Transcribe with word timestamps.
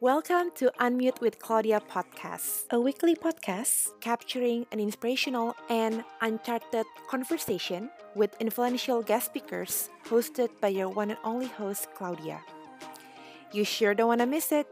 Welcome 0.00 0.50
to 0.54 0.72
Unmute 0.80 1.20
with 1.20 1.38
Claudia 1.38 1.78
podcast, 1.78 2.64
a 2.70 2.80
weekly 2.80 3.14
podcast 3.14 3.92
capturing 4.00 4.64
an 4.72 4.80
inspirational 4.80 5.54
and 5.68 6.04
uncharted 6.22 6.86
conversation 7.06 7.90
with 8.14 8.34
influential 8.40 9.02
guest 9.02 9.26
speakers 9.26 9.90
hosted 10.06 10.48
by 10.58 10.68
your 10.68 10.88
one 10.88 11.10
and 11.10 11.20
only 11.22 11.48
host, 11.48 11.88
Claudia. 11.94 12.40
You 13.52 13.62
sure 13.62 13.92
don't 13.92 14.08
want 14.08 14.20
to 14.22 14.26
miss 14.26 14.52
it. 14.52 14.66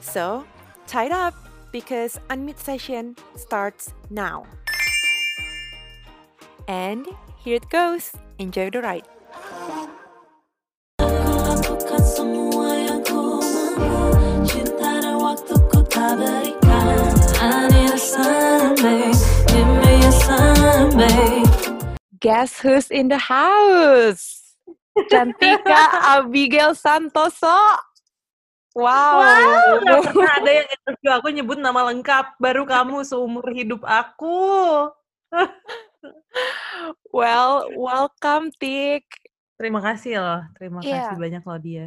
So, 0.00 0.44
tie 0.86 1.06
it 1.06 1.12
up 1.12 1.32
because 1.72 2.20
Unmute 2.28 2.58
session 2.60 3.16
starts 3.36 3.94
now. 4.10 4.44
And 6.68 7.08
here 7.38 7.56
it 7.56 7.70
goes. 7.70 8.12
Enjoy 8.38 8.68
the 8.68 8.82
ride. 8.82 9.08
Guess 22.20 22.60
who's 22.60 22.92
in 22.92 23.08
the 23.08 23.16
house? 23.16 24.56
Cantika 25.08 25.80
Abigail 26.20 26.76
Santoso. 26.76 27.56
Wow. 28.76 29.24
Wow, 29.24 30.04
pernah 30.12 30.44
ada 30.44 30.50
yang 30.50 30.68
interview 30.68 31.10
aku 31.16 31.28
nyebut 31.32 31.56
nama 31.56 31.88
lengkap. 31.88 32.36
Baru 32.36 32.68
kamu 32.68 33.00
seumur 33.08 33.48
hidup 33.56 33.80
aku. 33.88 34.88
well, 37.16 37.64
welcome 37.80 38.52
Tik. 38.60 39.08
Terima 39.56 39.80
kasih 39.80 40.20
loh. 40.20 40.42
Terima 40.60 40.84
Iya. 40.84 41.12
kasih 41.12 41.16
banyak 41.16 41.42
loh 41.48 41.60
dia. 41.64 41.86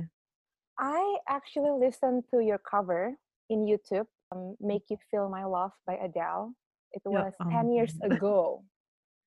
I 0.82 1.22
actually 1.30 1.74
listened 1.78 2.26
to 2.34 2.42
your 2.42 2.58
cover 2.62 3.14
in 3.50 3.66
YouTube, 3.66 4.08
um, 4.32 4.56
"Make 4.60 4.90
You 4.90 4.98
Feel 5.10 5.30
My 5.30 5.46
Love" 5.46 5.74
by 5.86 5.96
Adele. 5.96 6.54
It 6.92 7.04
was 7.06 7.34
10 7.52 7.72
years 7.72 7.94
ago. 8.02 8.64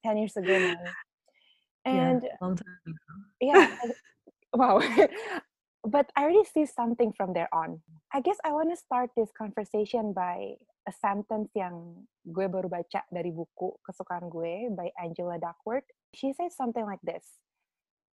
10 0.05 0.17
years 0.17 0.37
ago, 0.37 0.59
man. 0.59 0.81
And 1.85 2.21
Yeah, 2.25 2.37
long 2.41 2.57
time 2.57 2.77
ago. 2.87 3.15
yeah, 3.41 3.67
wow. 4.53 4.81
but 5.85 6.13
I 6.17 6.25
already 6.25 6.45
see 6.45 6.67
something 6.67 7.13
from 7.13 7.33
there 7.33 7.49
on. 7.53 7.81
I 8.13 8.21
guess 8.21 8.37
I 8.45 8.53
want 8.53 8.69
to 8.73 8.77
start 8.77 9.11
this 9.17 9.33
conversation 9.33 10.13
by 10.13 10.57
a 10.89 10.93
sentence 10.93 11.53
yang 11.57 12.05
gue 12.25 12.49
baru 12.49 12.69
baca 12.69 13.05
dari 13.13 13.33
buku 13.33 13.77
kesukaan 13.85 14.29
gue 14.33 14.73
by 14.73 14.93
Angela 15.01 15.37
Duckworth. 15.41 15.89
She 16.17 16.33
says 16.33 16.57
something 16.57 16.85
like 16.85 17.01
this. 17.05 17.41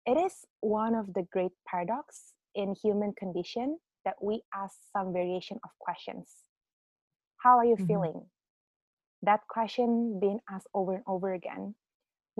It 0.07 0.15
is 0.15 0.47
one 0.63 0.95
of 0.95 1.11
the 1.11 1.27
great 1.31 1.55
paradox 1.67 2.31
in 2.55 2.75
human 2.79 3.11
condition 3.15 3.79
that 4.07 4.23
we 4.23 4.39
ask 4.55 4.79
some 4.95 5.11
variation 5.11 5.59
of 5.67 5.75
questions. 5.83 6.47
How 7.43 7.59
are 7.59 7.67
you 7.67 7.75
Mhm. 7.75 7.83
feeling? 7.83 8.31
That 9.19 9.43
question 9.51 10.15
being 10.23 10.39
asked 10.47 10.71
over 10.71 10.95
and 10.95 11.03
over 11.03 11.35
again, 11.35 11.75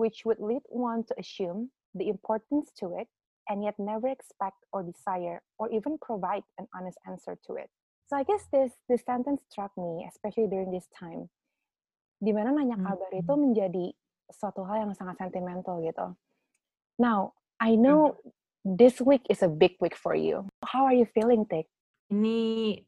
which 0.00 0.24
would 0.24 0.40
lead 0.40 0.64
one 0.72 1.04
to 1.04 1.14
assume 1.20 1.76
the 1.92 2.08
importance 2.08 2.72
to 2.80 2.96
it 2.96 3.08
and 3.52 3.60
yet 3.60 3.76
never 3.76 4.08
expect 4.08 4.64
or 4.72 4.80
desire 4.82 5.44
or 5.60 5.68
even 5.68 6.00
provide 6.00 6.44
an 6.56 6.68
honest 6.72 6.96
answer 7.04 7.36
to 7.44 7.60
it. 7.60 7.68
So 8.08 8.16
I 8.16 8.24
guess 8.24 8.48
this 8.48 8.72
this 8.88 9.04
sentence 9.04 9.44
struck 9.52 9.76
me, 9.76 10.08
especially 10.08 10.48
during 10.48 10.72
this 10.72 10.88
time, 10.96 11.28
di 12.24 12.32
mana 12.32 12.56
nanya 12.56 12.80
kabar 12.80 13.12
itu 13.12 13.28
Mhm. 13.28 13.36
menjadi 13.36 13.92
suatu 14.32 14.64
hal 14.64 14.88
yang 14.88 14.96
sangat 14.96 15.20
sentimental 15.20 15.84
gitu. 15.84 16.16
Now 16.96 17.36
I 17.60 17.76
know 17.76 18.16
this 18.64 18.98
week 19.02 19.22
is 19.30 19.42
a 19.44 19.50
big 19.50 19.78
week 19.78 19.94
for 19.94 20.14
you. 20.14 20.46
How 20.64 20.86
are 20.88 20.96
you 20.96 21.06
feeling, 21.10 21.46
Tik? 21.46 21.66
Ini 22.08 22.38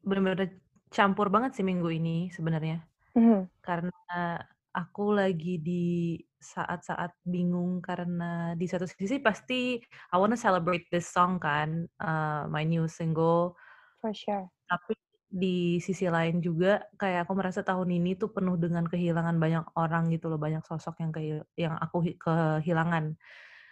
benar-benar 0.00 0.56
campur 0.90 1.28
banget 1.30 1.60
sih 1.60 1.64
minggu 1.66 1.86
ini 1.92 2.32
sebenarnya. 2.32 2.82
Mhm. 3.14 3.46
Karena 3.60 4.40
aku 4.70 5.14
lagi 5.14 5.60
di 5.60 6.16
saat-saat 6.40 7.20
bingung 7.28 7.84
karena 7.84 8.56
di 8.56 8.64
satu 8.64 8.88
sisi 8.88 9.20
pasti 9.20 9.76
I 10.08 10.16
wanna 10.16 10.40
celebrate 10.40 10.88
this 10.88 11.04
song 11.04 11.36
kan, 11.36 11.84
uh, 12.00 12.48
my 12.48 12.64
new 12.64 12.88
single. 12.88 13.60
For 14.00 14.16
sure. 14.16 14.48
Tapi 14.70 14.96
di 15.30 15.78
sisi 15.78 16.10
lain 16.10 16.42
juga 16.42 16.82
kayak 16.98 17.28
aku 17.28 17.38
merasa 17.38 17.62
tahun 17.62 17.86
ini 18.02 18.18
tuh 18.18 18.34
penuh 18.34 18.58
dengan 18.58 18.82
kehilangan 18.88 19.36
banyak 19.38 19.62
orang 19.78 20.10
gitu 20.10 20.26
loh, 20.26 20.40
banyak 20.40 20.64
sosok 20.66 20.98
yang 21.04 21.12
kayak 21.14 21.46
yang 21.54 21.76
aku 21.78 22.02
hi- 22.02 22.18
kehilangan. 22.18 23.14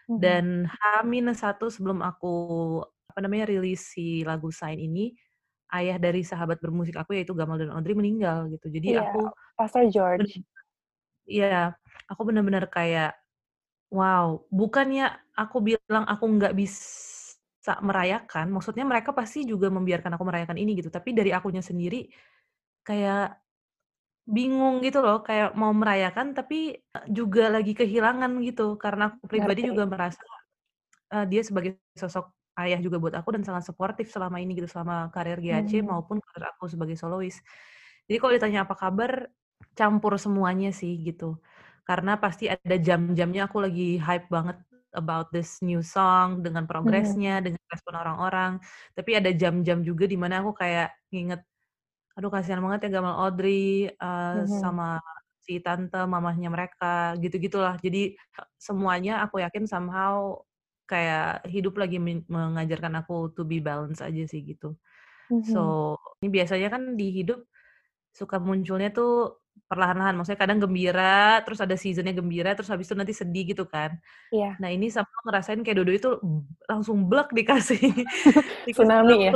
Mhm. 0.09 0.21
Dan 0.23 0.45
H-1 0.69 1.69
sebelum 1.69 2.01
aku 2.01 2.33
apa 3.13 3.21
namanya 3.25 3.45
rilis 3.51 3.93
si 3.93 4.25
lagu 4.25 4.49
Sign 4.53 4.81
ini, 4.81 5.13
ayah 5.75 5.97
dari 6.01 6.23
sahabat 6.25 6.59
bermusik 6.65 6.97
aku 6.97 7.17
yaitu 7.19 7.33
Gamal 7.37 7.61
dan 7.61 7.73
Audrey 7.77 7.93
meninggal 7.99 8.49
gitu. 8.53 8.69
Jadi 8.73 8.97
Iya, 8.97 9.01
aku 9.05 9.21
Pastor 9.59 9.85
George. 9.93 10.41
Iya, 11.29 11.77
aku 12.11 12.23
benar-benar 12.29 12.67
kayak 12.73 13.17
wow, 13.95 14.43
bukannya 14.53 15.11
aku 15.39 15.59
bilang 15.65 16.05
aku 16.09 16.25
nggak 16.39 16.55
bisa 16.59 17.75
merayakan, 17.85 18.51
maksudnya 18.55 18.85
mereka 18.89 19.13
pasti 19.17 19.45
juga 19.49 19.69
membiarkan 19.73 20.15
aku 20.17 20.25
merayakan 20.29 20.59
ini 20.61 20.79
gitu, 20.81 20.91
tapi 20.93 21.13
dari 21.17 21.31
akunya 21.37 21.61
sendiri 21.65 22.09
kayak 22.87 23.39
bingung 24.37 24.75
gitu 24.87 24.99
loh, 25.07 25.17
kayak 25.27 25.49
mau 25.61 25.73
merayakan 25.81 26.27
tapi 26.39 26.57
eh, 26.97 27.07
juga 27.19 27.43
lagi 27.55 27.73
kehilangan 27.81 28.31
gitu, 28.47 28.63
karena 28.83 29.03
aku 29.13 29.25
pribadi 29.33 29.61
juga 29.71 29.83
merasa 29.93 30.21
eh, 31.15 31.25
dia 31.31 31.43
sebagai 31.49 31.79
sosok 31.99 32.27
ayah 32.61 32.79
juga 32.85 32.99
buat 33.03 33.15
aku 33.21 33.29
dan 33.39 33.43
sangat 33.49 33.65
suportif 33.69 34.07
selama 34.15 34.39
ini 34.43 34.53
gitu, 34.59 34.69
selama 34.71 35.11
karir 35.15 35.39
GAC 35.45 35.73
Mhm. 35.73 35.89
maupun 35.91 36.19
karir 36.25 36.47
aku 36.53 36.67
sebagai 36.73 36.97
solois. 37.01 37.37
Jadi 38.09 38.17
kalau 38.21 38.33
ditanya 38.37 38.61
apa 38.69 38.75
kabar, 38.79 39.13
campur 39.79 40.17
semuanya 40.21 40.71
sih 40.75 40.93
gitu. 41.07 41.39
Karena 41.89 42.17
pasti 42.21 42.47
ada 42.53 42.77
jam-jamnya 42.81 43.49
aku 43.51 43.59
lagi 43.65 43.97
hype 44.01 44.29
banget 44.33 44.59
about 44.97 45.29
this 45.35 45.61
new 45.65 45.81
song 45.85 46.41
dengan 46.45 46.65
Mhm. 46.83 47.19
progresnya, 47.23 47.41
dengan 47.45 47.61
respon 47.73 47.95
orang-orang. 48.01 48.53
Tapi 48.97 49.11
ada 49.21 49.31
jam-jam 49.37 49.81
juga 49.87 50.05
di 50.09 50.17
mana 50.21 50.41
aku 50.45 50.53
kayak 50.57 50.89
nginget, 51.13 51.41
aduh 52.19 52.35
kasihan 52.35 52.59
banget 52.59 52.91
ya 52.91 52.99
Gamal 52.99 53.15
Audrey 53.15 53.87
uh, 54.03 54.43
Mhm. 54.43 54.51
sama 54.59 54.99
si 55.39 55.63
tante 55.63 56.03
mamahnya 56.03 56.51
mereka 56.51 57.15
gitu-gitulah. 57.23 57.79
Jadi 57.79 58.19
semuanya 58.59 59.23
aku 59.23 59.39
yakin 59.39 59.71
somehow 59.71 60.43
kayak 60.91 61.47
hidup 61.47 61.79
lagi 61.79 62.03
men- 62.03 62.27
mengajarkan 62.27 62.99
aku 63.01 63.31
to 63.39 63.47
be 63.47 63.63
balance 63.63 64.03
aja 64.03 64.27
sih 64.27 64.43
gitu. 64.43 64.75
Mhm. 65.31 65.47
So, 65.47 65.61
ini 66.21 66.29
biasanya 66.35 66.69
kan 66.75 66.99
di 66.99 67.15
hidup 67.23 67.47
suka 68.13 68.43
munculnya 68.43 68.91
tuh 68.91 69.39
perlahan-lahan. 69.71 70.19
Maksudnya 70.19 70.41
kadang 70.43 70.59
gembira, 70.59 71.39
terus 71.47 71.63
ada 71.63 71.79
seasonnya 71.79 72.19
gembira, 72.19 72.59
terus 72.59 72.69
habis 72.69 72.91
itu 72.91 72.99
nanti 72.99 73.15
sedih 73.15 73.55
gitu 73.55 73.63
kan. 73.65 73.95
Iya. 74.35 74.59
Nah 74.59 74.69
ini 74.75 74.91
sama 74.91 75.07
ngerasain 75.23 75.63
kayak 75.63 75.77
Dodo 75.81 75.93
itu 75.95 76.11
langsung 76.67 77.07
blek 77.07 77.31
dikasih 77.31 77.79
dikasih 78.67 78.75
Tsunami 78.75 79.17
ya? 79.29 79.33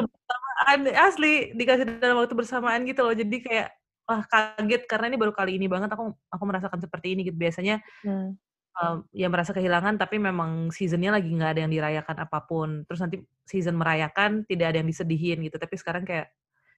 Asli 0.96 1.52
dikasih 1.56 1.98
dalam 1.98 2.18
waktu 2.22 2.34
bersamaan 2.34 2.82
gitu 2.86 3.02
loh. 3.04 3.14
Jadi 3.14 3.36
kayak 3.42 3.68
wah 4.06 4.22
kaget 4.26 4.82
karena 4.90 5.06
ini 5.14 5.18
baru 5.18 5.32
kali 5.32 5.56
ini 5.56 5.66
banget 5.70 5.94
aku 5.94 6.12
aku 6.30 6.44
merasakan 6.46 6.80
seperti 6.82 7.14
ini 7.14 7.26
gitu. 7.26 7.38
Biasanya 7.38 7.80
Hmm. 8.02 8.34
um, 8.78 8.96
ya 9.12 9.28
merasa 9.28 9.52
kehilangan 9.52 10.00
tapi 10.00 10.16
memang 10.18 10.72
seasonnya 10.72 11.12
lagi 11.14 11.28
nggak 11.30 11.50
ada 11.56 11.60
yang 11.66 11.72
dirayakan 11.72 12.16
apa 12.24 12.38
pun. 12.46 12.82
Terus 12.88 13.00
nanti 13.02 13.16
season 13.46 13.76
merayakan 13.78 14.42
tidak 14.48 14.74
ada 14.74 14.82
yang 14.82 14.88
disedihin 14.88 15.38
gitu. 15.44 15.56
Tapi 15.60 15.74
sekarang 15.78 16.02
kayak 16.06 16.32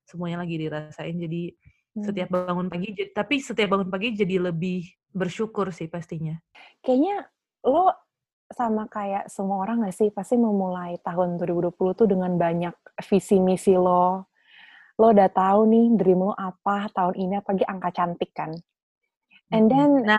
semuanya 0.04 0.44
lagi 0.44 0.58
dirasain. 0.60 1.16
Jadi 1.16 1.54
Hmm. 1.94 2.02
setiap 2.10 2.26
bangun 2.26 2.66
pagi, 2.66 2.90
tapi 3.14 3.38
setiap 3.38 3.70
bangun 3.78 3.86
pagi 3.86 4.18
jadi 4.18 4.42
lebih 4.50 4.82
bersyukur 5.14 5.70
sih 5.70 5.86
pastinya. 5.86 6.34
Kayaknya 6.82 7.30
lo 7.70 7.94
sama 8.54 8.86
kayak 8.86 9.26
semua 9.28 9.66
orang 9.66 9.84
gak 9.84 9.96
sih 9.98 10.08
pasti 10.14 10.38
memulai 10.38 10.96
tahun 11.02 11.36
2020 11.36 11.98
tuh 11.98 12.06
dengan 12.06 12.32
banyak 12.38 12.74
visi 13.10 13.42
misi 13.42 13.74
lo. 13.74 14.30
Lo 14.96 15.10
udah 15.10 15.28
tahu 15.28 15.66
nih 15.68 15.86
dream 15.98 16.22
lo 16.22 16.32
apa 16.38 16.86
tahun 16.94 17.14
ini 17.18 17.34
apalagi 17.42 17.66
angka 17.66 17.90
cantik 17.90 18.30
kan. 18.30 18.54
And 19.50 19.66
then 19.66 20.06
Nah, 20.06 20.18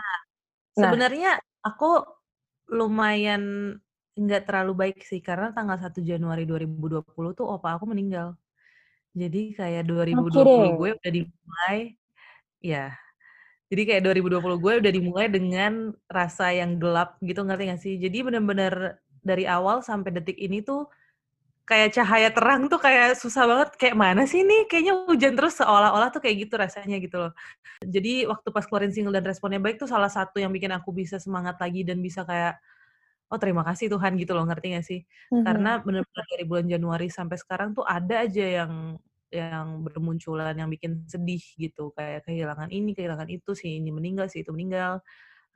sebenarnya 0.76 1.40
aku 1.64 2.04
lumayan 2.72 3.74
nggak 4.16 4.48
terlalu 4.48 4.72
baik 4.88 4.98
sih 5.04 5.20
karena 5.20 5.52
tanggal 5.52 5.76
1 5.80 6.00
Januari 6.00 6.44
2020 6.48 7.36
tuh 7.36 7.46
opa 7.48 7.76
aku 7.76 7.84
meninggal. 7.88 8.36
Jadi 9.16 9.56
kayak 9.56 9.88
no 9.88 10.04
2020 10.04 10.32
kidding. 10.32 10.72
gue 10.76 10.90
udah 10.92 11.12
dimulai, 11.12 11.78
ya. 12.60 12.92
Jadi 13.70 13.82
kayak 13.82 14.02
2020 14.06 14.58
gue 14.62 14.72
udah 14.78 14.92
dimulai 14.94 15.26
dengan 15.26 15.90
rasa 16.06 16.54
yang 16.54 16.78
gelap 16.78 17.18
gitu, 17.18 17.42
ngerti 17.42 17.62
gak 17.74 17.80
sih? 17.82 17.94
Jadi 17.98 18.18
bener-bener 18.22 19.02
dari 19.26 19.42
awal 19.42 19.82
sampai 19.82 20.14
detik 20.14 20.38
ini 20.38 20.62
tuh 20.62 20.86
kayak 21.66 21.94
cahaya 21.96 22.30
terang 22.34 22.68
tuh 22.72 22.78
kayak 22.82 23.18
susah 23.18 23.44
banget. 23.50 23.68
Kayak 23.80 23.96
mana 23.98 24.22
sih 24.28 24.42
nih? 24.46 24.66
Kayaknya 24.70 24.94
hujan 25.10 25.34
terus 25.38 25.54
seolah-olah 25.60 26.10
tuh 26.14 26.22
kayak 26.24 26.36
gitu 26.48 26.54
rasanya 26.60 26.96
gitu 27.02 27.16
loh. 27.22 27.32
Jadi 27.84 28.26
waktu 28.30 28.48
pas 28.54 28.64
keluarin 28.68 28.92
single 28.94 29.14
dan 29.16 29.24
responnya 29.26 29.60
baik 29.62 29.78
tuh 29.82 29.90
salah 29.90 30.10
satu 30.12 30.38
yang 30.42 30.52
bikin 30.54 30.72
aku 30.74 30.90
bisa 30.94 31.18
semangat 31.22 31.56
lagi 31.62 31.82
dan 31.86 31.98
bisa 32.02 32.22
kayak 32.26 32.58
oh 33.32 33.38
terima 33.42 33.62
kasih 33.66 33.90
Tuhan 33.92 34.14
gitu 34.20 34.32
loh, 34.38 34.44
ngerti 34.48 34.66
gak 34.78 34.86
sih? 34.86 35.00
Mhm. 35.34 35.42
Karena 35.46 35.70
bener-bener 35.82 36.24
dari 36.32 36.44
bulan 36.48 36.66
Januari 36.70 37.08
sampai 37.10 37.36
sekarang 37.40 37.74
tuh 37.78 37.84
ada 37.86 38.24
aja 38.26 38.44
yang 38.64 38.72
yang 39.32 39.82
bermunculan 39.86 40.54
yang 40.58 40.70
bikin 40.72 41.04
sedih 41.10 41.42
gitu, 41.58 41.90
kayak 41.96 42.24
kehilangan 42.28 42.70
ini, 42.72 42.92
kehilangan 42.96 43.28
itu, 43.32 43.52
si 43.58 43.78
ini 43.82 43.90
meninggal, 43.94 44.26
si 44.32 44.42
itu 44.46 44.50
meninggal, 44.54 45.02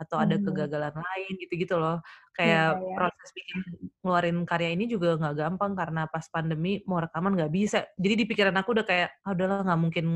atau 0.00 0.19
ada 0.22 0.37
Mhm. 0.37 0.40
kegagalan 0.43 0.93
lain 0.96 1.32
gitu-gitu 1.43 1.76
loh. 1.81 2.02
Iya 2.43 2.58
Kayak 2.61 2.82
iya. 2.84 2.96
proses 2.96 3.31
bikin 3.37 3.58
ngeluarin 4.05 4.38
karya 4.49 4.70
ini 4.76 4.87
juga 4.90 5.17
nggak 5.20 5.34
gampang 5.40 5.72
karena 5.78 6.02
pas 6.11 6.26
pandemi 6.32 6.82
mau 6.90 7.00
rekaman 7.05 7.34
nggak 7.38 7.52
bisa. 7.55 7.78
Jadi 8.00 8.14
di 8.20 8.26
pikiran 8.31 8.56
aku 8.61 8.75
udah 8.78 8.87
kayak, 8.88 9.11
"Ah 9.26 9.32
udahlah 9.37 9.62
nggak 9.67 9.81
mungkin 9.82 10.06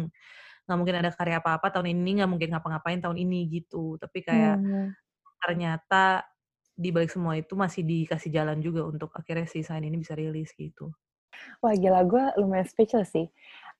nggak 0.69 0.79
mungkin 0.81 0.97
ada 1.03 1.11
karya 1.15 1.39
apa-apa 1.43 1.69
tahun 1.75 1.89
ini, 1.97 2.11
nggak 2.23 2.31
mungkin 2.33 2.50
ngapa-ngapain 2.57 3.00
tahun 3.05 3.19
ini," 3.23 3.41
gitu. 3.62 3.97
Tapi 4.03 4.21
kayak 4.27 4.59
Mmm. 4.62 4.95
ternyata 5.43 6.25
di 6.79 6.91
balik 6.95 7.11
semua 7.15 7.35
itu 7.39 7.55
masih 7.59 7.83
dikasih 7.87 8.31
jalan 8.35 8.59
juga 8.65 8.87
untuk 8.89 9.11
akhirnya 9.17 9.47
si 9.50 9.62
Shine 9.67 9.87
ini 9.91 9.99
bisa 10.03 10.15
rilis 10.19 10.53
gitu. 10.59 10.95
Wah 11.63 11.75
gila, 11.77 12.01
gue 12.07 12.25
lumayan 12.41 12.67
speechless 12.69 13.11
sih. 13.15 13.27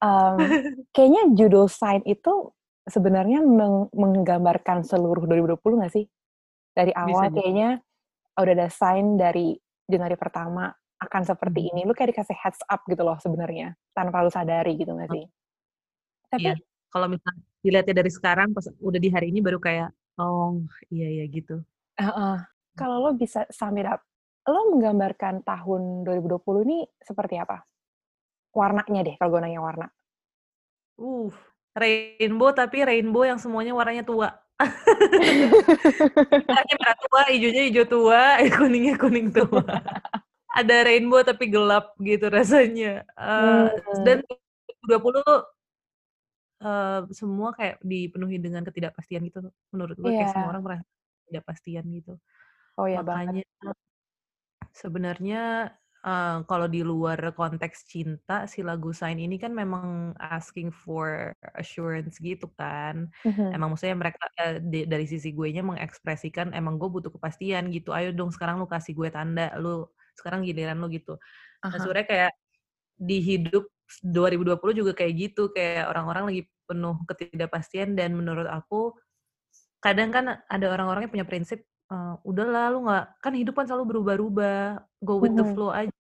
Mmm, 0.03 0.57
kayaknya 0.95 1.23
judul 1.39 1.67
Shine 1.71 2.05
itu 2.09 2.53
sebenarnya 2.89 3.41
meng 3.45 3.89
menggambarkan 3.95 4.85
seluruh 4.85 5.25
2020 5.29 5.81
nggak 5.81 5.95
sih? 5.95 6.07
Dari 6.77 6.93
Bisa 7.03 7.27
awal 7.27 7.31
jadi. 7.31 7.45
kayaknya 7.45 7.81
udah 8.39 8.55
ada 8.57 8.69
sign 8.73 9.17
dari 9.21 9.57
Januari 9.91 10.17
pertama 10.19 10.71
akan 11.03 11.23
seperti 11.29 11.61
Mhm. 11.61 11.71
ini, 11.75 11.81
lu 11.89 11.93
kayak 11.97 12.17
dikasih 12.17 12.37
heads 12.39 12.63
up 12.71 12.83
gitu 12.91 13.03
loh 13.05 13.19
sebenarnya, 13.23 13.77
tanpa 13.97 14.25
lu 14.25 14.31
sadari 14.33 14.75
gitu 14.81 14.93
nggak 14.97 15.11
sih? 15.13 15.25
Tapi 16.33 16.41
Iya, 16.41 16.53
kalau 16.93 17.07
misalnya 17.13 17.43
dilihatnya 17.65 17.95
dari 18.01 18.11
sekarang 18.19 18.49
pas 18.57 18.67
udah 18.89 19.01
di 19.05 19.09
hari 19.15 19.27
ini 19.33 19.39
baru 19.47 19.59
kayak, 19.67 19.89
"Oh, 20.21 20.63
iya 20.93 21.07
ya," 21.23 21.25
gitu. 21.37 21.65
Heeh. 21.99 22.37
Kalau 22.75 22.97
lo 23.07 23.11
bisa 23.15 23.47
sum 23.55 23.79
it 23.79 23.87
up, 23.87 24.03
lo 24.45 24.61
menggambarkan 24.77 25.41
tahun 25.45 26.05
2020 26.05 26.61
ini 26.69 26.79
seperti 27.01 27.41
apa? 27.41 27.65
Warnanya 28.55 29.01
deh, 29.07 29.15
kalau 29.19 29.31
gue 29.35 29.41
nanya 29.43 29.61
warna. 29.65 29.87
Uh, 31.01 31.27
rainbow 31.75 32.55
tapi 32.55 32.87
rainbow 32.87 33.27
yang 33.27 33.41
semuanya 33.41 33.75
warnanya 33.75 34.05
tua. 34.07 34.31
Merahnya 36.49 36.75
merah 36.79 36.97
tua, 37.03 37.23
ijonya 37.35 37.63
ijo 37.67 37.83
tua, 37.89 38.23
kuningnya 38.57 38.95
kuning 39.01 39.35
tua. 39.35 39.65
Ada 40.55 40.87
rainbow 40.87 41.21
tapi 41.27 41.51
gelap 41.51 41.97
gitu 41.99 42.31
rasanya. 42.31 43.03
Eee, 43.19 43.65
Mmm. 43.75 44.05
dan 44.07 44.17
2020 44.23 45.25
eee, 46.63 46.99
semua 47.17 47.51
kayak 47.57 47.83
dipenuhi 47.83 48.39
dengan 48.39 48.63
ketidakpastian 48.63 49.23
gitu, 49.27 49.51
menurut 49.75 49.97
gue 49.99 50.13
kayak 50.15 50.31
semua 50.31 50.47
Iya. 50.47 50.53
orang 50.55 50.63
merasa 50.63 50.85
ketidakpastian 51.27 51.85
gitu. 51.99 52.13
Oh 52.79 52.87
ya 52.87 53.03
banget. 53.03 53.47
Sebenarnya, 54.75 55.71
eee, 56.03 56.37
kalau 56.51 56.67
di 56.67 56.83
luar 56.83 57.15
konteks 57.39 57.87
cinta, 57.87 58.51
si 58.51 58.59
lagu 58.67 58.91
Shine 58.91 59.23
ini 59.23 59.39
kan 59.39 59.55
memang 59.55 60.19
asking 60.19 60.75
for 60.75 61.31
assurance 61.55 62.19
gitu 62.19 62.51
kan. 62.59 63.07
Mhm. 63.25 63.55
Emang 63.55 63.71
maksudnya 63.71 63.95
mereka, 63.95 64.27
eee, 64.43 64.59
di 64.67 64.79
dari 64.91 65.07
sisi 65.07 65.31
guenya 65.31 65.63
mengekspresikan, 65.63 66.51
"Emang 66.51 66.83
gue 66.83 66.91
butuh 66.91 67.15
kepastian 67.15 67.71
gitu, 67.71 67.95
ayo 67.95 68.11
dong 68.11 68.35
sekarang 68.35 68.59
lu 68.59 68.67
kasih 68.67 68.99
gue 68.99 69.15
tanda, 69.15 69.55
lu 69.63 69.87
sekarang 70.19 70.43
giliran 70.43 70.83
lu," 70.83 70.91
gitu. 70.91 71.23
Nah 71.63 71.79
hah. 71.79 71.79
sebenarnya 71.79 72.07
kayak 72.11 72.33
di 72.99 73.19
hidup 73.23 73.67
2020 74.03 74.75
juga 74.79 74.93
kayak 74.99 75.15
gitu, 75.19 75.51
kayak 75.55 75.91
orang-orang 75.93 76.25
lagi 76.31 76.43
penuh 76.69 76.97
ketidakpastian 77.11 77.95
dan 77.99 78.15
menurut 78.19 78.47
aku 78.51 78.95
kadang 79.85 80.11
kan 80.15 80.43
ada 80.51 80.67
orang-orang 80.73 81.07
yang 81.09 81.15
punya 81.15 81.29
prinsip, 81.29 81.65
eee, 81.95 82.15
"Udahlah 82.27 82.65
lu 82.75 82.79
nggak 82.87 83.05
kan 83.25 83.35
hidup 83.39 83.55
kan 83.59 83.67
selalu 83.71 83.87
berubah-ubah, 83.95 84.59
go 85.07 85.23
with 85.23 85.39
the 85.39 85.47
flow 85.47 85.71
aja." 85.71 85.93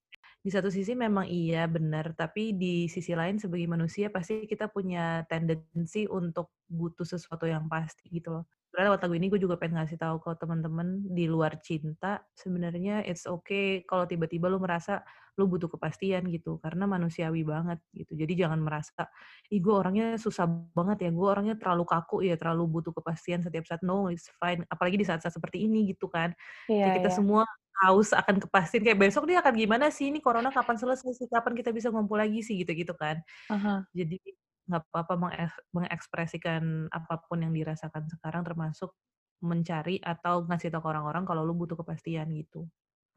Di 0.44 0.50
satu 0.52 0.68
sisi 0.74 0.92
memang 0.98 1.26
iya, 1.30 1.66
bener, 1.70 2.12
tapi 2.18 2.52
di 2.56 2.86
sisi 2.90 3.12
lain 3.16 3.38
sebagai 3.42 3.66
manusia 3.70 4.08
pasti 4.12 4.44
kita 4.50 4.68
punya 4.72 5.24
tendensi 5.30 6.04
untuk 6.10 6.52
butuh 6.70 7.06
sesuatu 7.08 7.46
yang 7.48 7.66
pasti 7.70 8.08
gitu 8.12 8.42
loh. 8.42 8.44
Sebenarnya 8.74 8.90
lewat 8.90 9.00
lagu 9.06 9.14
ini 9.14 9.26
gue 9.30 9.38
juga 9.38 9.54
pengen 9.54 9.78
ngasih 9.78 9.98
tahu 10.02 10.16
ke 10.18 10.30
temen-temen 10.34 11.06
di 11.14 11.30
luar 11.30 11.62
cinta, 11.62 12.26
sebenarnya 12.34 13.06
it's 13.06 13.22
okay 13.22 13.86
kalau 13.86 14.02
tiba-tiba 14.10 14.50
lu 14.50 14.58
merasa 14.58 15.06
lu 15.38 15.46
butuh 15.46 15.70
kepastian 15.70 16.26
gitu, 16.34 16.58
karena 16.58 16.82
manusiawi 16.90 17.46
banget 17.46 17.78
gitu. 17.94 18.18
Jadi 18.18 18.34
jangan 18.34 18.58
merasa, 18.58 19.06
"Ih 19.54 19.62
gue 19.62 19.70
orangnya 19.74 20.18
susah 20.18 20.46
banget 20.74 21.06
ya, 21.06 21.10
gue 21.14 21.26
orangnya 21.26 21.54
terlalu 21.54 21.86
kaku 21.86 22.26
ya, 22.26 22.34
terlalu 22.34 22.66
butuh 22.82 22.90
kepastian 22.98 23.46
setiap 23.46 23.62
saat." 23.70 23.82
No, 23.86 24.10
it's 24.10 24.26
fine. 24.42 24.66
Apalagi 24.66 24.98
di 24.98 25.06
saat-saat 25.06 25.34
seperti 25.38 25.66
ini 25.70 25.86
gitu 25.94 26.10
kan. 26.10 26.34
Kayak 26.82 26.94
kita 26.98 27.08
iya. 27.08 27.14
semua 27.14 27.46
haus 27.86 28.10
akan 28.14 28.42
kepastian, 28.42 28.82
kayak, 28.86 28.98
"Besok 29.02 29.26
nih 29.30 29.38
akan 29.42 29.54
gimana 29.54 29.86
sih? 29.94 30.10
Ini 30.10 30.18
corona 30.22 30.50
kapan 30.50 30.78
selesai 30.82 31.14
sih? 31.14 31.26
Kapan 31.30 31.54
kita 31.58 31.70
bisa 31.74 31.90
ngumpul 31.94 32.18
lagi 32.18 32.42
sih?" 32.42 32.58
Gitu-gitu 32.62 32.94
kan. 32.98 33.22
Ah 33.48 33.58
hah. 33.64 33.86
Jadi 33.94 34.18
nggak 34.64 34.82
apa-apa 34.88 35.14
mengek 35.20 35.52
mengekspresikan 35.76 36.88
apa 36.88 37.20
pun 37.28 37.44
yang 37.44 37.52
dirasakan 37.52 38.08
sekarang, 38.08 38.42
termasuk 38.44 38.96
mencari 39.44 40.00
atau 40.00 40.48
ngasih 40.48 40.72
tahu 40.72 40.80
ke 40.80 40.88
orang-orang 40.88 41.24
kalau 41.28 41.44
lu 41.44 41.52
butuh 41.52 41.76
kepastian 41.76 42.32
gitu. 42.32 42.64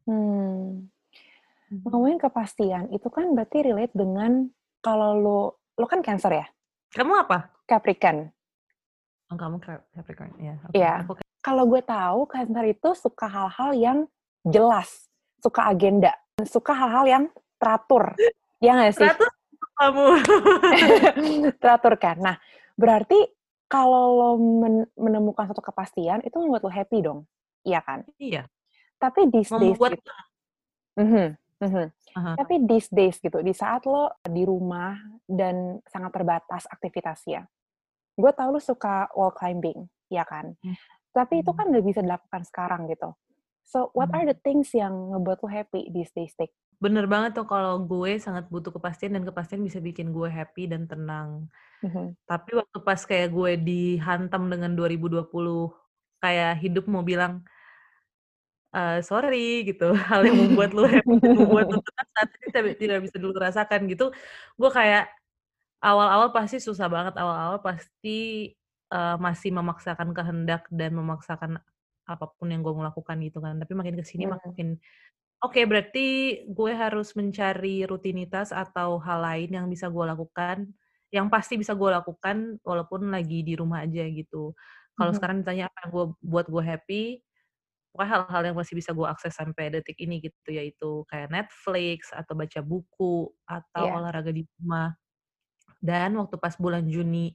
Mmm. 0.07 0.91
Mhm. 1.67 1.83
Ngomongin 1.83 2.19
kepastian, 2.19 2.87
itu 2.95 3.07
kan 3.11 3.27
berarti 3.35 3.59
relate 3.59 3.91
dengan 3.91 4.47
kalau 4.79 5.11
lu 5.15 5.39
lu 5.79 5.85
kan 5.87 5.99
Cancer 5.99 6.31
ya? 6.31 6.47
Kamu 6.95 7.27
apa? 7.27 7.51
Capricorn. 7.67 8.31
Oh 9.27 9.35
kamu 9.35 9.59
Cap 9.59 9.83
Capricorn, 9.91 10.31
iya, 10.39 10.55
oke. 10.63 10.71
Iya. 10.75 10.93
Aku 11.03 11.13
Kalau 11.43 11.63
gue 11.67 11.83
tahu 11.83 12.27
Cancer 12.31 12.65
itu 12.71 12.89
suka 12.95 13.27
hal-hal 13.27 13.71
yang 13.75 13.97
jelas, 14.47 15.11
suka 15.43 15.67
agenda, 15.67 16.15
suka 16.47 16.71
hal-hal 16.75 17.05
yang 17.07 17.23
teratur, 17.59 18.15
iya 18.63 18.71
nggak 18.75 18.95
sih? 18.95 19.07
Teratur 19.07 19.31
kamu. 19.77 20.05
Teratur 21.61 21.93
kan? 22.01 22.17
Nah, 22.17 22.35
berarti 22.73 23.17
kalau 23.67 24.03
lo 24.15 24.29
men 24.39 24.75
menemukan 24.95 25.47
suatu 25.47 25.61
kepastian, 25.61 26.23
itu 26.23 26.35
membuat 26.39 26.63
lo 26.65 26.71
happy 26.71 27.03
dong, 27.03 27.27
iya 27.67 27.83
kan? 27.83 28.03
Iya. 28.17 28.47
Tapi 28.97 29.29
these 29.29 29.53
days 29.53 29.77
Membuat 29.77 29.93
gitu 29.99 30.11
mhm 30.97 31.27
mhm. 31.61 31.85
Ah 32.17 32.21
hah. 32.21 32.35
Tapi 32.41 32.65
these 32.65 32.89
days 32.89 33.21
gitu, 33.21 33.45
di 33.45 33.53
saat 33.53 33.85
lo 33.85 34.09
di 34.25 34.41
rumah 34.41 34.97
dan 35.29 35.77
sangat 35.85 36.17
terbatas 36.17 36.65
aktivitasnya. 36.65 37.45
Gue 38.17 38.33
tahu 38.33 38.57
lo 38.57 38.61
suka 38.61 39.05
wall 39.13 39.29
climbing, 39.37 39.85
iya 40.09 40.25
kan? 40.25 40.57
Mmm, 40.57 40.73
Tapi 41.13 41.45
itu 41.45 41.53
mhm. 41.53 41.57
kan 41.61 41.65
nggak 41.69 41.85
bisa 41.85 41.99
dilakukan 42.01 42.41
sekarang 42.49 42.89
gitu. 42.89 43.13
So, 43.67 43.91
what 43.93 44.09
are 44.15 44.25
the 44.25 44.33
things 44.33 44.73
yang 44.73 45.13
ngebuat 45.13 45.43
lo 45.45 45.49
happy 45.51 45.91
these 45.93 46.09
days, 46.15 46.33
Tik? 46.33 46.49
Bener 46.83 47.05
banget 47.09 47.31
tuh 47.37 47.45
kalau 47.49 47.73
gue 47.89 48.21
sangat 48.21 48.45
butuh 48.53 48.69
kepastian 48.69 49.17
dan 49.17 49.25
kepastian 49.25 49.65
bisa 49.65 49.81
bikin 49.81 50.13
gue 50.13 50.29
happy 50.29 50.69
dan 50.69 50.85
tenang. 50.85 51.49
Mhm. 51.81 52.17
Tapi 52.29 52.51
waktu 52.59 52.77
pas 52.87 53.01
kayak 53.09 53.29
gue 53.37 53.51
dihantam 53.67 54.43
dengan 54.53 54.71
2020, 54.79 55.73
kayak 56.23 56.59
hidup 56.63 56.85
mau 56.91 57.03
bilang 57.05 57.45
eee, 58.75 58.99
"Sorry," 59.07 59.63
gitu, 59.67 59.91
"hal 60.11 60.21
yang 60.27 60.35
membuat 60.43 60.75
lu 60.75 60.83
happy 60.83 61.15
membuat 61.31 61.71
lu 61.71 61.79
tenang 61.87 62.07
saat 62.15 62.29
ini 62.35 62.75
tidak 62.75 62.99
bisa 63.07 63.15
lu 63.23 63.31
rasakan." 63.31 63.81
Gitu, 63.87 64.11
gue 64.59 64.69
kayak 64.71 65.07
awal-awal 65.83 66.31
pasti 66.35 66.57
susah 66.63 66.87
banget, 66.91 67.15
awal-awal 67.19 67.59
pasti, 67.63 68.51
eee, 68.91 69.15
masih 69.21 69.51
memaksakan 69.55 70.11
kehendak 70.17 70.67
dan 70.73 70.91
memaksakan 70.97 71.59
apa 72.09 72.25
pun 72.39 72.47
yang 72.51 72.61
gue 72.65 72.73
mau 72.75 72.85
lakukan 72.87 73.17
gitu 73.23 73.39
kan. 73.43 73.57
Tapi 73.61 73.73
makin 73.77 73.95
ke 73.99 74.05
sini 74.07 74.25
Mmm. 74.25 74.31
makin, 74.31 74.77
oke 75.45 75.61
berarti 75.69 76.05
gue 76.49 76.71
harus 76.75 77.13
mencari 77.17 77.83
rutinitas 77.89 78.49
atau 78.55 78.97
hal 79.01 79.19
lain 79.23 79.49
yang 79.57 79.67
bisa 79.71 79.87
gue 79.91 80.05
lakukan, 80.07 80.71
yang 81.13 81.27
pasti 81.33 81.55
bisa 81.61 81.73
gue 81.77 81.89
lakukan 81.93 82.59
walaupun 82.65 83.09
lagi 83.13 83.41
di 83.45 83.53
rumah 83.57 83.85
aja 83.85 84.03
gitu. 84.09 84.53
Kalau 84.97 85.11
Mhm. 85.11 85.17
sekarang 85.17 85.43
ditanya 85.45 85.69
apa 85.71 85.77
yang 85.87 85.91
gue 85.95 86.05
buat 86.25 86.47
gue 86.49 86.63
happy, 86.65 87.03
pokoknya 87.93 88.09
hal-hal 88.15 88.43
yang 88.53 88.57
masih 88.59 88.75
bisa 88.79 88.91
gue 88.97 89.07
akses 89.09 89.33
sampai 89.37 89.71
detik 89.73 89.97
ini 90.03 90.21
gitu, 90.23 90.49
yaitu 90.53 91.03
kayak 91.11 91.29
Netflix 91.33 92.11
atau 92.15 92.33
baca 92.37 92.61
buku 92.65 93.31
atau 93.49 93.85
Iya. 93.85 94.01
olahraga 94.01 94.31
di 94.35 94.43
rumah. 94.59 94.95
Dan 95.81 96.17
waktu 96.19 96.37
pas 96.41 96.55
bulan 96.57 96.85
Juni 96.89 97.33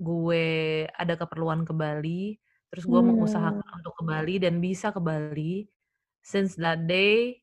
gue 0.00 0.44
ada 0.92 1.14
keperluan 1.20 1.64
ke 1.68 1.72
Bali, 1.76 2.36
terus 2.72 2.84
gue 2.88 3.00
Mmm. 3.00 3.06
mengusahakan 3.06 3.68
untuk 3.82 3.94
ke 4.00 4.04
Bali 4.06 4.34
dan 4.42 4.60
bisa 4.64 4.90
ke 4.94 5.00
Bali, 5.02 5.66
since 6.26 6.58
that 6.58 6.82
day 6.90 7.38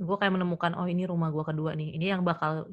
gue 0.00 0.16
kayak 0.20 0.34
menemukan, 0.36 0.74
"Oh 0.78 0.86
ini 0.90 1.04
rumah 1.06 1.30
gue 1.34 1.44
kedua 1.46 1.74
nih, 1.78 1.94
ini 1.98 2.10
yang 2.12 2.22
bakal 2.26 2.72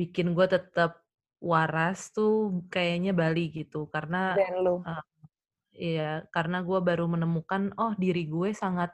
bikin 0.00 0.34
gue 0.38 0.46
tetap 0.50 1.02
waras 1.42 2.10
tuh 2.16 2.64
kayaknya 2.72 3.12
Bali," 3.16 3.50
gitu. 3.54 3.86
Karena, 3.92 4.42
iya, 5.76 6.24
karena 6.34 6.62
gue 6.66 6.78
baru 6.84 7.06
menemukan, 7.10 7.72
oh 7.80 7.94
diri 7.98 8.26
gue 8.30 8.52
sangat, 8.56 8.92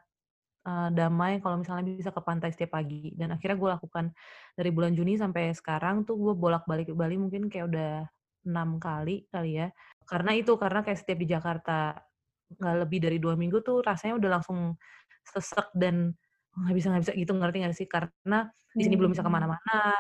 eee, 0.68 0.88
damai 0.96 1.40
kalau 1.44 1.60
misalnya 1.62 1.84
bisa 2.00 2.10
ke 2.14 2.22
pantai 2.24 2.50
setiap 2.54 2.76
pagi. 2.80 3.12
Dan 3.18 3.34
akhirnya 3.36 3.56
gue 3.60 3.70
lakukan 3.80 4.06
dari 4.58 4.70
bulan 4.74 4.92
Juni 4.98 5.16
sampai 5.20 5.52
sekarang 5.56 6.04
tuh 6.08 6.16
gue 6.20 6.34
bolak-balik 6.38 6.92
ke 6.92 6.96
Bali 6.98 7.16
mungkin 7.20 7.48
kayak 7.52 7.66
udah 7.72 7.92
6 8.48 8.78
kali 8.82 9.26
kali 9.32 9.60
ya. 9.64 9.68
Karena 10.08 10.32
itu, 10.38 10.54
karena 10.60 10.80
kayak 10.86 11.00
setiap 11.02 11.18
di 11.22 11.28
Jakarta 11.30 11.96
nggak 12.60 12.76
lebih 12.86 12.98
dari 13.04 13.18
2 13.22 13.34
minggu 13.38 13.60
tuh 13.66 13.80
rasanya 13.84 14.16
udah 14.20 14.30
langsung 14.40 14.60
sesek 15.34 15.68
dan 15.78 16.14
nggak 16.56 16.74
bisa 16.78 16.86
nggak 16.92 17.02
bisa 17.08 17.14
gitu, 17.18 17.32
ngerti 17.38 17.56
nggak 17.64 17.76
sih? 17.78 17.88
Karena 17.90 18.48
di 18.78 18.82
sini 18.86 18.94
belum 18.98 19.12
bisa 19.14 19.24
ke 19.26 19.30
Mmm. 19.30 19.32
mana-mana 19.32 19.94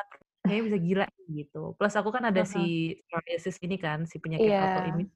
kayaknya 0.46 0.64
bisa 0.74 0.78
gila 0.82 1.06
gitu. 1.30 1.58
Plus 1.78 1.94
aku 1.98 2.10
kan 2.14 2.24
ada 2.30 2.42
Heeh. 2.42 2.46
si 2.46 2.96
psoriasis 3.08 3.56
ini 3.64 3.76
kan, 3.80 4.04
si 4.10 4.18
penyakit 4.22 4.54
Iya. 4.54 4.60
autoimun 4.60 5.06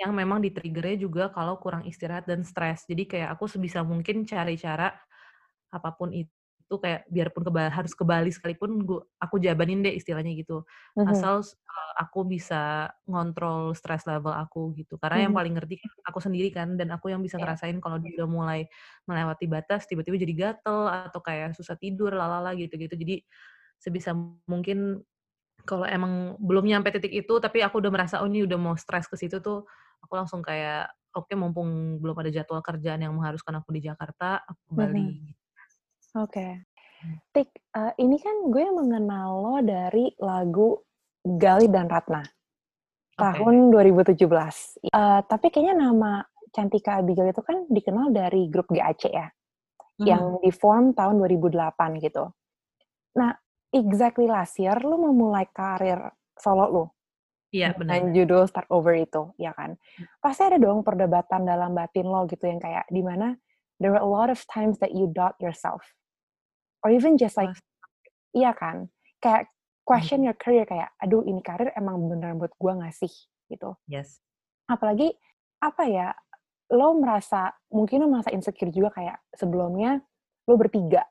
yang 0.00 0.12
memang 0.16 0.40
di-trigger-nya 0.44 0.98
juga 1.00 1.24
kalau 1.34 1.58
kurang 1.62 1.84
istirahat 1.88 2.26
dan 2.30 2.42
stres. 2.46 2.84
Jadi 2.90 3.06
kayak 3.10 3.36
aku 3.38 3.46
sebisa 3.50 3.82
mungkin 3.86 4.24
cari 4.28 4.56
cara 4.60 4.94
apa 5.74 5.90
pun 5.98 6.10
itu 6.14 6.30
kayak 6.80 7.06
biarpun 7.12 7.42
ke 7.46 7.50
harus 7.72 7.92
ke 7.96 8.04
Bali 8.08 8.30
sekalipun 8.34 8.82
gu 8.88 8.96
aku 9.22 9.36
jabanin 9.42 9.80
deh 9.84 9.92
istilahnya 9.96 10.32
gitu. 10.38 10.64
Mhm. 10.96 11.28
Asal 11.28 11.40
eee, 11.44 11.92
aku 12.02 12.24
bisa 12.28 12.90
ngontrol 13.08 13.72
stres 13.78 14.04
level 14.08 14.32
aku 14.34 14.72
gitu. 14.78 14.96
Karena 15.00 15.28
yang 15.28 15.32
Mhm. 15.32 15.38
paling 15.38 15.54
ngerti 15.56 15.80
kan 15.84 15.90
aku 16.08 16.18
sendiri 16.24 16.48
kan 16.54 16.76
dan 16.80 16.90
aku 16.94 17.12
yang 17.12 17.20
bisa 17.24 17.36
Iya. 17.36 17.44
ngerasain 17.44 17.78
kalau 17.84 17.98
dia 18.02 18.12
udah 18.24 18.28
mulai 18.30 18.60
melewati 19.08 19.46
batas 19.50 19.84
tiba-tiba 19.90 20.16
jadi 20.20 20.34
gatel 20.36 20.88
atau 20.88 21.20
kayak 21.24 21.54
susah 21.58 21.76
tidur, 21.80 22.12
lalala 22.16 22.52
gitu-gitu. 22.58 22.94
Jadi 22.98 23.22
sebisa 23.80 24.12
mungkin 24.48 25.02
kalau 25.68 25.86
emang 25.88 26.36
belum 26.42 26.66
nyampe 26.68 26.90
titik 26.94 27.12
itu 27.14 27.34
tapi 27.40 27.62
aku 27.64 27.80
udah 27.84 27.92
merasa, 27.94 28.20
oh 28.24 28.28
ini 28.30 28.44
udah 28.48 28.58
mau 28.60 28.74
stres 28.80 29.06
ke 29.10 29.16
situ 29.20 29.40
tuh, 29.44 29.64
aku 30.04 30.12
langsung 30.18 30.40
kayak, 30.44 30.90
oke 31.16 31.32
mumpung 31.38 32.00
belum 32.02 32.16
ada 32.20 32.30
jadwal 32.34 32.60
kerjaan 32.64 33.00
yang 33.04 33.14
mengharuskan 33.16 33.56
aku 33.62 33.70
di 33.76 33.82
Jakarta, 33.86 34.42
aku 34.44 34.64
ke. 34.74 34.78
Bali. 34.78 35.34
Oke. 36.14 36.62
Mmm. 37.02 37.18
Tik, 37.34 37.50
eee, 37.76 37.92
ini 38.02 38.16
kan 38.22 38.50
gue 38.52 38.66
mengenal 38.72 39.30
lo 39.42 39.56
dari 39.64 40.12
lagu 40.22 40.78
Galih 41.24 41.68
dan 41.72 41.86
Ratna, 41.90 42.22
tahun 43.20 43.54
Oke. 43.54 43.74
2017. 43.74 44.78
Eee, 44.92 45.20
tapi 45.30 45.48
kayaknya 45.48 45.76
nama 45.90 46.24
Cantika 46.54 46.98
Abigail 47.00 47.32
itu 47.32 47.42
kan 47.42 47.66
dikenal 47.70 48.12
dari 48.14 48.46
grup 48.52 48.68
GAC 48.70 49.10
ya, 49.10 49.26
Mhm. 49.98 50.04
yang 50.08 50.40
di-form 50.44 50.92
tahun 50.96 51.18
2008 51.22 51.98
gitu. 52.02 52.30
Nah, 53.18 53.34
exactly 53.74 54.26
last 54.30 54.58
year 54.60 54.76
lu 54.82 54.98
memulai 55.00 55.46
karir 55.54 56.00
solo 56.38 56.66
lu, 56.70 56.84
Iya, 57.52 57.72
dengan 57.76 57.76
bener. 57.78 58.14
judul 58.14 58.46
Start 58.50 58.68
Over 58.72 58.94
itu, 59.02 59.22
ya 59.40 59.52
kan? 59.56 59.76
Mmm. 59.98 60.06
Pasti 60.22 60.42
ada 60.46 60.58
dong 60.60 60.82
perdebatan 60.86 61.44
dalam 61.48 61.74
batin 61.76 62.06
lo 62.08 62.26
gitu 62.30 62.46
yang 62.48 62.60
kayak 62.62 62.86
di 62.92 63.02
mana 63.04 63.36
there 63.82 63.90
were 63.94 64.02
a 64.02 64.08
lot 64.08 64.28
of 64.32 64.40
times 64.50 64.78
that 64.82 64.92
you 64.96 65.08
doubt 65.10 65.36
yourself 65.42 65.82
or 66.84 66.92
even 66.92 67.16
just 67.18 67.36
like 67.40 67.52
Pas 67.52 67.60
iya 68.36 68.52
kan? 68.56 68.90
Kayak 69.22 69.50
question 69.88 70.20
Mhm. 70.20 70.26
your 70.26 70.36
career 70.38 70.64
kayak, 70.68 70.92
"Aduh 71.02 71.24
ini 71.26 71.40
karir 71.44 71.72
emang 71.78 72.06
beneran 72.10 72.38
buat 72.42 72.54
gua 72.60 72.76
nggak 72.80 72.94
sih?" 72.96 73.12
Gitu. 73.50 73.72
Yes. 73.88 74.20
Apalagi, 74.70 75.12
apa 75.62 75.84
ya, 75.90 76.08
lo 76.74 76.96
merasa 76.98 77.52
mungkin 77.72 78.04
lo 78.06 78.08
merasa 78.12 78.32
insecure 78.34 78.72
juga 78.74 78.90
kayak 78.96 79.18
sebelumnya 79.36 80.00
lo 80.48 80.56
bertiga. 80.60 81.04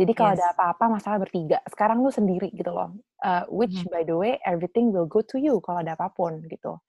Jadi 0.00 0.12
kalau 0.16 0.32
ada 0.32 0.44
Yes. 0.44 0.56
apa-apa 0.56 0.88
masalah 0.88 1.20
bertiga, 1.20 1.60
sekarang 1.68 2.00
lu 2.00 2.08
sendiri 2.08 2.48
gitu 2.56 2.72
loh, 2.72 2.96
eee, 3.20 3.44
which 3.52 3.84
Mhm. 3.84 3.92
by 3.92 4.00
the 4.08 4.16
way 4.16 4.40
everything 4.48 4.88
will 4.88 5.04
go 5.08 5.20
to 5.20 5.36
you 5.36 5.60
kalau 5.60 5.84
ada 5.84 5.92
apa 6.00 6.08
pun 6.16 6.40
gitu. 6.48 6.80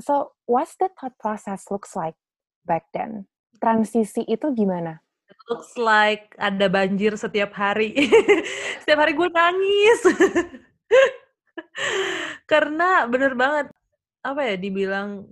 So, 0.00 0.32
what's 0.44 0.76
the 0.76 0.90
thought 1.00 1.18
process 1.18 1.70
looks 1.70 1.96
like 1.96 2.16
back 2.68 2.92
then? 2.92 3.28
Transisi 3.62 4.28
itu 4.28 4.52
gimana? 4.52 5.05
Looks 5.46 5.78
like 5.78 6.34
ada 6.42 6.66
banjir 6.66 7.14
setiap 7.14 7.54
hari. 7.54 7.94
Setiap 8.82 8.98
hari 8.98 9.14
gue 9.14 9.30
nangis. 9.30 10.00
Karena 12.50 13.06
bener 13.06 13.38
banget, 13.38 13.66
apa 14.26 14.40
ya, 14.42 14.54
dibilang 14.58 15.30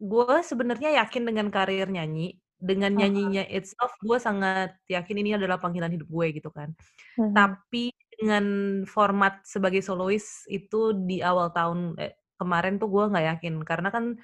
gue 0.00 0.36
sebenarnya 0.44 0.96
yakin 1.04 1.28
dengan 1.28 1.48
karir 1.52 1.92
nyanyi, 1.92 2.40
dengan 2.56 2.96
nyanyinya 2.96 3.44
itself 3.52 3.92
gue 4.02 4.16
sangat 4.20 4.74
yakin 4.88 5.16
ini 5.20 5.36
adalah 5.36 5.60
panggilan 5.60 5.92
hidup 5.92 6.08
gue 6.08 6.26
gitu 6.40 6.50
kan. 6.52 6.72
Mhm. 7.20 7.34
Tapi 7.36 7.92
dengan 8.16 8.46
format 8.88 9.44
sebagai 9.44 9.84
solois 9.84 10.48
itu 10.48 10.96
di 11.06 11.20
awal 11.20 11.52
tahun 11.52 12.00
eh, 12.00 12.16
kemarin 12.40 12.80
tuh 12.80 12.88
gue 12.88 13.04
nggak 13.12 13.26
yakin. 13.36 13.54
Karena 13.68 13.88
kan 13.92 14.16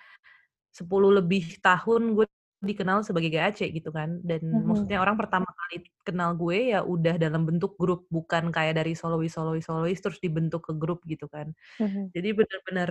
10 0.73 1.21
lebih 1.21 1.61
tahun 1.63 2.17
gue 2.19 2.27
dikenal 2.69 3.05
sebagai 3.07 3.31
GAC 3.35 3.71
gitu 3.77 3.91
kan, 3.95 4.21
dan 4.25 4.43
Mhm. 4.53 4.65
maksudnya 4.67 4.99
orang 5.05 5.17
pertama 5.21 5.47
kali 5.61 5.85
kenal 6.07 6.35
gue 6.41 6.73
ya 6.75 6.81
udah 6.85 7.15
dalam 7.21 7.45
bentuk 7.49 7.77
grup, 7.81 8.07
bukan 8.13 8.51
kayak 8.55 8.75
dari 8.81 8.93
solois-solois-solois 8.99 9.99
terus 10.05 10.19
dibentuk 10.25 10.69
ke 10.69 10.75
grup 10.77 11.01
gitu 11.09 11.27
kan. 11.31 11.53
Mhm. 11.79 12.15
Jadi 12.17 12.29
bener-bener 12.39 12.91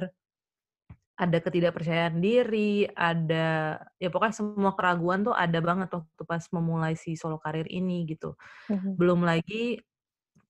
ada 1.18 1.38
ketidakpercayaan 1.46 2.18
diri, 2.26 2.90
ada 2.98 3.78
ya 4.02 4.10
pokoknya 4.10 4.34
semua 4.34 4.74
keraguan 4.74 5.22
tuh 5.22 5.36
ada 5.38 5.62
banget 5.62 5.94
waktu 5.94 6.24
pas 6.26 6.42
memulai 6.50 6.98
si 6.98 7.14
solo 7.14 7.38
karir 7.38 7.70
ini 7.70 8.02
gitu. 8.10 8.34
Mhm. 8.70 9.00
Belum 9.00 9.22
lagi 9.26 9.82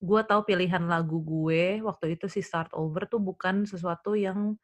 gue 0.03 0.21
tahu 0.29 0.41
pilihan 0.49 0.83
lagu 0.87 1.19
gue 1.25 1.81
waktu 1.85 2.15
itu 2.19 2.27
si 2.31 2.41
Start 2.45 2.71
Over 2.77 3.07
tuh 3.11 3.19
bukan 3.23 3.65
sesuatu 3.69 4.15
yang 4.19 4.57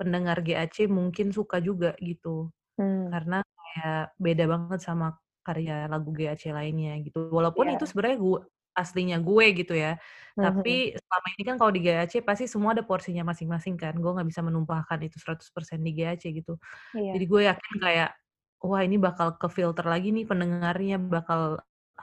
pendengar 0.00 0.40
GAC 0.44 0.88
mungkin 0.90 1.30
suka 1.34 1.58
juga 1.64 1.94
gitu. 2.02 2.50
Mmm. 2.78 3.16
Karena 3.16 3.42
kayak 3.76 4.16
beda 4.20 4.44
banget 4.48 4.80
sama 4.84 5.20
karya 5.46 5.86
lagu 5.92 6.10
GAC 6.16 6.50
lainnya 6.56 6.96
gitu. 7.04 7.28
Walaupun 7.30 7.70
itu 7.74 7.84
Iya. 7.84 7.88
sebenarnya 7.88 8.18
gu 8.20 8.32
aslinya 8.76 9.16
gue 9.24 9.46
gitu 9.56 9.72
ya, 9.76 9.96
Mhm. 10.36 10.42
tapi 10.42 10.92
selama 10.96 11.28
ini 11.36 11.42
kan 11.48 11.56
kalau 11.60 11.72
di 11.76 11.80
GAC 11.84 12.20
pasti 12.24 12.44
semua 12.48 12.72
ada 12.76 12.84
porsinya 12.84 13.24
masing-masing 13.32 13.76
kan, 13.80 13.96
gue 13.96 14.10
nggak 14.12 14.28
bisa 14.28 14.42
menumpahkan 14.44 14.98
itu 15.04 15.16
100% 15.22 15.80
di 15.84 15.92
GAC 15.96 16.28
gitu. 16.36 16.60
Jadi 17.14 17.24
Iya. 17.24 17.26
gue 17.28 17.42
yakin 17.50 17.74
kayak, 17.84 18.10
wah 18.64 18.82
ini 18.84 18.96
bakal 19.00 19.36
ke-filter 19.40 19.84
lagi 19.88 20.10
nih 20.16 20.24
pendengarnya, 20.30 20.96
bakal 21.02 21.60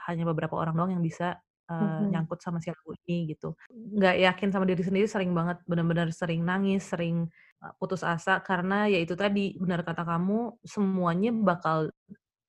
hanya 0.08 0.24
beberapa 0.30 0.54
orang 0.60 0.74
doang 0.78 0.92
yang 0.98 1.04
bisa, 1.04 1.42
eee, 1.70 2.02
Mhm. 2.02 2.14
nyangkut 2.14 2.40
sama 2.44 2.58
si 2.64 2.68
lagu 2.74 2.92
ini 3.08 3.32
gitu. 3.36 3.54
Nggak 3.72 4.16
yakin 4.26 4.48
sama 4.54 4.64
diri 4.68 4.82
sendiri 4.84 5.06
sering 5.10 5.32
banget, 5.38 5.58
bener-bener 5.70 6.08
sering 6.14 6.42
nangis, 6.48 6.82
sering, 6.92 7.28
eee, 7.64 7.72
putus 7.80 8.02
asa 8.06 8.40
karena 8.44 8.86
ya 8.92 8.98
itu 9.04 9.14
tadi, 9.18 9.56
bener 9.62 9.80
kata 9.88 10.02
kamu, 10.06 10.60
semuanya 10.66 11.30
bakal 11.34 11.90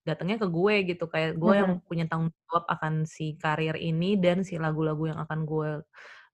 datangnya 0.07 0.37
ke 0.43 0.47
gue 0.51 0.75
gitu, 0.95 1.05
kayak 1.13 1.37
gue 1.41 1.53
yang 1.61 1.71
Mhm. 1.71 1.81
punya 1.87 2.05
tanggung 2.09 2.31
jawab 2.49 2.65
akan 2.73 2.93
si 3.09 3.35
karir 3.41 3.75
ini 3.79 4.17
dan 4.21 4.43
si 4.47 4.55
lagu-lagu 4.61 5.03
yang 5.11 5.19
akan 5.25 5.39
gue, 5.49 5.69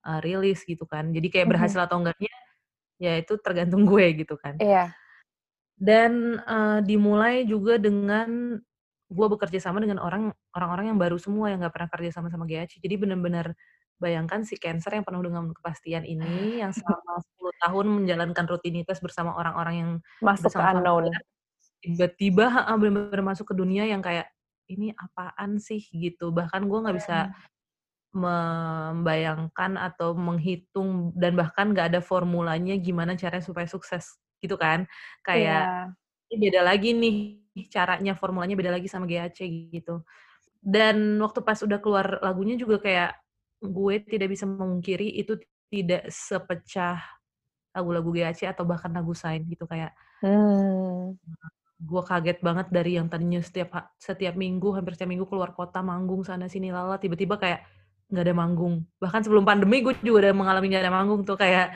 eee, 0.07 0.19
rilis 0.25 0.59
gitu 0.69 0.85
kan. 0.89 1.11
Jadi 1.15 1.27
kayak 1.33 1.47
berhasil 1.51 1.81
atau 1.85 1.99
enggaknya, 2.03 2.31
ya 3.03 3.11
itu 3.21 3.33
tergantung 3.45 3.83
gue 3.89 4.05
gitu 4.25 4.35
kan. 4.41 4.59
Iya. 4.59 4.95
Dan, 5.79 6.41
eee, 6.43 6.79
dimulai 6.83 7.47
juga 7.47 7.79
dengan 7.79 8.59
gue 9.11 9.27
bekerja 9.31 9.59
sama 9.63 9.79
dengan 9.83 9.99
orang 10.03 10.31
orang-orang 10.57 10.95
yang 10.95 10.99
baru 11.01 11.17
semua, 11.21 11.51
yang 11.51 11.59
nggak 11.63 11.75
pernah 11.75 11.89
kerja 11.93 12.11
sama 12.21 12.29
sama 12.33 12.45
GAC. 12.49 12.79
Jadi 12.83 12.95
bener-bener 12.99 13.53
bayangkan 14.01 14.41
si 14.47 14.55
Cancer 14.57 14.95
yang 14.97 15.05
penuh 15.07 15.21
dengan 15.27 15.51
kepastian 15.53 16.03
ini, 16.07 16.61
yang 16.63 16.71
selama 16.75 17.19
10 17.23 17.55
tahun 17.63 17.85
menjalankan 18.03 18.45
rutinitas 18.49 18.99
bersama 19.03 19.35
orang-orang 19.37 19.75
yang 19.77 19.91
Masuk 20.21 20.53
ke 20.53 20.61
unknown. 20.61 21.25
tiba-tiba 21.83 22.45
heeh, 22.51 22.75
bener-bener 22.79 23.21
masuk 23.25 23.53
ke 23.53 23.55
dunia 23.57 23.85
yang 23.89 24.01
kayak, 24.05 24.29
"Ini 24.71 24.93
apaan 24.97 25.57
sih?" 25.61 25.81
Gitu. 25.93 26.29
Bahkan 26.33 26.67
gue 26.69 26.79
nggak 26.83 26.97
bisa 26.97 27.17
Mhm. 27.17 27.41
membayangkan 28.15 29.77
atau 29.79 30.13
menghitung 30.17 31.13
dan 31.17 31.35
bahkan 31.39 31.71
nggak 31.75 31.93
ada 31.95 32.01
formulanya 32.05 32.75
gimana 32.81 33.15
caranya 33.19 33.45
supaya 33.45 33.67
sukses, 33.69 34.17
gitu 34.43 34.55
kan. 34.59 34.87
Kayak, 35.25 35.69
Iya. 35.69 35.95
ini 36.31 36.35
beda 36.51 36.61
lagi 36.67 36.91
nih 36.97 37.40
caranya, 37.71 38.13
formulanya 38.17 38.55
beda 38.59 38.71
lagi 38.75 38.87
sama 38.91 39.05
GAC 39.09 39.39
gitu. 39.73 40.03
Dan 40.61 41.19
waktu 41.23 41.41
pas 41.45 41.59
udah 41.63 41.79
keluar 41.83 42.19
lagunya 42.25 42.55
juga 42.59 42.79
kayak, 42.83 43.11
gue 43.63 43.95
tidak 44.07 44.29
bisa 44.33 44.45
memungkiri 44.49 45.07
itu 45.21 45.37
tidak 45.73 46.09
sepecah 46.11 46.99
lagu-lagu 47.75 48.09
GAC 48.15 48.47
atau 48.51 48.63
bahkan 48.67 48.91
lagu 48.95 49.13
Shine 49.17 49.45
gitu, 49.51 49.65
kayak 49.69 49.93
Mmm. 50.23 51.17
gue 51.81 52.01
kaget 52.05 52.37
banget 52.45 52.67
dari 52.75 52.97
yang 52.99 53.07
tadinya 53.11 53.39
setiap 53.41 53.95
setiap 53.97 54.35
minggu, 54.37 54.69
hampir 54.77 54.93
setiap 54.97 55.09
minggu 55.11 55.25
keluar 55.31 55.51
kota, 55.57 55.79
manggung 55.81 56.21
sana 56.27 56.45
sini, 56.51 56.69
la 56.73 56.85
la 56.85 56.95
la, 56.95 56.97
tiba-tiba 57.01 57.35
kayak 57.41 57.65
nggak 58.11 58.23
ada 58.27 58.35
manggung. 58.37 58.75
Bahkan 59.01 59.21
sebelum 59.25 59.45
pandemi 59.47 59.81
gue 59.85 59.93
juga 60.05 60.29
udah 60.29 60.33
mengalami 60.37 60.65
nggak 60.73 60.83
ada 60.85 60.93
manggung 60.93 61.21
tuh, 61.27 61.37
kayak 61.39 61.73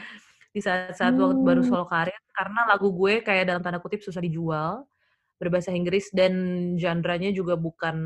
di 0.55 0.61
saat-saat 0.63 1.15
waktu 1.19 1.39
baru 1.41 1.61
solo 1.65 1.85
karir, 1.89 2.17
karena 2.35 2.59
lagu 2.71 2.89
gue 2.93 3.21
kayak 3.25 3.43
dalam 3.49 3.61
tanda 3.65 3.79
kutip 3.83 4.01
"susah 4.05 4.21
dijual", 4.23 4.85
berbahasa 5.41 5.71
Inggris 5.75 6.09
dan 6.15 6.33
genre-nya 6.79 7.31
juga 7.35 7.55
bukan 7.59 7.97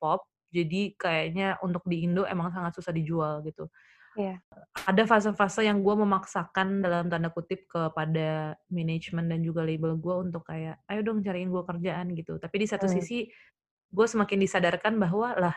pop, 0.00 0.26
jadi 0.54 0.94
kayaknya 0.98 1.58
untuk 1.64 1.84
di 1.90 2.04
Indo 2.06 2.24
emang 2.28 2.50
sangat 2.54 2.76
susah 2.78 2.92
dijual 2.94 3.42
gitu. 3.46 3.68
Iya. 4.14 4.40
Ada 4.86 5.04
fase-fase 5.04 5.66
yang 5.68 5.82
gue 5.84 5.94
memaksakan 5.98 6.80
dalam 6.80 7.10
tanda 7.12 7.28
kutip 7.34 7.66
kepada 7.68 8.56
manajemen 8.72 9.28
dan 9.28 9.40
juga 9.44 9.60
label 9.66 9.98
gue 10.00 10.14
untuk 10.30 10.46
kayak, 10.48 10.80
"Ayo 10.88 11.00
dong 11.04 11.20
cariin 11.26 11.50
gue 11.52 11.62
kerjaan," 11.66 12.14
gitu. 12.16 12.38
Tapi 12.40 12.56
di 12.62 12.66
satu 12.70 12.86
Mmm. 12.86 12.88
sisi, 12.88 13.28
gue 13.92 14.06
semakin 14.08 14.38
disadarkan 14.42 14.96
bahwa, 15.02 15.34
lah 15.38 15.56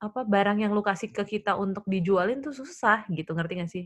apa, 0.00 0.24
barang 0.24 0.58
yang 0.64 0.72
lu 0.72 0.80
kasih 0.80 1.12
ke 1.12 1.22
kita 1.36 1.58
untuk 1.58 1.84
dijualin 1.84 2.40
tuh 2.40 2.54
susah 2.56 3.04
gitu, 3.12 3.36
ngerti 3.36 3.52
nggak 3.60 3.70
sih? 3.70 3.84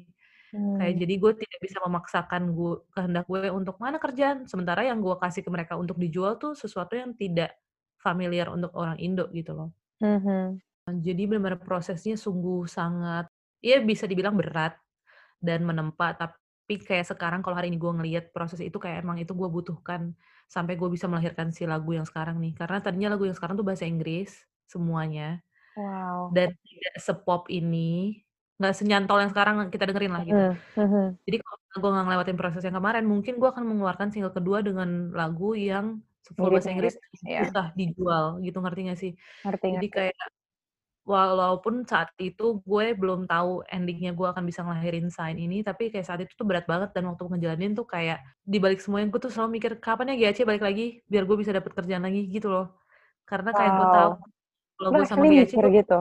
Kayak 0.76 0.94
Mmm. 0.94 1.06
jadi 1.06 1.14
gue 1.22 1.32
tidak 1.42 1.60
bisa 1.64 1.78
memaksakan 1.86 2.42
gu 2.56 2.84
kehendak 2.94 3.24
gue 3.30 3.48
untuk, 3.52 3.76
"Mana 3.82 3.96
kerjaan?" 4.02 4.44
Sementara 4.50 4.82
yang 4.86 5.00
gue 5.04 5.16
kasih 5.20 5.42
ke 5.46 5.50
mereka 5.52 5.74
untuk 5.80 5.96
dijual 6.00 6.36
tuh 6.42 6.52
sesuatu 6.58 6.94
yang 6.98 7.12
tidak 7.16 7.56
familiar 8.00 8.48
untuk 8.52 8.72
orang 8.76 8.98
Indo 9.00 9.26
gitu 9.32 9.52
loh. 9.56 9.70
Mhm. 10.00 10.60
Jadi 10.86 11.26
bener-bener 11.26 11.58
prosesnya 11.58 12.14
sungguh 12.14 12.66
sangat 12.70 13.26
Iya 13.64 13.82
bisa 13.82 14.04
dibilang 14.06 14.36
berat 14.38 14.78
dan 15.42 15.64
menempa, 15.66 16.14
tapi 16.18 16.76
kayak 16.82 17.06
sekarang 17.10 17.40
kalau 17.44 17.56
hari 17.58 17.70
ini 17.72 17.78
gue 17.80 17.92
ngelihat 17.92 18.24
proses 18.36 18.60
itu 18.62 18.76
kayak 18.80 19.02
emang 19.06 19.18
itu 19.22 19.32
gue 19.36 19.48
butuhkan 19.50 20.14
sampai 20.50 20.74
gue 20.80 20.88
bisa 20.92 21.06
melahirkan 21.10 21.50
si 21.54 21.64
lagu 21.68 21.90
yang 21.96 22.04
sekarang 22.08 22.38
nih. 22.42 22.52
Karena 22.58 22.78
tadinya 22.84 23.14
lagu 23.16 23.24
yang 23.28 23.36
sekarang 23.38 23.56
tuh 23.60 23.66
bahasa 23.66 23.86
Inggris 23.88 24.44
semuanya 24.70 25.42
Wow. 25.76 26.36
dan 26.36 26.54
tidak 26.66 26.94
se-pop 27.02 27.46
ini, 27.52 28.22
nggak 28.58 28.74
senyantol 28.78 29.18
yang 29.22 29.30
sekarang 29.32 29.56
kita 29.74 29.84
dengerin 29.88 30.12
lah 30.16 30.22
gitu. 30.28 30.42
Mhm, 30.42 30.58
mhm. 30.76 31.18
Jadi 31.26 31.36
kalau 31.44 31.58
gue 31.82 31.90
nggak 31.94 32.04
ngelewatin 32.08 32.38
proses 32.40 32.62
yang 32.66 32.76
kemarin, 32.78 33.04
mungkin 33.12 33.34
gue 33.40 33.48
akan 33.52 33.64
mengeluarkan 33.70 34.08
single 34.14 34.34
kedua 34.36 34.58
dengan 34.66 34.88
lagu 35.14 35.52
yang 35.58 35.86
full 36.40 36.50
bahasa 36.54 36.70
Inggris 36.74 36.94
Mirip-mirip, 36.94 37.02
iya. 37.26 37.42
susah 37.42 37.66
dijual 37.78 38.24
gitu, 38.46 38.58
ngerti 38.64 38.80
nggak 38.88 38.98
sih? 39.02 39.12
Ngerti 39.44 39.66
Jadi 39.72 39.86
ngerti. 39.90 39.96
kayak 39.96 40.16
walaupun 41.06 41.74
saat 41.86 42.10
itu 42.18 42.60
gue 42.66 42.84
belum 42.98 43.20
tahu 43.30 43.62
ending-nya 43.70 44.10
gue 44.18 44.26
akan 44.32 44.44
bisa 44.50 44.60
ngelahirin 44.66 45.06
Sign 45.12 45.38
ini, 45.38 45.62
tapi 45.68 45.90
kayak 45.94 46.06
saat 46.08 46.20
itu 46.24 46.32
tuh 46.38 46.46
berat 46.50 46.66
banget 46.72 46.90
dan 46.96 47.04
waktu 47.10 47.22
ngejalanin 47.30 47.72
tuh 47.78 47.86
kayak 47.86 48.18
di 48.42 48.58
balik 48.64 48.80
semuanya 48.84 49.06
gue 49.14 49.20
tuh 49.26 49.32
selalu 49.34 49.50
mikir 49.62 49.72
kapan 49.84 50.14
ya 50.14 50.16
GAC 50.30 50.38
balik 50.50 50.62
lagi 50.66 50.82
biar 51.10 51.22
gue 51.28 51.36
bisa 51.42 51.52
dapet 51.56 51.72
kerjaan 51.78 52.04
lagi 52.06 52.20
gitu 52.34 52.48
loh. 52.54 52.66
Karena 53.30 53.50
kayak 53.58 53.72
gue 53.78 53.86
tahu 53.94 54.10
Wow. 54.10 54.24
kalau 54.78 54.90
gue 54.96 55.04
sama 55.10 55.24
GAC 55.30 55.52
tuh 55.64 55.70
gitu? 55.72 55.98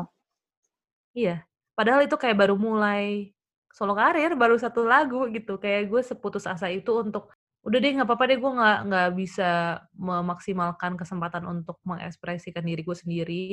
iya, 1.15 1.47
padahal 1.77 2.01
itu 2.07 2.15
kayak 2.19 2.37
baru 2.39 2.55
mulai 2.59 3.31
solo 3.75 3.93
karir, 3.95 4.33
baru 4.39 4.55
satu 4.59 4.87
lagu 4.87 5.27
gitu. 5.31 5.59
Kayak 5.61 5.91
gue 5.91 6.01
seputus 6.03 6.47
asa 6.47 6.67
itu 6.71 6.91
untuk 7.03 7.31
udah 7.65 7.77
deh 7.81 7.91
nggak 7.97 8.07
apa-apa 8.07 8.25
deh 8.29 8.37
gue 8.39 8.51
nggak 8.61 8.77
nggak 8.89 9.09
bisa 9.19 9.49
memaksimalkan 9.97 10.93
kesempatan 11.01 11.43
untuk 11.49 11.81
mengekspresikan 11.87 12.61
diri 12.61 12.81
gue 12.85 12.93
sendiri 12.97 13.43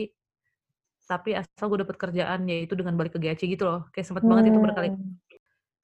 tapi 1.09 1.35
asal 1.37 1.67
gue 1.73 1.83
dapet 1.85 1.97
kerjaan 2.01 2.47
yaitu 2.49 2.73
dengan 2.79 2.95
balik 2.97 3.17
ke 3.17 3.21
GAC 3.21 3.45
gitu 3.45 3.65
loh 3.69 3.81
kayak 3.93 4.07
sempet 4.09 4.25
banget 4.25 4.55
itu 4.55 4.59
berkali 4.63 4.89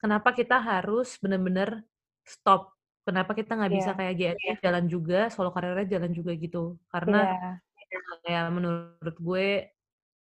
kenapa 0.01 0.29
kita 0.33 0.57
harus 0.61 1.17
bener-bener 1.21 1.83
stop 2.25 2.73
kenapa 3.05 3.33
kita 3.37 3.53
nggak 3.59 3.73
bisa 3.73 3.91
Iya. 3.93 3.97
kayak 3.99 4.13
GAC 4.17 4.39
jalan 4.63 4.85
juga 4.89 5.19
solo 5.33 5.49
karirnya 5.53 5.85
jalan 5.99 6.11
juga 6.15 6.31
gitu 6.39 6.79
karena 6.93 7.19
Iya. 7.29 7.51
kayak 8.25 8.45
menurut 8.55 9.15
gue 9.19 9.47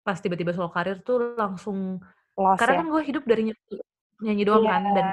pas 0.06 0.18
tiba-tiba 0.22 0.52
solo 0.56 0.70
karir 0.76 1.02
tuh 1.06 1.34
langsung 1.40 2.00
Loss 2.36 2.60
karena 2.60 2.72
ya? 2.72 2.80
kan 2.80 2.86
gue 2.92 3.02
hidup 3.08 3.25
dari 3.30 3.42
nyanyi 3.52 3.75
nyanyi 4.25 4.44
doang 4.48 4.64
Iya. 4.64 4.72
kan 4.72 4.82
dan 4.96 5.06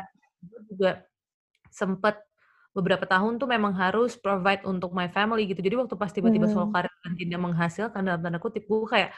gue 0.46 0.62
juga 0.72 0.92
sempet 1.74 2.16
beberapa 2.78 3.06
tahun 3.10 3.38
tuh 3.42 3.50
memang 3.52 3.74
harus 3.78 4.16
provide 4.20 4.64
untuk 4.70 4.92
my 4.98 5.08
family 5.12 5.46
gitu. 5.52 5.62
Jadi 5.66 5.76
waktu 5.82 5.96
pas 6.00 6.12
tiba-tiba 6.14 6.48
solo 6.52 6.68
Mhm. 6.68 6.74
karir 6.74 6.92
dan 7.06 7.14
tidak 7.20 7.40
menghasilkan 7.44 8.02
dalam 8.08 8.22
tanda 8.26 8.40
kutip, 8.42 8.66
gue 8.70 8.88
kayak, 8.90 9.12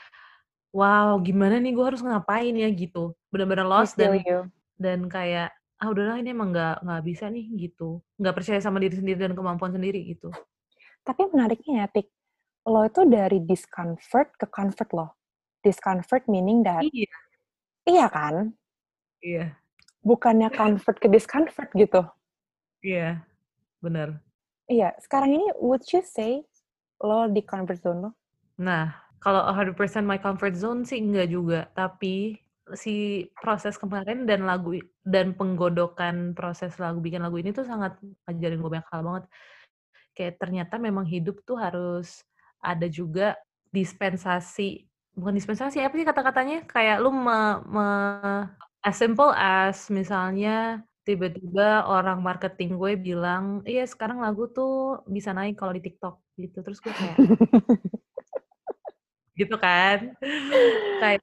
"Wow, 0.76 1.20
gimana 1.26 1.58
nih 1.64 1.74
gue 1.78 1.86
harus 1.86 2.02
ngapain 2.06 2.54
ya?" 2.58 2.70
Gitu. 2.74 3.14
Bener-bener 3.34 3.68
I 3.78 3.86
lost 3.86 3.96
dan 4.00 4.24
you. 4.26 4.52
dan 4.80 5.08
kayak, 5.12 5.54
"Ah 5.82 5.90
udahlah 5.94 6.20
ini 6.22 6.32
emang 6.36 6.52
nggak 6.56 6.84
nggak 6.86 7.04
bisa 7.08 7.26
nih," 7.34 7.46
gitu. 7.70 8.02
Nggak 8.22 8.36
percaya 8.44 8.60
sama 8.64 8.80
diri 8.84 8.96
sendiri 9.00 9.20
dan 9.22 9.34
kemampuan 9.38 9.74
sendiri 9.76 10.02
gitu. 10.12 10.36
Tapi 11.06 11.22
menariknya 11.30 11.86
ya, 11.86 11.88
Tik, 11.94 12.08
lo 12.70 12.82
itu 12.86 13.02
dari 13.06 13.40
discomfort 13.46 14.30
ke 14.42 14.46
comfort 14.50 14.90
loh. 14.98 15.10
Discomfort 15.66 16.30
meaning 16.30 16.62
that 16.62 16.86
Iya. 16.86 17.10
iya 17.90 18.06
kan? 18.14 18.54
Iya. 19.26 19.58
Bukannya 20.06 20.54
comfort 20.54 21.02
ke 21.02 21.10
discomfort 21.10 21.74
gitu. 21.74 22.06
Iya, 22.86 23.26
bener. 23.82 24.22
Iya, 24.70 24.94
sekarang 25.02 25.34
ini 25.34 25.48
would 25.58 25.82
you 25.90 26.06
say 26.06 26.46
lo 27.02 27.26
di 27.26 27.42
comfort 27.42 27.82
zone 27.82 28.00
lo? 28.06 28.12
Nah, 28.62 28.94
kalau 29.18 29.42
100% 29.50 30.06
my 30.06 30.22
comfort 30.22 30.54
zone 30.54 30.86
sih 30.86 31.02
enggak 31.02 31.34
juga, 31.34 31.60
tapi 31.74 32.38
si 32.74 33.26
proses 33.42 33.78
kemarin 33.78 34.26
dan 34.26 34.46
lagu 34.46 34.78
dan 35.06 35.38
penggodokan 35.38 36.34
proses 36.34 36.78
lagu 36.82 36.98
bikin 36.98 37.22
lagu 37.22 37.38
ini 37.38 37.54
tuh 37.54 37.66
sangat 37.66 37.98
ngajarin 38.26 38.62
gue 38.62 38.72
banyak 38.74 38.90
hal 38.90 39.02
banget. 39.06 39.24
Kayak 40.18 40.36
ternyata 40.42 40.76
memang 40.82 41.06
hidup 41.06 41.42
tuh 41.46 41.58
harus 41.62 42.26
ada 42.62 42.90
juga 42.90 43.38
dispensasi 43.70 44.86
bukan 45.16 45.34
dispensasi, 45.36 45.80
apa 45.82 45.96
sih 45.96 46.08
kata-katanya? 46.08 46.68
Kayak 46.68 47.02
lu 47.02 47.10
me 47.16 47.64
me 47.66 47.88
as 48.86 48.96
simple 49.00 49.32
as 49.34 49.88
misalnya 49.90 50.84
tiba-tiba 51.08 51.88
orang 51.88 52.20
marketing 52.22 52.78
gue 52.78 53.00
bilang, 53.00 53.64
"Iya 53.66 53.88
sekarang 53.88 54.22
lagu 54.22 54.52
tuh 54.52 55.02
bisa 55.08 55.32
naik 55.32 55.58
kalau 55.58 55.74
di 55.74 55.82
TikTok," 55.82 56.20
gitu. 56.38 56.62
Terus 56.62 56.78
gue 56.84 56.94
kayak 56.94 57.16
gitu 59.40 59.56
kan. 59.58 60.14
Kayak 61.02 61.22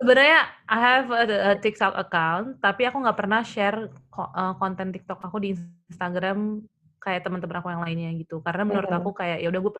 sebenarnya 0.00 0.40
I 0.68 0.78
have 0.78 1.06
a 1.12 1.22
a 1.26 1.52
TikTok 1.60 1.94
account, 1.96 2.60
tapi 2.60 2.88
aku 2.88 3.00
nggak 3.04 3.18
pernah 3.18 3.40
share 3.44 3.88
ko 4.12 4.28
eee, 4.32 4.52
konten 4.60 4.88
TikTok 4.94 5.20
aku 5.24 5.36
di 5.42 5.50
Instagram 5.92 6.64
kayak 7.02 7.22
temen-temen 7.22 7.58
aku 7.60 7.68
yang 7.70 7.82
lainnya 7.84 8.10
gitu. 8.18 8.42
Karena 8.42 8.62
menurut 8.66 8.90
aku 8.90 9.10
kayak 9.14 9.42
ya 9.42 9.48
udah 9.52 9.60
gue 9.62 9.72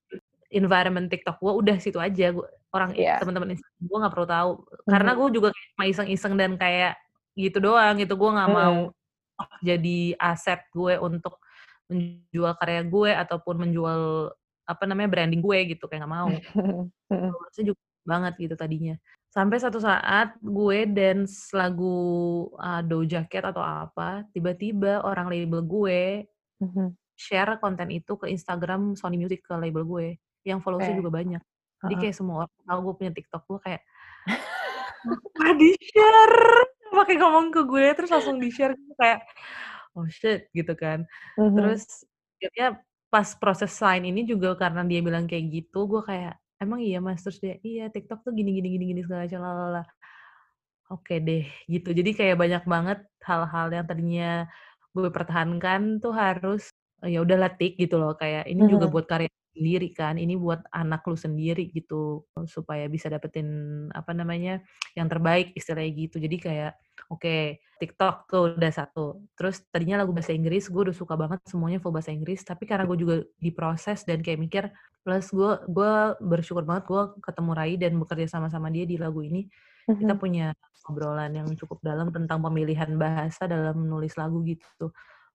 environment 0.55 1.09
TikTok 1.11 1.43
gue 1.43 1.53
udah 1.53 1.77
situ 1.83 1.99
aja, 1.99 2.31
gu 2.35 2.43
orang 2.75 2.91
i 2.99 3.05
Iya. 3.07 3.21
temen-temen 3.23 3.55
Instagram 3.55 3.83
gue 3.87 3.99
nggak 4.03 4.15
perlu 4.15 4.29
tahu. 4.29 4.51
Karena 4.91 5.11
Mhm. 5.15 5.19
gue 5.19 5.29
juga 5.37 5.49
kayak 5.55 5.69
cuma 5.77 5.85
iseng-iseng 5.91 6.35
dan 6.41 6.53
kayak 6.59 6.93
gitu 7.39 7.59
doang 7.63 7.95
gitu, 8.01 8.15
gue 8.19 8.31
nggak 8.33 8.51
mau 8.53 8.79
Mhm. 8.89 9.59
jadi 9.65 9.99
aset 10.21 10.61
gue 10.73 10.95
untuk 11.01 11.39
menjual 11.93 12.53
karya 12.61 12.83
gue 12.89 13.11
ataupun 13.15 13.57
menjual, 13.69 14.33
apa 14.67 14.85
namanya, 14.89 15.11
branding 15.13 15.43
gue 15.45 15.59
gitu, 15.77 15.87
kayak 15.91 16.05
nggak 16.07 16.15
mau. 16.17 16.29
Mhm 16.33 16.91
mhm. 17.13 17.31
Followersnya 17.33 17.65
juga 17.75 17.81
banget 18.09 18.35
gitu 18.43 18.55
tadinya. 18.59 18.95
Sampai 19.31 19.59
satu 19.63 19.79
saat 19.83 20.35
gue 20.43 20.79
dance 20.91 21.51
lagu, 21.55 21.97
eee, 22.59 22.83
Doja 22.89 23.23
Cat 23.31 23.53
atau 23.53 23.63
apa, 23.65 24.25
tiba-tiba 24.35 25.03
orang 25.07 25.29
label 25.31 25.63
gue 25.67 26.01
Mhm. 26.63 26.97
share 27.19 27.59
konten 27.63 27.91
itu 27.95 28.17
ke 28.21 28.29
Instagram 28.33 28.97
Sony 28.99 29.17
Music, 29.21 29.43
ke 29.47 29.55
label 29.59 29.85
gue, 29.87 30.09
yang 30.49 30.61
followers-nya 30.65 30.97
Oke. 30.97 31.01
juga 31.05 31.13
banyak. 31.15 31.43
Jadi 31.85 31.95
kayak 32.01 32.17
semua 32.17 32.37
orang 32.49 32.53
tahu 32.69 32.79
gue 32.91 32.95
punya 33.03 33.13
TikTok, 33.17 33.43
gue 33.51 33.59
kayak, 33.67 33.83
"Kenapa 35.37 35.47
di-share?" 35.61 36.39
Pakai 36.95 37.17
ngomong 37.21 37.47
ke 37.55 37.61
gue, 37.69 37.87
terus 37.99 38.11
langsung 38.15 38.39
di-share 38.43 38.75
gitu 38.79 38.95
kayak, 39.01 39.21
"Oh 39.97 40.07
shit," 40.11 40.49
gitu 40.57 40.75
kan. 40.79 41.05
Mhm. 41.37 41.77
Terus 41.77 42.07
akhirnya 42.41 42.83
pas 43.13 43.29
proses 43.41 43.73
Sign 43.75 44.05
ini 44.09 44.23
juga 44.29 44.55
karena 44.61 44.83
dia 44.89 45.01
bilang 45.05 45.27
kayak 45.31 45.47
gitu, 45.55 45.87
gue 45.91 46.03
kayak, 46.07 46.35
"Emang 46.63 46.81
iya 46.85 46.99
Mas?" 47.05 47.23
Terus 47.27 47.39
dia, 47.45 47.57
"Iya 47.67 47.85
TikTok 47.95 48.25
tuh 48.27 48.33
gini 48.37 48.51
gini 48.59 48.69
gini 48.79 48.85
gini 48.97 49.01
segala 49.07 49.27
macam 49.29 49.41
la 49.45 49.53
la 49.57 49.67
la." 49.81 49.85
Oke 50.93 51.15
deh 51.25 51.45
gitu. 51.73 51.91
Jadi 51.99 52.11
kayak 52.19 52.37
banyak 52.43 52.65
banget 52.69 52.99
hal-hal 53.27 53.69
yang 53.75 53.87
tadinya 53.91 54.47
gue 54.97 55.09
pertahankan 55.13 56.01
tuh 56.05 56.15
harus, 56.17 56.71
ya 57.07 57.21
udahlah 57.25 57.51
Tik 57.59 57.77
gitu 57.83 57.97
loh, 58.03 58.15
kayak 58.21 58.45
ini 58.53 58.65
juga 58.71 58.87
Mhm. 58.87 58.93
buat 58.93 59.07
karya 59.11 59.29
sendiri 59.57 59.89
kan, 59.97 60.21
ini 60.21 60.37
buat 60.37 60.61
anak 60.71 61.03
lu 61.09 61.17
sendiri 61.19 61.73
gitu, 61.73 62.29
supaya 62.47 62.87
bisa 62.93 63.09
dapetin, 63.09 63.49
apa 63.97 64.13
namanya, 64.13 64.61
yang 64.99 65.09
terbaik 65.11 65.57
istilahnya 65.57 65.93
gitu. 66.09 66.17
Jadi 66.21 66.37
kayak, 66.41 66.73
oke 67.13 67.61
TikTok 67.81 68.17
tuh 68.33 68.57
udah 68.57 68.73
satu, 68.73 69.21
terus 69.37 69.61
tadinya 69.69 70.01
lagu 70.01 70.13
bahasa 70.17 70.33
Inggris 70.33 70.65
gue 70.73 70.81
udah 70.89 70.97
suka 70.97 71.13
banget 71.21 71.45
semuanya 71.45 71.77
full 71.83 71.93
bahasa 71.93 72.09
Inggris, 72.15 72.41
tapi 72.45 72.65
karena 72.65 72.89
gue 72.89 72.97
juga 72.97 73.17
diproses 73.37 74.01
dan 74.09 74.25
kayak 74.25 74.41
mikir, 74.41 74.65
plus 75.05 75.29
gue 75.33 75.51
gue 75.69 75.93
bersyukur 76.25 76.65
banget 76.65 76.89
gue 76.89 77.03
ketemu 77.21 77.51
Rai 77.53 77.75
dan 77.77 77.93
bekerja 78.01 78.27
sama-sama 78.41 78.73
dia 78.73 78.89
di 78.89 78.97
lagu 78.97 79.21
ini, 79.21 79.45
kita 80.01 80.17
Mhm. 80.17 80.21
punya 80.21 80.53
obrolan 80.89 81.33
yang 81.35 81.49
cukup 81.59 81.83
dalam 81.85 82.09
tentang 82.15 82.41
pemilihan 82.45 82.91
bahasa 82.97 83.45
dalam 83.51 83.77
menulis 83.89 84.15
lagu 84.17 84.41
gitu. 84.47 84.93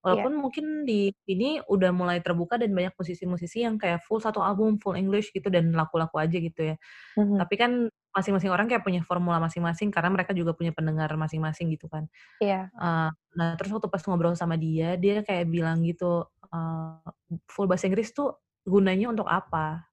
Iya. 0.09 0.25
Walaupun 0.25 0.33
mungkin 0.41 0.65
di 0.89 1.13
ini 1.29 1.61
udah 1.69 1.93
mulai 1.93 2.19
terbuka 2.25 2.57
dan 2.57 2.73
banyak 2.73 2.93
musisi-musisi 2.97 3.61
yang 3.65 3.77
kayak 3.77 4.01
full 4.05 4.17
satu 4.21 4.41
album, 4.41 4.81
full 4.81 4.97
English 4.97 5.29
gitu 5.35 5.49
dan 5.53 5.69
laku-laku 5.77 6.17
aja 6.21 6.37
gitu 6.41 6.73
ya. 6.73 6.75
Mhm. 7.17 7.43
Tapi 7.43 7.55
kan 7.59 7.71
masing-masing 8.15 8.51
orang 8.53 8.67
kayak 8.71 8.83
punya 8.85 9.01
formula 9.05 9.39
masing-masing 9.43 9.89
karena 9.93 10.09
mereka 10.13 10.31
juga 10.37 10.53
punya 10.57 10.71
pendengar 10.75 11.09
masing-masing 11.19 11.71
gitu 11.75 11.87
kan. 11.91 12.07
Iya. 12.39 12.71
Eee, 12.77 13.09
nah 13.37 13.49
terus 13.59 13.71
waktu 13.75 13.89
pas 13.91 14.03
ngobrol 14.07 14.35
sama 14.39 14.55
dia, 14.59 14.95
dia 15.01 15.21
kayak 15.25 15.47
bilang 15.51 15.83
gitu, 15.87 16.25
eee, 16.51 17.39
full 17.51 17.67
bahasa 17.71 17.87
Inggris 17.91 18.11
tuh 18.15 18.39
gunanya 18.67 19.09
untuk 19.13 19.27
apa? 19.29 19.87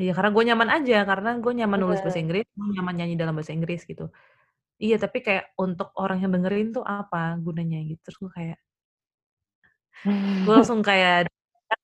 Iya 0.00 0.12
karena 0.16 0.30
gue 0.34 0.44
nyaman 0.52 0.70
aja, 0.82 0.96
karena 1.08 1.30
gue 1.42 1.52
nyaman 1.58 1.78
nulis 1.82 2.00
bahasa. 2.04 2.20
Inggris, 2.22 2.46
gue 2.54 2.68
nyaman 2.78 2.94
nyanyi 3.00 3.14
dalam 3.20 3.34
bahasa 3.38 3.52
Inggris 3.56 3.84
gitu. 3.88 4.08
Iya 4.82 4.96
tapi 5.02 5.20
kayak 5.26 5.54
untuk 5.60 5.92
orang 6.00 6.20
yang 6.24 6.32
dengerin 6.36 6.72
tuh 6.76 6.84
apa 6.86 7.36
gunanya 7.42 7.78
gitu, 7.86 8.00
terus 8.06 8.18
gue 8.22 8.32
kayak 8.34 8.58
gue 10.46 10.54
langsung 10.58 10.80
kayak 10.84 11.28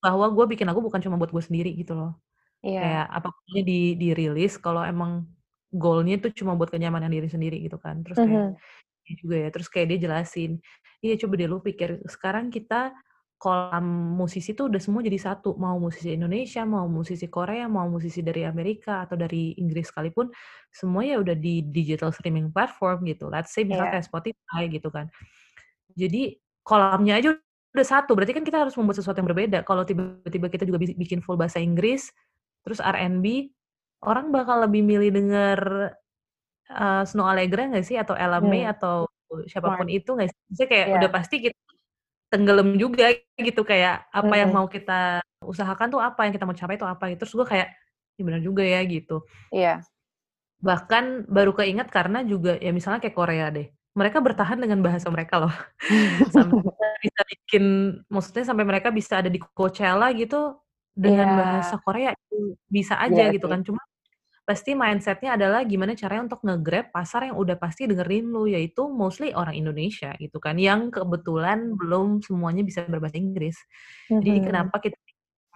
bahwa 0.05 0.27
gue 0.33 0.44
bikin 0.57 0.66
lagu 0.68 0.81
bukan 0.85 1.01
cuma 1.03 1.16
buat 1.21 1.33
gue 1.35 1.42
sendiri 1.44 1.73
gitu 1.79 1.94
loh. 1.99 2.18
Iya. 2.64 2.81
Kayak 2.83 3.07
apa 3.23 3.29
pun 3.35 3.47
di 3.64 3.94
dirilis 3.99 4.55
kalau 4.61 4.83
emang 4.85 5.27
goal-nya 5.75 6.16
tuh 6.23 6.33
cuma 6.37 6.55
buat 6.59 6.71
kenyamanan 6.73 7.11
diri 7.12 7.29
sendiri 7.31 7.59
gitu 7.64 7.77
kan. 7.81 8.03
Terus 8.07 8.18
kayak, 8.21 8.57
iya 9.09 9.14
juga 9.21 9.37
ya, 9.40 9.49
terus 9.55 9.68
kayak 9.73 9.87
dia 9.94 9.99
jelasin, 10.11 10.53
"Iya 11.05 11.14
coba 11.25 11.35
deh 11.40 11.49
lu 11.51 11.59
pikir, 11.64 12.01
sekarang 12.09 12.49
kita 12.55 12.92
kolam 13.38 13.87
musisi 14.18 14.51
tuh 14.59 14.66
udah 14.73 14.83
semua 14.83 14.99
jadi 15.07 15.18
satu, 15.21 15.55
mau 15.61 15.79
musisi 15.79 16.11
Indonesia, 16.18 16.66
mau 16.66 16.87
musisi 16.90 17.27
Korea, 17.31 17.71
mau 17.71 17.87
musisi 17.90 18.21
dari 18.27 18.42
Amerika 18.49 19.07
atau 19.07 19.14
dari 19.14 19.55
Inggris 19.62 19.90
sekalipun, 19.94 20.31
semua 20.75 21.07
ya 21.07 21.23
udah 21.23 21.38
di 21.38 21.62
digital 21.71 22.11
streaming 22.14 22.51
platform 22.51 23.07
gitu. 23.07 23.31
Let's 23.31 23.55
say 23.55 23.62
misalnya 23.62 23.94
Iya. 23.94 23.94
kayak 24.03 24.07
Spotify 24.11 24.62
gitu 24.73 24.88
kan. 24.90 25.07
Jadi 25.97 26.38
kolamnya 26.66 27.14
aja 27.21 27.31
udah 27.76 27.87
satu, 27.87 28.12
berarti 28.16 28.33
kan 28.37 28.44
kita 28.46 28.59
harus 28.66 28.74
membuat 28.78 28.98
sesuatu 29.00 29.18
yang 29.22 29.28
berbeda. 29.31 29.59
Kalau 29.68 29.85
tiba-tiba 29.87 30.48
kita 30.52 30.64
juga 30.68 30.78
bi 30.83 30.94
bikin 30.96 31.20
full 31.24 31.37
bahasa 31.40 31.61
Inggris, 31.62 32.11
terus 32.64 32.81
R&B, 32.83 33.52
orang 34.07 34.31
bakal 34.35 34.64
lebih 34.66 34.83
milih 34.87 35.11
denger, 35.14 35.61
eee, 36.72 37.02
Snow 37.11 37.26
Allegra 37.28 37.68
nggak 37.70 37.85
sih? 37.87 37.96
Atau 38.00 38.14
Ella 38.18 38.40
Hmm. 38.40 38.70
atau 38.72 39.09
siapa 39.50 39.70
pun 39.76 39.87
Smart. 39.87 39.92
itu 39.92 40.11
nggak 40.16 40.28
sih? 40.33 40.38
Maksudnya 40.52 40.68
kayak 40.72 40.88
udah 40.96 41.09
Iya. 41.09 41.14
pasti 41.14 41.37
kita 41.44 41.57
tenggelam 42.33 42.70
juga 42.81 43.12
gitu, 43.40 43.62
kayak 43.66 44.09
apa 44.12 44.35
yang 44.40 44.50
Mhm. 44.50 44.57
mau 44.57 44.66
kita 44.70 45.22
usahakan 45.46 45.88
tuh 45.94 46.00
apa, 46.02 46.26
yang 46.28 46.35
kita 46.37 46.46
mau 46.48 46.57
capai 46.59 46.76
itu 46.81 46.87
apa, 46.88 47.04
terus 47.18 47.33
gue 47.37 47.46
kayak, 47.48 47.68
"Ih 48.20 48.24
bener 48.26 48.42
juga 48.44 48.62
ya," 48.66 48.81
gitu. 48.88 49.24
Iya. 49.52 49.88
Bahkan 50.62 51.31
baru 51.31 51.54
keinget 51.54 51.87
karena 51.94 52.26
juga 52.26 52.59
ya 52.59 52.74
misalnya 52.74 52.98
kayak 52.98 53.14
Korea 53.14 53.46
deh, 53.54 53.70
mereka 53.98 54.18
bertahan 54.22 54.58
dengan 54.62 54.80
bahasa 54.87 55.08
mereka 55.12 55.34
loh. 55.42 55.54
Sampai 56.34 56.58
bisa 57.04 57.22
bikin 57.30 57.64
maksudnya 58.12 58.44
sampai 58.48 58.66
mereka 58.68 58.90
bisa 58.94 59.20
ada 59.22 59.30
di 59.32 59.38
Coachella 59.42 60.11
gitu, 60.16 60.58
dengan 60.96 61.28
Iya. 61.28 61.38
bahasa 61.38 61.78
Korea 61.82 62.12
itu 62.14 62.56
bisa 62.70 62.96
aja 63.02 63.24
Iya 63.24 63.32
gitu 63.32 63.46
kan. 63.50 63.62
Cuma 63.66 63.80
pasti 64.48 64.74
mindset-nya 64.78 65.37
adalah 65.38 65.62
gimana 65.68 65.94
caranya 65.98 66.28
untuk 66.34 66.42
nge-grab 66.46 66.90
pasar 66.94 67.28
yang 67.32 67.37
udah 67.40 67.56
pasti 67.61 67.87
dengerin 67.90 68.26
lu, 68.34 68.46
yaitu 68.50 68.87
mostly 68.92 69.32
orang 69.37 69.54
Indonesia 69.58 70.14
gitu 70.20 70.38
kan, 70.42 70.56
yang 70.61 70.90
kebetulan 70.94 71.74
belum 71.78 72.20
semuanya 72.26 72.62
bisa 72.66 72.84
berbahasa 72.88 73.18
Inggris. 73.20 73.56
Jadi 74.22 74.38
Mhm. 74.38 74.44
kenapa 74.44 74.78
kita 74.82 74.96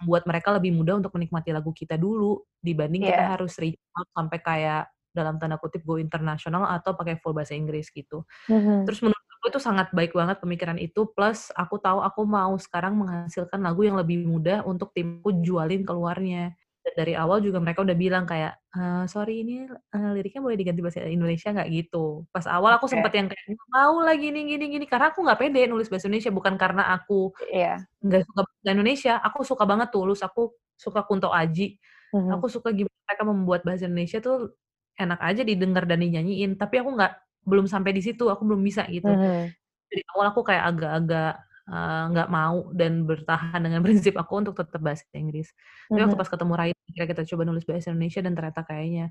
membuat 0.03 0.23
mereka 0.29 0.49
lebih 0.57 0.71
mudah 0.77 0.99
untuk 1.01 1.13
menikmati 1.17 1.51
lagu 1.55 1.71
kita 1.75 1.95
dulu, 1.99 2.43
dibanding 2.63 3.03
kita 3.07 3.21
Iya. 3.21 3.33
harus 3.37 3.55
reach 3.61 3.79
out 3.97 4.07
sampai 4.17 4.39
kayak 4.43 4.83
dalam 5.15 5.37
tanda 5.41 5.57
kutip 5.61 5.81
"go 5.87 5.97
international" 6.01 6.65
atau 6.67 6.93
pakai 6.97 7.17
full 7.21 7.33
bahasa 7.37 7.53
Inggris 7.57 7.89
gitu. 7.93 8.25
Mhm. 8.47 8.89
Terus 8.89 8.99
menurut 9.05 9.25
aku 9.41 9.45
itu 9.55 9.59
sangat 9.63 9.89
baik 9.95 10.13
banget 10.17 10.37
pemikiran 10.43 10.77
itu, 10.81 11.07
plus 11.15 11.49
aku 11.55 11.77
tahu 11.81 12.01
aku 12.03 12.21
mau 12.27 12.53
sekarang 12.59 12.95
menghasilkan 12.99 13.61
lagu 13.63 13.83
yang 13.87 13.97
lebih 13.99 14.25
mudah 14.27 14.63
untuk 14.67 14.91
timku 14.95 15.31
jualin 15.45 15.83
ke 15.87 15.93
luarnya. 15.95 16.53
Dan 16.85 16.93
dari 16.99 17.13
awal 17.19 17.39
juga 17.45 17.59
mereka 17.63 17.83
udah 17.85 17.97
bilang 17.97 18.25
kayak, 18.29 18.59
eee, 18.75 19.03
"Sorry 19.11 19.43
ini, 19.45 19.67
eee, 19.69 20.09
liriknya 20.17 20.41
boleh 20.45 20.57
diganti 20.59 20.81
bahasa 20.85 21.03
Indonesia 21.07 21.49
nggak?" 21.55 21.69
Gitu. 21.71 22.25
Pas 22.33 22.45
awal 22.49 22.75
aku 22.79 22.87
sempet 22.91 23.11
Oke. 23.11 23.19
yang 23.19 23.27
kayak, 23.31 23.43
"Nggak 23.55 23.69
mau 23.75 23.95
lah 24.05 24.15
gini 24.19 24.39
gini 24.49 24.65
gini," 24.71 24.85
karena 24.89 25.11
aku 25.13 25.21
nggak 25.25 25.39
pede 25.41 25.61
nulis 25.71 25.87
bahasa 25.91 26.07
Indonesia, 26.11 26.31
bukan 26.35 26.55
karena 26.59 26.83
aku 26.95 27.31
Iya. 27.39 27.87
nggak 28.05 28.23
suka 28.29 28.41
bahasa 28.47 28.69
Indonesia, 28.75 29.13
aku 29.23 29.39
suka 29.47 29.63
banget 29.69 29.89
Tulus, 29.95 30.21
aku 30.25 30.53
suka 30.79 31.01
Kunto 31.07 31.29
Aji, 31.33 31.77
Mhm. 32.13 32.43
aku 32.43 32.47
suka 32.51 32.69
gimana 32.75 32.95
mereka 33.09 33.23
membuat 33.27 33.61
bahasa 33.67 33.85
Indonesia 33.89 34.19
tuh 34.23 34.55
enak 34.99 35.19
aja 35.23 35.41
didengar 35.47 35.83
dan 35.89 35.99
dinyanyiin, 36.03 36.55
tapi 36.61 36.81
aku 36.81 36.89
nggak 36.97 37.13
belum 37.49 37.65
sampai 37.69 37.91
di 37.97 38.01
situ, 38.05 38.23
aku 38.31 38.43
belum 38.47 38.61
bisa 38.63 38.85
gitu. 38.91 39.11
Mhm. 39.11 39.53
Dari 39.91 40.01
awal 40.15 40.25
aku 40.33 40.41
kayak 40.49 40.63
agak-agak, 40.73 41.31
eee, 41.69 42.03
nggak 42.13 42.29
mau 42.33 42.57
dan 42.75 42.93
bertahan 43.09 43.61
dengan 43.65 43.81
prinsip 43.87 44.13
aku 44.19 44.33
untuk 44.43 44.55
tetap 44.59 44.81
bahasa 44.83 45.05
Inggris. 45.15 45.51
Tapi 45.93 45.99
waktu 46.07 46.15
Mhm. 46.15 46.19
pas 46.19 46.29
ketemu 46.33 46.53
Ryan, 46.59 46.77
akhirnya 46.89 47.07
kita 47.13 47.23
coba 47.35 47.43
nulis 47.49 47.65
bahasa 47.69 47.87
Indonesia 47.93 48.21
dan 48.25 48.33
ternyata 48.37 48.61
kayaknya, 48.67 49.05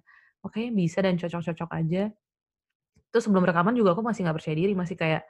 oh 0.45 0.51
kayaknya 0.53 0.73
bisa 0.83 0.99
dan 1.07 1.15
cocok-cocok 1.21 1.71
aja. 1.81 2.03
Terus 3.13 3.25
sebelum 3.29 3.45
rekaman 3.45 3.75
juga 3.77 3.93
aku 3.97 4.03
masih 4.05 4.25
nggak 4.27 4.37
percaya 4.41 4.57
diri, 4.57 4.73
masih 4.77 4.97
kayak, 4.97 5.23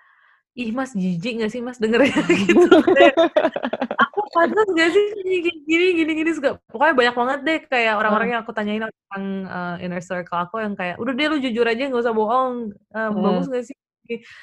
"Ih 0.56 0.68
Mas, 0.76 0.92
jijik 0.92 1.32
nggak 1.40 1.50
sih 1.52 1.62
Mas 1.64 1.80
dengernya?" 1.80 2.12
Gitu. 2.48 2.68
"Aku 4.02 4.20
pantes 4.34 4.66
nggak 4.74 4.90
sih 4.94 5.04
kayak 5.24 5.58
gini 5.68 5.86
gini 5.98 6.12
gini?" 6.20 6.30
Sega 6.36 6.58
pokoknya 6.72 6.94
banyak 6.98 7.14
banget 7.20 7.40
deh 7.48 7.58
kayak 7.72 7.94
orang-orang 8.00 8.28
yang 8.36 8.40
aku 8.44 8.52
tanyain 8.56 8.82
tentang, 8.88 9.24
eee, 9.48 9.74
inner 9.88 10.02
circle 10.04 10.38
aku 10.44 10.56
yang 10.64 10.74
kayak, 10.78 10.96
"Udah 11.02 11.12
deh 11.16 11.26
lu 11.32 11.38
jujur 11.44 11.66
aja 11.68 11.82
nggak 11.88 12.02
usah 12.04 12.14
bohong, 12.16 12.54
eee, 12.96 13.10
bagus 13.18 13.46
Mhm. 13.46 13.52
nggak 13.52 13.64
sih?" 13.68 13.76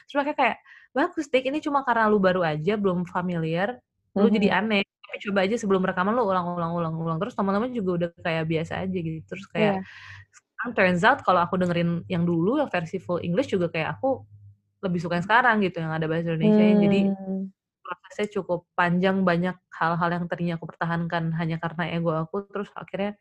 Terus 0.08 0.15
mereka 0.17 0.34
kayak, 0.39 0.58
"Bagus 0.98 1.28
Tik, 1.32 1.45
ini 1.50 1.60
cuma 1.63 1.82
karena 1.88 2.08
lu 2.12 2.17
baru 2.22 2.41
aja, 2.45 2.74
belum 2.80 3.06
familiar, 3.10 3.78
lu 4.17 4.28
Mhm. 4.28 4.34
jadi 4.34 4.62
aneh. 4.63 4.84
Tapi 5.06 5.17
coba 5.30 5.39
aja 5.48 5.56
sebelum 5.58 5.82
rekaman 5.88 6.13
lu 6.17 6.24
ulang 6.28 6.48
ulang 6.58 6.72
ulang 6.78 6.95
ulang 7.02 7.17
terus 7.22 7.34
lama-lama 7.39 7.67
juga 7.74 7.91
udah 8.06 8.10
kayak 8.26 8.45
biasa 8.50 8.74
aja 8.86 8.98
gitu." 9.00 9.22
Terus 9.30 9.45
kayak 9.52 9.76
Iya. 9.76 9.86
sekarang 10.36 10.72
turns 10.78 11.04
out 11.08 11.19
kalau 11.28 11.41
aku 11.45 11.56
dengerin 11.62 12.04
yang 12.12 12.24
dulu, 12.30 12.58
yang 12.62 12.69
versi 12.72 12.98
full 13.02 13.22
English 13.24 13.52
juga 13.54 13.67
kayak 13.74 14.00
aku 14.00 14.24
lebih 14.84 15.00
suka 15.04 15.20
yang 15.20 15.28
sekarang 15.28 15.56
gitu, 15.65 15.78
yang 15.84 15.92
ada 15.96 16.06
bahasa 16.10 16.32
Indonesianya. 16.36 16.78
Jadi 16.88 17.00
Mmm. 17.12 17.44
prosesnya 17.84 18.28
cukup 18.42 18.70
panjang, 18.78 19.26
banyak 19.26 19.56
hal-hal 19.76 20.10
yang 20.13 20.26
tadinya 20.30 20.56
aku 20.62 20.65
pertahankan 20.70 21.34
hanya 21.39 21.58
karena 21.58 21.84
ego 21.96 22.13
aku, 22.13 22.46
terus 22.52 22.70
akhirnya 22.78 23.18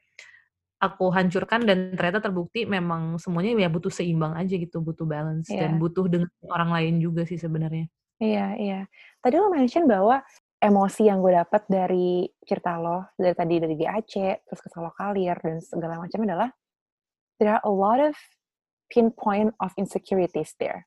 aku 0.79 1.11
hancurkan 1.11 1.65
dan 1.67 1.97
ternyata 1.97 2.23
terbukti 2.23 2.63
memang 2.69 3.19
semuanya 3.19 3.67
ya 3.67 3.71
butuh 3.73 3.91
seimbang 3.91 4.37
aja 4.39 4.55
gitu, 4.55 4.79
butuh 4.85 5.09
balance 5.09 5.51
dan 5.51 5.75
Iya. 5.75 5.81
butuh 5.83 6.05
dengerin 6.07 6.49
orang 6.53 6.71
lain 6.75 6.95
juga 7.03 7.23
sih 7.27 7.41
sebenarnya. 7.41 7.89
Iya 8.23 8.47
iya. 8.59 8.81
Tadi 9.23 9.35
lo 9.39 9.51
mention 9.51 9.87
bahwa 9.91 10.23
emosi 10.59 11.07
yang 11.07 11.23
gue 11.23 11.35
dapet 11.39 11.63
dari 11.71 12.27
cerita 12.43 12.77
lo, 12.83 13.11
dari 13.15 13.35
tadi 13.35 13.55
dari 13.63 13.75
GAC, 13.79 14.43
terus 14.47 14.61
ke 14.63 14.69
Solo 14.75 14.91
Kalir 14.95 15.39
dan 15.39 15.63
segala 15.63 16.03
macam 16.03 16.27
adalah, 16.27 16.51
there 17.39 17.55
are 17.55 17.63
a 17.63 17.71
lot 17.71 18.03
of 18.03 18.15
pinpoint 18.91 19.55
of 19.63 19.71
insecurities 19.79 20.55
there. 20.59 20.87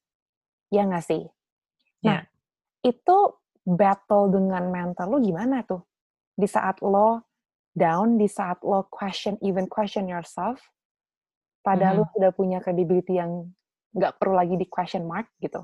Iya 0.71 0.81
nggak 0.87 1.05
sih? 1.05 1.23
Nah, 2.07 2.21
Iya. 2.21 2.27
itu 2.85 3.17
battle 3.67 4.25
dengan 4.33 4.65
mental 4.71 5.07
lo 5.13 5.19
gimana 5.21 5.63
tuh? 5.67 5.83
Di 6.35 6.47
saat 6.49 6.79
lo 6.83 7.23
down, 7.75 8.17
di 8.21 8.27
saat 8.29 8.61
lo 8.65 8.87
question 8.91 9.35
even 9.43 9.67
question 9.69 10.07
yourself, 10.09 10.59
padahal 11.65 12.03
lo 12.03 12.05
Mhm. 12.05 12.17
udah 12.19 12.31
punya 12.35 12.57
credibility 12.63 13.17
yang 13.21 13.51
nggak 13.95 14.17
perlu 14.19 14.35
lagi 14.39 14.55
di 14.59 14.67
question 14.69 15.05
mark 15.07 15.27
gitu. 15.43 15.63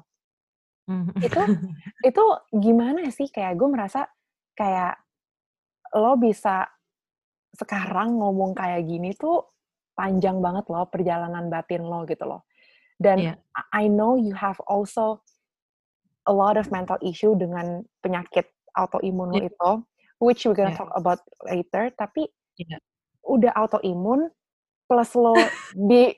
Mhm. 0.87 1.11
Itu 1.21 1.41
itu 2.09 2.23
gimana 2.53 3.09
sih? 3.13 3.27
Kayak 3.29 3.57
gue 3.59 3.69
merasa 3.69 4.01
kayak 4.57 4.97
lo 5.97 6.15
bisa 6.19 6.67
sekarang 7.55 8.17
ngomong 8.21 8.55
kayak 8.55 8.87
gini 8.87 9.11
tuh 9.17 9.51
panjang 9.97 10.39
banget 10.39 10.65
loh 10.71 10.87
perjalanan 10.87 11.51
batin 11.51 11.83
lo 11.85 12.07
gitu 12.07 12.25
loh. 12.27 12.46
Dan 12.97 13.17
Iya. 13.21 13.33
I 13.73 13.85
know 13.89 14.17
you 14.17 14.33
have 14.33 14.57
also 14.65 15.21
a 16.25 16.33
lot 16.33 16.57
of 16.57 16.69
mental 16.73 16.97
issue 17.01 17.37
dengan 17.37 17.85
penyakit 18.01 18.49
autoimun 18.73 19.37
Iya. 19.37 19.53
itu, 19.53 19.71
which 20.21 20.45
we're 20.45 20.57
gonna 20.57 20.73
Iya. 20.73 20.81
talk 20.81 20.91
about 20.97 21.21
later, 21.45 21.93
tapi 21.93 22.29
Iya. 22.57 22.81
udah 23.25 23.53
autoimun 23.53 24.29
plus 24.89 25.13
lo 25.13 25.37
di 25.73 26.13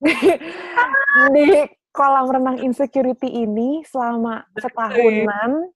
di 1.36 1.44
kolam 1.92 2.28
renang 2.28 2.60
insecurity 2.60 3.44
ini 3.44 3.80
selama 3.88 4.44
setahunan, 4.56 5.72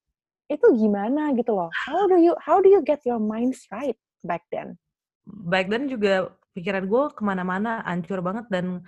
itu 0.53 0.67
gimana 0.77 1.33
gitu 1.37 1.57
loh? 1.57 1.73
How 1.89 2.05
do 2.09 2.21
you 2.21 2.37
how 2.41 2.61
do 2.61 2.69
you 2.69 2.85
get 2.85 3.01
your 3.09 3.21
minds 3.21 3.65
right 3.73 3.97
back 4.21 4.45
then? 4.53 4.77
Back 5.25 5.73
then 5.73 5.89
juga 5.89 6.37
pikiran 6.53 6.85
gue 6.91 7.05
ke 7.17 7.23
mana-mana, 7.25 7.81
hancur 7.87 8.21
banget 8.21 8.51
dan, 8.53 8.83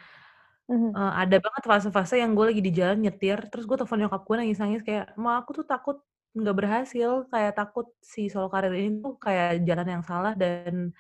Mhm. 0.71 0.95
eee, 0.97 1.13
ada 1.27 1.37
banget 1.43 1.63
fase-fase 1.67 2.15
yang 2.23 2.33
gue 2.39 2.47
lagi 2.53 2.63
di 2.63 2.73
jalan 2.75 2.99
nyetir, 3.05 3.39
terus 3.51 3.65
gue 3.69 3.77
telepon 3.81 3.99
nyokap 4.03 4.23
gue 4.29 4.37
nangis-nangis 4.43 4.83
kayak, 4.87 5.07
"Ma, 5.19 5.41
aku 5.43 5.51
tuh 5.63 5.67
takut 5.67 5.99
nggak 6.33 6.57
berhasil, 6.57 7.11
kayak 7.29 7.53
takut 7.61 7.87
si 8.01 8.29
Solo 8.33 8.49
Karir 8.49 8.73
ini 8.73 9.05
tuh 9.05 9.21
kayak 9.21 9.63
jalan 9.69 9.89
yang 10.01 10.05
salah 10.07 10.33
dan 10.33 10.91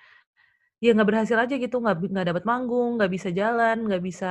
ya 0.82 0.92
nggak 0.96 1.08
berhasil 1.10 1.36
aja 1.40 1.54
gitu, 1.58 1.76
nggak 1.82 1.96
nggak 2.12 2.26
dapet 2.32 2.44
manggung, 2.48 2.96
nggak 3.00 3.10
bisa 3.12 3.28
jalan, 3.34 3.76
nggak 3.88 4.02
bisa 4.04 4.30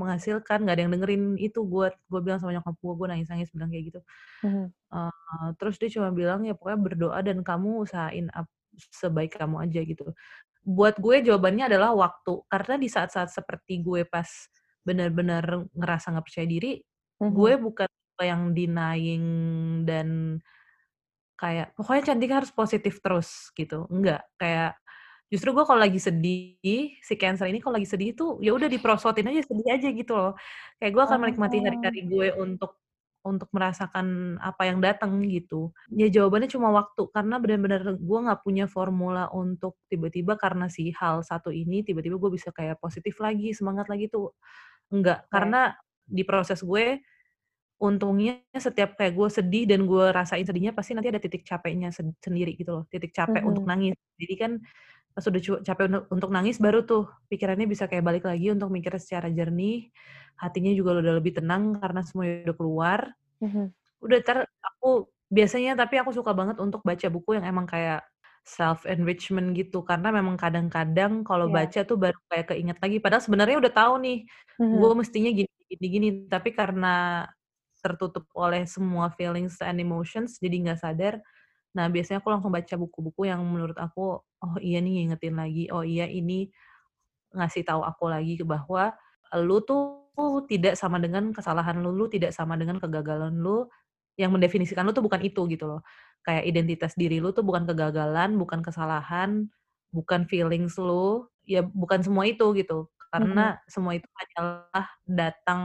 menghasilkan, 0.00 0.58
nggak 0.66 0.74
ada 0.78 0.82
yang 0.88 0.92
dengerin 0.96 1.24
itu 1.40 1.60
buat" 1.66 1.94
gue 2.10 2.20
bilang 2.24 2.38
sama 2.42 2.52
nyokap 2.56 2.76
gue, 2.80 2.94
gue 3.00 3.08
nangis-nangis 3.14 3.50
bilang 3.54 3.70
kayak 3.72 3.84
gitu. 3.94 4.00
Mhm. 4.42 4.72
Eee, 4.94 5.48
terus 5.60 5.76
dia 5.82 5.90
cuma 5.96 6.10
bilang, 6.14 6.42
"Ya 6.48 6.54
pokoknya 6.58 6.80
berdoa 6.82 7.20
dan 7.26 7.38
kamu 7.46 7.84
usahain 7.86 8.28
ap 8.36 8.48
sebaik 8.94 9.36
kamu 9.40 9.56
aja," 9.68 9.80
gitu. 9.86 10.04
Buat 10.66 10.98
gue 11.02 11.22
jawabannya 11.26 11.68
adalah 11.72 11.92
waktu, 11.96 12.44
karena 12.52 12.74
di 12.82 12.88
saat-saat 12.92 13.30
seperti 13.34 13.80
gue 13.84 14.04
pas 14.08 14.28
bener-bener 14.86 15.44
ngerasa 15.76 16.12
nggak 16.14 16.26
percaya 16.26 16.46
diri, 16.50 16.80
gue 17.30 17.52
Mhm. 17.52 17.58
bukan 17.60 17.88
tipe 17.88 18.24
yang 18.26 18.42
denying 18.56 19.24
dan 19.88 20.08
kayak, 21.40 21.74
"Pokoknya 21.78 22.02
cantik 22.14 22.30
harus 22.34 22.50
positif 22.54 23.00
terus," 23.04 23.50
gitu, 23.58 23.86
enggak. 23.92 24.26
Kayak 24.40 24.78
justru 25.32 25.50
gue 25.56 25.64
kalau 25.68 25.80
lagi 25.82 25.98
sedih, 26.02 26.96
si 27.02 27.14
Cancer 27.20 27.48
ini 27.50 27.60
kalau 27.64 27.76
lagi 27.80 27.88
sedih 27.90 28.12
tuh 28.18 28.38
ya 28.44 28.52
udah 28.56 28.68
diprosotin 28.72 29.28
aja, 29.30 29.42
sedih 29.46 29.68
aja 29.74 29.88
gitu 29.94 30.12
loh. 30.18 30.32
Kayak 30.80 30.92
gue 30.96 31.04
akan 31.08 31.18
menikmati 31.24 31.58
Oh. 31.58 31.64
hari-hari 31.64 32.00
gue 32.10 32.28
untuk 32.40 32.80
untuk 33.28 33.48
merasakan 33.52 34.38
apa 34.40 34.64
yang 34.68 34.80
datang 34.80 35.20
gitu. 35.28 35.70
Ya 35.92 36.08
jawabannya 36.08 36.48
cuma 36.50 36.72
waktu, 36.72 37.06
karena 37.12 37.36
bener-bener 37.42 37.82
gue 38.00 38.18
nggak 38.24 38.40
punya 38.46 38.66
formula 38.70 39.28
untuk 39.36 39.76
tiba-tiba 39.92 40.34
karena 40.40 40.66
si 40.72 40.90
hal 40.96 41.20
satu 41.26 41.52
ini, 41.52 41.84
tiba-tiba 41.86 42.16
gue 42.16 42.30
bisa 42.34 42.50
kayak 42.56 42.80
positif 42.80 43.20
lagi, 43.20 43.52
semangat 43.52 43.86
lagi 43.92 44.08
tuh, 44.10 44.32
enggak. 44.94 45.26
Oke. 45.32 45.32
Karena 45.32 45.74
di 46.08 46.24
proses 46.28 46.62
gue 46.64 47.00
untungnya 47.78 48.42
setiap 48.58 48.98
kayak 48.98 49.14
gue 49.14 49.28
sedih 49.30 49.64
dan 49.70 49.86
gue 49.86 50.04
rasain 50.10 50.42
sedihnya 50.46 50.74
pasti 50.74 50.94
nanti 50.98 51.10
ada 51.14 51.22
titik 51.22 51.46
capeknya 51.46 51.90
sen 51.94 52.10
sendiri 52.22 52.54
gitu 52.58 52.70
loh, 52.74 52.84
titik 52.90 53.14
capek 53.14 53.44
untuk 53.46 53.62
Mhm. 53.62 53.70
nangis. 53.70 53.94
Jadi 54.18 54.34
kan 54.38 54.52
pas 55.18 55.24
udah 55.26 55.42
capek 55.66 55.84
untuk 55.90 56.04
untuk 56.14 56.30
nangis 56.30 56.62
baru 56.62 56.86
tuh 56.86 57.10
pikirannya 57.26 57.66
bisa 57.66 57.90
kayak 57.90 58.06
balik 58.06 58.24
lagi 58.30 58.54
untuk 58.54 58.70
mikir 58.70 58.94
secara 59.02 59.26
jernih, 59.34 59.90
hatinya 60.38 60.70
juga 60.78 60.94
udah 61.02 61.14
lebih 61.18 61.34
tenang 61.42 61.74
karena 61.82 62.00
semuanya 62.06 62.46
udah 62.54 62.56
keluar. 62.60 63.00
Mhm. 63.40 63.72
Udah 64.04 64.18
entar 64.22 64.38
aku 64.62 65.10
biasanya 65.32 65.74
tapi 65.80 65.98
aku 66.00 66.10
suka 66.16 66.32
banget 66.36 66.56
untuk 66.62 66.80
baca 66.86 67.08
buku 67.10 67.36
yang 67.38 67.46
emang 67.50 67.66
kayak 67.68 68.06
self 68.46 68.86
enrichment 68.88 69.52
gitu, 69.58 69.82
karena 69.84 70.08
memang 70.14 70.36
kadang-kadang 70.40 71.22
kalau 71.26 71.46
Iya. 71.46 71.52
baca 71.52 71.82
tuh 71.84 71.98
baru 72.00 72.18
kayak 72.32 72.46
keinget 72.54 72.78
lagi, 72.80 72.96
padahal 73.02 73.22
sebenarnya 73.24 73.56
udah 73.60 73.72
tahu 73.74 73.94
nih, 74.04 74.18
gue 74.72 74.92
Mhm. 74.92 74.98
mestinya 74.98 75.30
gini 75.34 75.50
gini 75.70 75.86
gini, 75.94 76.08
tapi 76.32 76.50
karena 76.56 77.26
tertutup 77.84 78.26
oleh 78.34 78.64
semua 78.66 79.12
feelings 79.14 79.60
and 79.62 79.78
emotions 79.82 80.38
jadi 80.42 80.56
nggak 80.64 80.80
sadar. 80.82 81.14
Nah, 81.78 81.86
biasanya 81.92 82.18
aku 82.22 82.30
langsung 82.34 82.50
baca 82.54 82.74
buku-buku 82.74 83.30
yang 83.30 83.40
menurut 83.46 83.78
aku, 83.78 84.18
"Oh 84.42 84.56
iya 84.62 84.82
nih 84.82 85.06
ngingetin 85.06 85.38
lagi, 85.38 85.70
oh 85.70 85.86
iya 85.86 86.06
ini 86.10 86.50
ngasih 87.36 87.62
tahu 87.68 87.82
aku 87.86 88.04
lagi 88.10 88.40
bahwa 88.44 88.94
lu 89.44 89.60
tuh 89.64 90.08
tidak 90.50 90.74
sama 90.80 90.98
dengan 91.02 91.30
kesalahan 91.36 91.78
lu, 91.84 91.92
lu 91.94 92.06
tidak 92.10 92.32
sama 92.36 92.56
dengan 92.60 92.78
kegagalan 92.82 93.34
lu, 93.40 93.68
yang 94.20 94.32
mendefinisikan 94.34 94.84
lu 94.88 94.92
tuh 94.96 95.04
bukan 95.06 95.22
itu," 95.24 95.42
gitu 95.50 95.64
loh. 95.70 95.82
Kayak 96.26 96.44
identitas 96.50 96.92
diri 96.98 97.18
lu 97.22 97.30
tuh 97.36 97.44
bukan 97.46 97.64
kegagalan, 97.68 98.36
bukan 98.40 98.60
kesalahan, 98.64 99.48
bukan 99.94 100.26
feelings 100.30 100.76
lu, 100.80 101.26
ya 101.48 101.62
bukan 101.64 102.02
semua 102.04 102.26
itu 102.28 102.52
gitu. 102.58 102.88
Karena 103.12 103.56
semua 103.70 103.96
itu 103.96 104.06
hanyalah 104.20 104.86
datang 105.08 105.62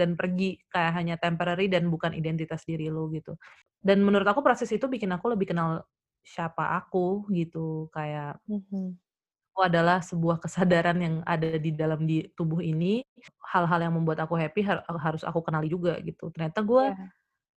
dan 0.00 0.16
pergi, 0.18 0.58
kayak 0.72 0.92
hanya 0.98 1.14
temporary 1.20 1.68
dan 1.72 1.88
bukan 1.92 2.12
identitas 2.16 2.64
diri 2.68 2.88
lu 2.92 3.08
gitu. 3.12 3.36
Dan 3.82 4.02
menurut 4.06 4.26
aku 4.28 4.40
proses 4.44 4.70
itu 4.72 4.86
bikin 4.88 5.12
aku 5.14 5.32
lebih 5.36 5.52
kenal 5.54 5.84
siapa 6.24 6.78
aku 6.80 7.28
gitu, 7.34 7.88
kayak 7.94 8.40
Mhm. 8.48 8.98
aku 9.54 9.60
adalah 9.72 9.98
sebuah 10.04 10.36
kesadaran 10.44 10.98
yang 11.00 11.16
ada 11.24 11.56
di 11.56 11.72
dalam 11.72 12.04
di 12.04 12.28
tubuh 12.36 12.60
ini, 12.60 13.00
hal-hal 13.52 13.80
yang 13.88 13.94
membuat 13.96 14.20
aku 14.28 14.36
happy 14.36 14.60
har 14.60 14.84
harus 15.00 15.24
aku 15.24 15.40
kenali 15.40 15.72
juga 15.72 15.96
gitu. 16.04 16.28
Ternyata 16.34 16.60
gue 16.60 16.84
Iya. 16.84 17.10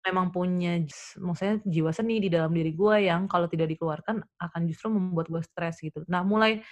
memang 0.08 0.30
punya 0.34 0.80
maksudnya 1.20 1.60
jiwa 1.68 1.90
seni 1.94 2.18
di 2.22 2.28
dalam 2.32 2.50
diri 2.54 2.72
gue 2.74 3.08
yang 3.10 3.26
kalau 3.30 3.46
tidak 3.50 3.68
dikeluarkan 3.74 4.22
akan 4.40 4.62
justru 4.70 4.88
membuat 4.94 5.28
gue 5.32 5.42
stres 5.44 5.82
gitu. 5.84 6.02
Nah, 6.10 6.22
mulai 6.26 6.62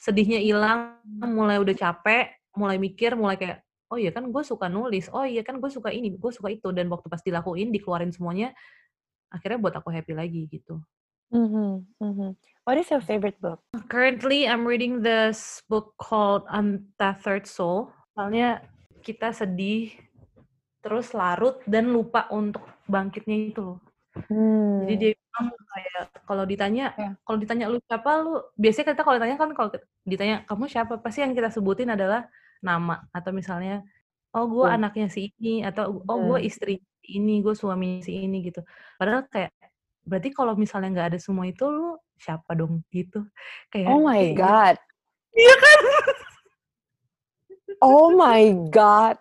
sedihnya 0.00 0.40
ilang, 0.42 1.00
mulai 1.24 1.58
udah 1.60 1.74
capek, 1.74 2.36
mulai 2.56 2.76
mikir, 2.80 3.16
mulai 3.16 3.36
kayak, 3.40 3.64
"Oh 3.88 3.96
iya 4.00 4.10
kan 4.12 4.28
gue 4.28 4.42
suka 4.44 4.68
nulis, 4.68 5.08
oh 5.12 5.24
iya 5.24 5.42
kan 5.44 5.58
gue 5.60 5.70
suka 5.72 5.92
ini, 5.92 6.14
gue 6.14 6.32
suka 6.32 6.48
itu," 6.52 6.68
dan 6.72 6.88
waktu 6.92 7.06
pas 7.08 7.20
dilakuin, 7.22 7.72
dikeluarin 7.72 8.12
semuanya, 8.12 8.52
akhirnya 9.32 9.58
buat 9.60 9.74
aku 9.76 9.90
happy 9.92 10.12
lagi 10.14 10.42
gitu. 10.48 10.80
Mhm 11.34 11.82
mhm. 11.98 12.38
What 12.62 12.78
is 12.78 12.90
your 12.90 13.02
favorite 13.02 13.38
book? 13.42 13.62
Currently 13.90 14.46
I'm 14.46 14.62
reading 14.66 15.02
this 15.02 15.62
book 15.66 15.94
called 15.98 16.46
Untethered 16.50 17.46
Soul. 17.46 17.90
Soalnya 18.14 18.62
kita 19.02 19.34
sedih, 19.34 19.94
terus 20.82 21.10
larut 21.14 21.58
dan 21.66 21.90
lupa 21.90 22.30
untuk 22.30 22.62
bangkitnya 22.86 23.50
itu 23.50 23.60
loh. 23.62 23.78
Jadi 24.82 24.94
dia 24.98 25.12
kalau 26.26 26.44
ditanya 26.44 26.92
Iya. 26.98 27.10
kalau 27.22 27.38
ditanya, 27.38 27.64
"Lu 27.70 27.78
siapa 27.86 28.10
lu?" 28.20 28.42
Biasanya 28.58 28.86
kita 28.92 29.02
kalau 29.06 29.16
ditanya 29.22 29.36
kan 29.38 29.50
kalau 29.54 29.70
ditanya, 30.04 30.36
"Kamu 30.50 30.66
siapa?" 30.66 30.98
Pasti 31.00 31.22
yang 31.22 31.32
kita 31.32 31.48
sebutin 31.54 31.94
adalah 31.94 32.26
nama 32.60 33.06
atau 33.14 33.30
misalnya, 33.30 33.86
"Oh 34.34 34.50
gue 34.50 34.66
Betul. 34.66 34.76
anaknya 34.76 35.06
si 35.08 35.30
ini," 35.38 35.62
atau, 35.62 36.02
"Oh 36.04 36.18
gue 36.34 36.42
Bener. 36.42 36.48
istri 36.50 36.74
si 37.00 37.06
ini, 37.22 37.40
gue 37.40 37.54
suami 37.54 38.02
si 38.02 38.26
ini," 38.26 38.42
gitu. 38.44 38.60
Padahal 38.98 39.24
kayak, 39.30 39.54
berarti 40.04 40.28
kalau 40.34 40.58
misalnya 40.58 40.90
nggak 40.92 41.08
ada 41.14 41.18
semua 41.22 41.46
itu 41.46 41.64
lu 41.70 41.96
siapa 42.18 42.52
dong? 42.58 42.82
Gitu. 42.90 43.22
Oh 43.22 43.30
Kayak 43.70 43.88
my 44.02 44.18
kayak 44.18 44.30
gitu. 44.34 44.40
god. 44.42 44.76
Iya 45.36 45.54
kan? 45.62 45.80
Oh 47.84 48.08
my 48.16 48.42
god. 48.72 49.16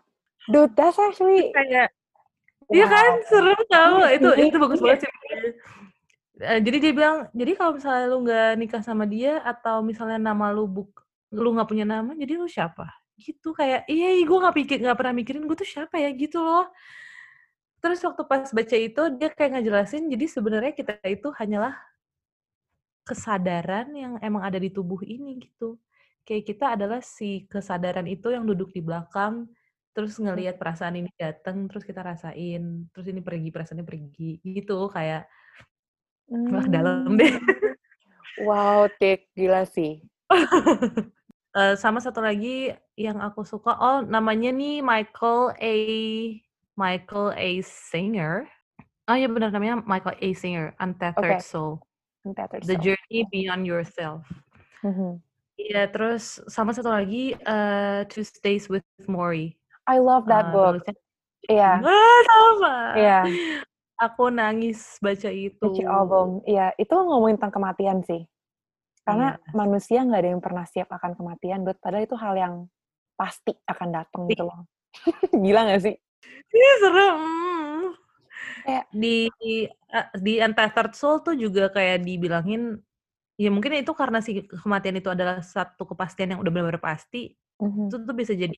Dude, 0.48 0.72
that's 0.78 0.96
actually 1.02 1.52
kayak 1.52 1.89
iya 2.74 2.86
kan? 2.88 3.12
wow. 3.20 3.28
Serem 3.30 3.62
tau, 3.70 3.94
Iya 4.02 4.10
itu 4.18 4.30
itu 4.50 4.58
bagus 4.62 4.80
iya. 4.80 4.86
banget 4.96 5.00
sih 5.06 5.12
Eee, 6.36 6.60
jadi 6.60 6.78
dia 6.84 6.91
bilang, 6.91 7.17
"Jadi 7.32 7.52
kalau 7.56 7.71
misalnya 7.80 8.04
lu 8.12 8.17
nggak 8.28 8.50
nikah 8.60 8.82
sama 8.84 9.08
dia 9.08 9.39
atau 9.39 9.80
misalnya 9.88 10.19
nama 10.19 10.52
lu 10.52 10.67
buk 10.67 10.91
lu 11.32 11.56
nggak 11.56 11.67
punya 11.71 11.86
nama, 11.88 12.12
jadi 12.12 12.36
lu 12.36 12.48
siapa?" 12.52 12.84
Gitu, 13.15 13.56
kayak, 13.56 13.88
iya 13.88 14.12
ih 14.19 14.28
gue 14.28 14.38
nggak 14.43 14.56
pikir 14.60 14.78
nggak 14.84 14.98
pernah 15.00 15.15
mikirin 15.15 15.48
gue 15.48 15.56
tuh 15.56 15.67
siapa 15.67 15.95
ya, 16.04 16.12
gitu 16.12 16.43
loh. 16.43 16.67
Terus 17.84 18.00
waktu 18.08 18.24
pas 18.28 18.48
baca 18.52 18.76
itu 18.78 19.02
dia 19.19 19.30
kayak 19.32 19.52
ngejelasin, 19.60 20.04
jadi 20.13 20.26
sebenarnya 20.32 20.74
kita 20.76 20.93
itu 21.08 21.28
hanyalah 21.36 21.76
kesadaran 23.08 23.93
yang 23.93 24.13
emang 24.26 24.41
ada 24.41 24.58
di 24.58 24.74
tubuh 24.74 24.98
ini 25.06 25.38
gitu. 25.38 25.78
Kayak 26.26 26.43
kita 26.50 26.65
adalah 26.74 27.00
si 27.06 27.45
kesadaran 27.45 28.10
itu 28.10 28.34
yang 28.34 28.50
duduk 28.50 28.74
di 28.74 28.82
belakang, 28.82 29.45
terus 29.93 30.17
ngelihat 30.17 30.58
perasaan 30.58 30.98
ini 30.98 31.13
dateng, 31.13 31.69
terus 31.69 31.86
kita 31.86 32.02
rasain, 32.02 32.89
terus 32.89 33.06
ini 33.13 33.21
pergi, 33.21 33.54
perasaannya 33.54 33.86
pergi, 33.86 34.41
gitu. 34.41 34.89
Kayak 34.89 35.30
wah 36.29 36.65
dalam 36.67 37.15
deh. 37.17 37.38
Wow, 38.35 38.91
Tik, 38.99 39.31
gila 39.38 39.63
sih. 39.63 40.03
Eee, 41.55 41.73
sama 41.79 42.03
satu 42.03 42.19
lagi 42.19 42.75
yang 42.99 43.23
aku 43.23 43.47
suka, 43.47 43.79
oh 43.79 44.03
namanya 44.03 44.51
nih 44.51 44.83
Michael 44.83 45.55
A. 45.55 45.75
Michael 46.75 47.31
A. 47.31 47.49
Singer. 47.63 48.43
Oh 49.07 49.15
iya 49.15 49.31
bener 49.31 49.55
namanya 49.55 49.79
Michael 49.88 50.19
A. 50.19 50.29
Singer, 50.35 50.75
Untethered 50.83 51.39
Oke. 51.39 51.47
Soul. 51.47 51.79
Untethered 52.27 52.67
The 52.67 52.75
Soul, 52.75 52.83
Journey. 52.91 53.19
Beyond 53.31 53.63
Yourself. 53.63 54.27
Mhm. 54.83 55.23
Iya, 55.55 55.88
terus 55.88 56.43
sama 56.51 56.75
satu 56.75 56.91
lagi, 56.91 57.31
eee, 57.39 57.99
Tuesdays 58.11 58.67
with 58.67 58.83
Morrie. 59.07 59.55
I 59.88 60.03
love 60.03 60.27
that 60.27 60.51
Eee, 60.51 60.55
book. 60.57 60.83
Iya. 61.47 61.79
wah 61.79 62.19
sama! 62.27 62.75
Iya. 62.99 63.19
Aku 63.99 64.27
nangis 64.27 64.99
baca 64.99 65.31
itu. 65.31 65.63
Richie 65.63 65.88
Albom, 65.88 66.43
iya, 66.43 66.75
itu 66.75 66.91
ngomongin 66.91 67.39
tentang 67.39 67.55
kematian 67.63 67.99
sih. 68.03 68.27
Karena 69.08 69.38
Iya. 69.39 69.55
manusia 69.55 69.99
nggak 70.05 70.21
ada 70.21 70.29
yang 70.36 70.43
pernah 70.43 70.65
siap 70.67 70.89
akan 70.91 71.13
kematian, 71.19 71.62
Dud, 71.67 71.77
padahal 71.84 72.03
itu 72.08 72.15
hal 72.19 72.36
yang 72.38 72.55
pasti 73.19 73.53
akan 73.67 73.89
datang 73.95 74.23
gitu 74.31 74.43
loh. 74.47 74.67
Gila 75.45 75.62
nggak 75.69 75.81
sih? 75.86 75.95
Ih, 76.53 76.75
serem. 76.84 77.21
Kayak 78.65 78.86
Di 78.93 79.15
eee, 79.93 80.08
di 80.25 80.34
Untethered 80.43 80.93
Soul 80.97 81.17
tuh 81.25 81.36
juga 81.38 81.69
kayak 81.75 82.03
dibilangin, 82.08 82.79
ya 83.39 83.49
mungkin 83.53 83.73
itu 83.81 83.91
karena 83.95 84.19
si 84.25 84.43
kematian 84.47 84.97
itu 85.01 85.10
adalah 85.13 85.41
satu 85.43 85.84
kepastian 85.89 86.36
yang 86.38 86.41
udah 86.43 86.51
bener-bener 86.53 86.81
pasti, 86.84 87.36
itu 87.88 87.95
Mhm. 87.95 88.08
tuh 88.08 88.15
bisa 88.17 88.34
jadi, 88.38 88.55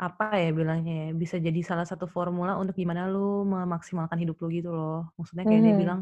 apa 0.00 0.24
ya 0.40 0.50
bilangnya 0.56 0.94
ya, 1.04 1.08
bisa 1.12 1.36
jadi 1.36 1.60
salah 1.60 1.84
satu 1.84 2.06
formula 2.08 2.56
untuk 2.60 2.72
gimana 2.80 3.04
lu 3.12 3.44
memaksimalkan 3.44 4.16
hidup 4.22 4.40
lu 4.42 4.48
gitu 4.52 4.70
loh. 4.72 5.12
Maksudnya 5.20 5.44
kayak 5.48 5.62
dia 5.68 5.74
bilang, 5.76 6.00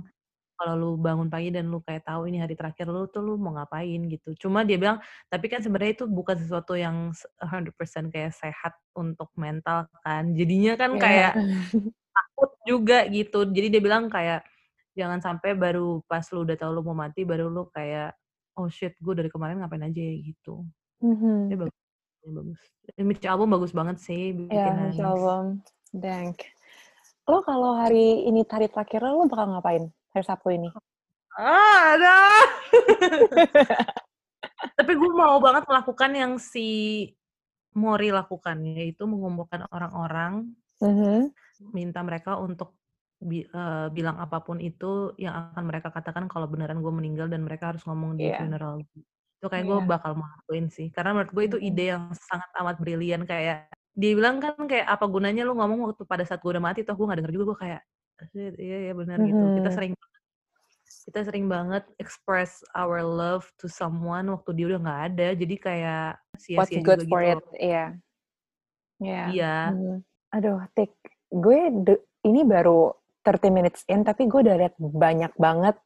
kalau 0.59 0.75
lu 0.79 0.91
bangun 1.01 1.29
pagi 1.33 1.51
dan 1.55 1.73
lu 1.73 1.81
kayak 1.87 2.05
tahu 2.07 2.29
ini 2.31 2.39
hari 2.45 2.55
terakhir 2.59 2.87
lu 2.93 3.09
tuh, 3.11 3.23
lu 3.27 3.35
mau 3.41 3.55
ngapain 3.59 4.01
gitu. 4.13 4.35
Cuma 4.49 4.63
dia 4.69 4.77
bilang, 4.81 5.01
tapi 5.33 5.47
kan 5.53 5.61
sebenarnya 5.65 5.93
itu 6.03 6.07
bukan 6.11 6.37
sesuatu 6.39 6.75
yang 6.79 7.11
se 7.17 7.27
100% 7.43 8.11
kayak 8.15 8.33
sehat 8.37 8.75
untuk 8.97 9.31
mental 9.41 9.89
kan. 10.07 10.33
Jadinya 10.39 10.75
kan 10.79 10.93
Iya. 10.93 11.03
kayak 11.03 11.35
takut 12.17 12.51
juga 12.69 12.99
gitu. 13.11 13.49
Jadi 13.51 13.67
dia 13.79 13.83
bilang 13.85 14.09
kayak, 14.13 14.45
jangan 14.99 15.21
sampai 15.25 15.55
baru 15.59 16.03
pas 16.11 16.25
lu 16.35 16.45
udah 16.47 16.57
tahu 16.59 16.71
lu 16.77 16.83
mau 16.87 16.97
mati, 16.99 17.23
baru 17.29 17.49
lu 17.51 17.69
kayak, 17.73 18.15
"Oh 18.59 18.69
shit, 18.73 18.95
gue 19.01 19.15
dari 19.19 19.31
kemarin 19.33 19.61
ngapain 19.63 19.85
aja 19.87 20.01
ya?" 20.03 20.15
Gitu. 20.21 20.67
Dia 21.49 21.57
Mhm. 21.57 21.59
bagus 21.61 21.77
dia 21.77 21.88
bagus. 22.25 22.59
Richie 22.97 23.29
Albom 23.31 23.53
bagus 23.53 23.71
banget 23.71 24.01
sih, 24.01 24.35
bikin 24.35 24.75
Iya. 24.75 25.05
Albom, 25.05 25.61
Dang. 25.93 26.35
Lo 27.29 27.45
kalau 27.45 27.77
hari 27.77 28.25
ini 28.25 28.43
hari 28.49 28.67
terakhir 28.73 29.05
lo, 29.05 29.29
bakal 29.29 29.53
ngapain 29.53 29.85
hari 30.11 30.25
Sabtu 30.25 30.49
ini? 30.51 30.73
Ah, 31.37 31.95
aduh. 31.95 32.47
Tapi 34.79 34.93
gue 34.95 35.13
mau 35.13 35.39
banget 35.39 35.69
melakukan 35.69 36.11
yang 36.17 36.33
si 36.41 36.67
Morrie 37.77 38.11
lakukan, 38.11 38.59
yaitu 38.65 39.05
mengumpulkan 39.07 39.69
orang-orang, 39.71 40.51
Mhm. 40.81 41.35
minta 41.75 42.01
mereka 42.07 42.39
untuk 42.39 42.79
bi 43.19 43.43
eee, 43.43 43.87
bilang 43.91 44.15
apa 44.23 44.39
pun 44.39 44.63
itu 44.63 45.11
yang 45.19 45.51
akan 45.51 45.67
mereka 45.67 45.91
katakan 45.91 46.31
kalau 46.31 46.47
beneran 46.47 46.79
gue 46.79 46.93
meninggal 46.95 47.27
dan 47.27 47.43
mereka 47.43 47.75
harus 47.75 47.83
ngomong 47.83 48.15
di 48.15 48.31
Iya. 48.31 48.39
funeral. 48.39 48.79
Itu 49.39 49.47
kayak 49.53 49.65
gue 49.71 49.79
Iya. 49.79 49.87
bakal 49.87 50.13
mau 50.19 50.27
lakuin 50.27 50.67
sih, 50.67 50.91
karena 50.91 51.15
menurut 51.15 51.31
gue 51.31 51.45
itu 51.47 51.59
ide 51.63 51.85
yang 51.95 52.11
sangat 52.15 52.51
amat 52.59 52.77
brilian, 52.83 53.23
kayak 53.23 53.71
dia 53.95 54.13
bilang 54.19 54.43
kan 54.43 54.55
kayak, 54.71 54.87
"Apa 54.91 55.07
gunanya 55.07 55.43
lu 55.47 55.55
ngomong 55.59 55.91
waktu 55.91 56.03
pada 56.07 56.23
saat 56.27 56.43
gue 56.43 56.51
udah 56.55 56.63
mati, 56.65 56.83
toh 56.87 56.95
gue 56.99 57.07
nggak 57.07 57.19
denger 57.23 57.33
juga." 57.39 57.45
Gue 57.55 57.59
kayak, 57.63 57.81
"Shit, 58.35 58.55
iya 58.59 58.77
ya 58.91 58.93
bener," 58.99 59.19
gitu. 59.23 59.45
Kita 59.55 59.71
sering 59.75 59.95
kita 61.09 61.21
sering 61.25 61.47
banget 61.49 61.85
express 62.03 62.61
our 62.77 63.01
love 63.05 63.49
to 63.61 63.67
someone 63.71 64.29
waktu 64.33 64.51
dia 64.59 64.67
udah 64.75 64.81
nggak 64.85 65.01
ada, 65.15 65.29
jadi 65.39 65.55
kayak 65.61 66.07
What's 66.53 66.77
sia-sia 66.77 66.83
good 66.85 67.01
juga 67.01 67.09
for 67.09 67.23
gitu 67.25 67.39
it, 67.39 67.41
iya. 67.57 67.97
Iya, 69.03 69.23
Iya. 69.31 69.47
mhm. 69.63 70.03
Aduh, 70.35 70.59
Tik 70.77 70.91
gue 71.33 71.61
de- 71.87 72.05
ini 72.27 72.43
baru 72.45 72.93
30 73.25 73.53
minutes 73.55 73.85
in, 73.89 74.03
tapi 74.05 74.27
gue 74.31 74.41
udah 74.45 74.57
lihat 74.59 74.75
banyak 74.81 75.33
banget 75.39 75.77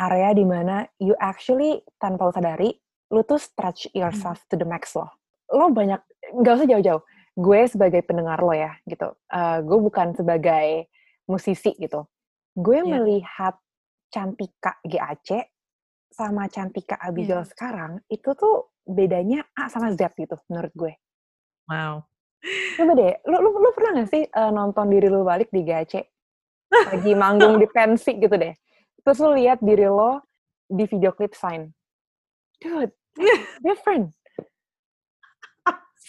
area 0.00 0.32
di 0.32 0.48
mana 0.48 0.88
you 0.96 1.12
actually 1.20 1.84
tanpa 2.00 2.32
sadari, 2.32 2.72
lu 3.12 3.20
tuh 3.22 3.36
stretch 3.36 3.92
yourself 3.92 4.40
to 4.48 4.56
the 4.56 4.64
max 4.64 4.96
loh. 4.96 5.12
Lo 5.52 5.68
banyak, 5.68 6.00
nggak 6.40 6.54
usah 6.56 6.68
jauh-jauh. 6.68 7.02
Gue 7.36 7.68
sebagai 7.68 8.00
pendengar 8.02 8.40
lo 8.40 8.50
ya, 8.50 8.72
gitu. 8.88 9.12
Eh, 9.28 9.58
gue 9.60 9.78
bukan 9.78 10.16
sebagai 10.16 10.88
musisi 11.26 11.76
gitu. 11.76 12.08
Gue 12.56 12.80
Iya. 12.80 12.88
melihat 12.88 13.54
Cantika 14.10 14.80
GAC 14.82 15.46
sama 16.10 16.50
Cantika 16.50 16.98
Abigail 16.98 17.44
Iya. 17.44 17.50
sekarang, 17.52 17.92
itu 18.08 18.34
tuh 18.34 18.74
bedanya 18.82 19.46
A 19.54 19.70
sama 19.70 19.94
Z 19.94 20.10
gitu 20.16 20.34
menurut 20.50 20.72
gue. 20.74 20.92
Wow. 21.70 22.02
Coba 22.74 22.92
deh, 22.96 23.14
lu, 23.28 23.36
lu, 23.38 23.50
lu 23.52 23.70
pernah 23.70 24.02
gak 24.02 24.10
sih 24.10 24.24
eh, 24.24 24.50
nonton 24.50 24.88
diri 24.88 25.06
lu 25.06 25.22
balik 25.22 25.52
di 25.52 25.62
GAC? 25.62 26.02
Lagi 26.70 27.12
manggung 27.14 27.60
di 27.60 27.66
pensi 27.74 28.16
gitu 28.16 28.34
deh. 28.34 28.54
Terus 29.00 29.18
lu 29.18 29.32
lihat 29.34 29.58
diri 29.60 29.86
lo 29.86 30.20
di 30.66 30.84
video 30.84 31.10
klip 31.10 31.32
sign. 31.34 31.72
Dude, 32.60 32.92
different. 33.60 34.12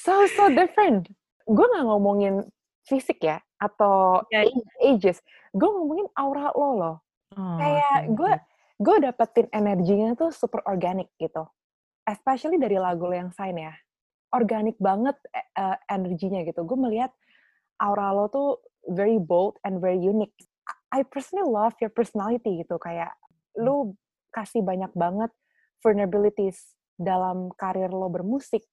So, 0.01 0.25
so 0.27 0.49
different. 0.49 1.11
Gue 1.45 1.65
gak 1.67 1.85
ngomongin 1.85 2.41
fisik 2.83 3.21
ya, 3.21 3.37
atau 3.61 4.25
Iya, 4.33 4.49
age- 4.49 4.69
ages. 4.81 5.17
Gue 5.53 5.69
ngomongin 5.69 6.09
aura 6.17 6.49
lo 6.51 6.69
loh. 6.75 6.95
Oh, 7.37 7.57
Kayak 7.61 8.11
gue, 8.11 8.31
gue 8.81 8.95
dapetin 8.99 9.47
energinya 9.53 10.17
tuh 10.17 10.33
super 10.33 10.65
organik 10.65 11.07
gitu. 11.15 11.45
Especially 12.03 12.57
dari 12.57 12.81
lagu 12.81 13.05
lo 13.05 13.13
yang 13.13 13.29
sign 13.31 13.61
ya. 13.61 13.73
Organik 14.33 14.75
banget 14.81 15.15
eh, 15.31 15.77
energinya 15.85 16.41
gitu. 16.43 16.65
Gue 16.65 16.77
melihat 16.79 17.13
aura 17.77 18.09
lo 18.09 18.25
tuh 18.27 18.57
very 18.89 19.21
bold 19.21 19.61
and 19.61 19.77
very 19.77 20.01
unique. 20.01 20.33
I 20.91 21.07
personally 21.07 21.47
love 21.47 21.75
your 21.79 21.91
personality 21.91 22.63
gitu. 22.63 22.75
Kayak 22.77 23.15
lu 23.59 23.95
kasih 24.31 24.63
banyak 24.63 24.91
banget 24.95 25.31
vulnerabilities 25.83 26.75
dalam 26.99 27.51
karir 27.55 27.91
lo 27.91 28.11
bermusik. 28.11 28.63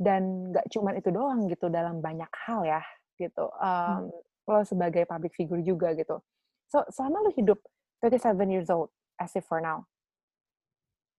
Dan 0.00 0.48
gak 0.48 0.64
cuman 0.72 0.96
itu 0.96 1.12
doang 1.12 1.44
gitu 1.46 1.68
dalam 1.68 2.00
banyak 2.00 2.28
hal 2.48 2.64
ya 2.64 2.80
gitu. 3.20 3.52
Um, 3.60 4.08
Lo 4.48 4.64
sebagai 4.64 5.04
public 5.04 5.36
figure 5.36 5.60
juga 5.60 5.92
gitu. 5.92 6.24
So, 6.72 6.80
selama 6.88 7.28
lu 7.28 7.30
hidup 7.36 7.60
37 8.00 8.48
years 8.48 8.72
old, 8.72 8.88
as 9.20 9.36
if 9.36 9.44
for 9.44 9.60
now, 9.60 9.84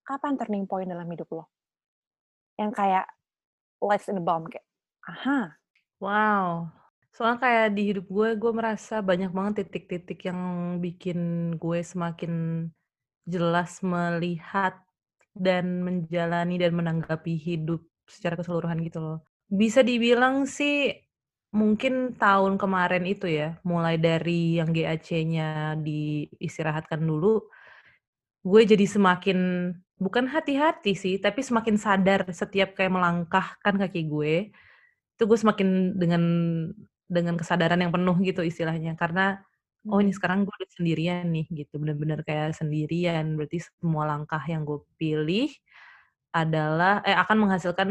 kapan 0.10 0.34
turning 0.36 0.66
point 0.66 0.90
dalam 0.90 1.06
hidup 1.06 1.30
lo? 1.30 1.46
Yang 2.58 2.74
kayak 2.74 3.06
lights 3.78 4.10
in 4.10 4.18
the 4.18 4.26
bomb, 4.26 4.50
kayak, 4.50 4.66
aha, 5.06 5.62
Wow. 6.02 6.74
Soalnya 7.12 7.40
kayak 7.44 7.68
di 7.76 7.82
hidup 7.92 8.06
gue, 8.08 8.30
gue 8.40 8.52
merasa 8.56 9.04
banyak 9.04 9.32
banget 9.36 9.68
titik-titik 9.68 10.32
yang 10.32 10.40
bikin 10.80 11.54
gue 11.60 11.80
semakin 11.84 12.66
jelas 13.28 13.84
melihat 13.84 14.80
dan 15.36 15.84
menjalani 15.84 16.56
dan 16.56 16.72
menanggapi 16.72 17.36
hidup 17.36 17.84
secara 18.08 18.40
keseluruhan 18.40 18.80
gitu 18.88 19.00
loh. 19.04 19.18
Bisa 19.52 19.84
dibilang 19.84 20.48
sih 20.48 20.96
mungkin 21.52 22.16
tahun 22.16 22.56
kemarin 22.56 23.04
itu 23.04 23.28
ya, 23.28 23.60
mulai 23.68 24.00
dari 24.00 24.56
yang 24.56 24.72
GAC-nya 24.72 25.76
diistirahatkan 25.84 27.04
dulu, 27.04 27.44
gue 28.48 28.62
jadi 28.64 28.88
semakin 28.88 29.40
bukan 30.00 30.32
hati-hati 30.32 30.96
sih, 30.96 31.20
tapi 31.20 31.44
semakin 31.44 31.76
sadar 31.76 32.24
setiap 32.32 32.72
kayak 32.80 32.96
melangkahkan 32.96 33.76
kaki 33.84 34.08
gue, 34.08 34.56
itu 35.20 35.24
gue 35.28 35.38
semakin 35.38 36.00
dengan 36.00 36.24
dengan 37.12 37.36
kesadaran 37.36 37.84
yang 37.84 37.92
penuh 37.92 38.16
gitu 38.24 38.42
istilahnya. 38.48 38.96
Karena 38.96 39.36
oh 39.92 40.00
ini 40.00 40.14
Hmm. 40.14 40.18
sekarang 40.18 40.40
gue 40.48 40.56
udah 40.56 40.72
sendirian 40.78 41.26
nih 41.36 41.46
gitu, 41.52 41.76
bener-bener 41.82 42.24
kayak 42.24 42.56
sendirian. 42.56 43.36
Berarti 43.36 43.60
semua 43.68 44.08
langkah 44.08 44.42
yang 44.48 44.64
gue 44.64 44.80
pilih 44.96 45.52
adalah 46.32 47.04
eh 47.04 47.16
akan 47.18 47.38
menghasilkan 47.48 47.90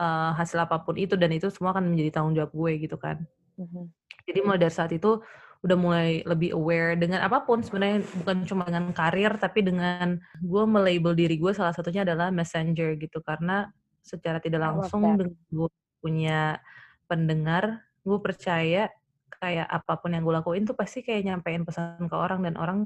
eh, 0.00 0.30
hasil 0.40 0.58
apa 0.64 0.82
pun 0.82 0.96
itu 0.98 1.14
dan 1.20 1.30
itu 1.30 1.52
semua 1.52 1.76
akan 1.76 1.92
menjadi 1.94 2.10
tanggung 2.18 2.34
jawab 2.34 2.52
gue 2.56 2.72
gitu 2.88 2.96
kan. 2.96 3.22
Mhm. 3.60 3.92
Jadi 4.24 4.38
mulai 4.40 4.58
dari 4.58 4.72
saat 4.74 4.90
itu 4.96 5.20
udah 5.64 5.76
mulai 5.80 6.20
lebih 6.28 6.52
aware 6.52 6.92
dengan 7.00 7.24
apa 7.24 7.40
pun 7.48 7.64
sebenarnya 7.64 8.04
bukan 8.20 8.44
cuma 8.44 8.68
dengan 8.68 8.92
karir 8.92 9.32
tapi 9.40 9.64
dengan 9.64 10.20
gue 10.44 10.62
melabel 10.68 11.16
diri 11.16 11.40
gue 11.40 11.56
salah 11.56 11.72
satunya 11.72 12.04
adalah 12.04 12.28
messenger 12.28 13.00
gitu 13.00 13.24
karena 13.24 13.72
secara 14.04 14.44
tidak 14.44 14.60
langsung 14.60 15.16
dengan 15.16 15.32
gue 15.48 15.68
punya 16.04 16.60
pendengar 17.08 17.80
gue 18.04 18.18
percaya 18.20 18.92
kayak 19.40 19.66
apa 19.66 19.92
pun 19.98 20.14
yang 20.14 20.22
gue 20.22 20.34
lakuin 20.36 20.62
tuh 20.68 20.76
pasti 20.76 21.00
kayak 21.02 21.24
nyampein 21.26 21.64
pesan 21.66 22.06
ke 22.06 22.16
orang 22.16 22.44
dan 22.44 22.54
orang 22.60 22.78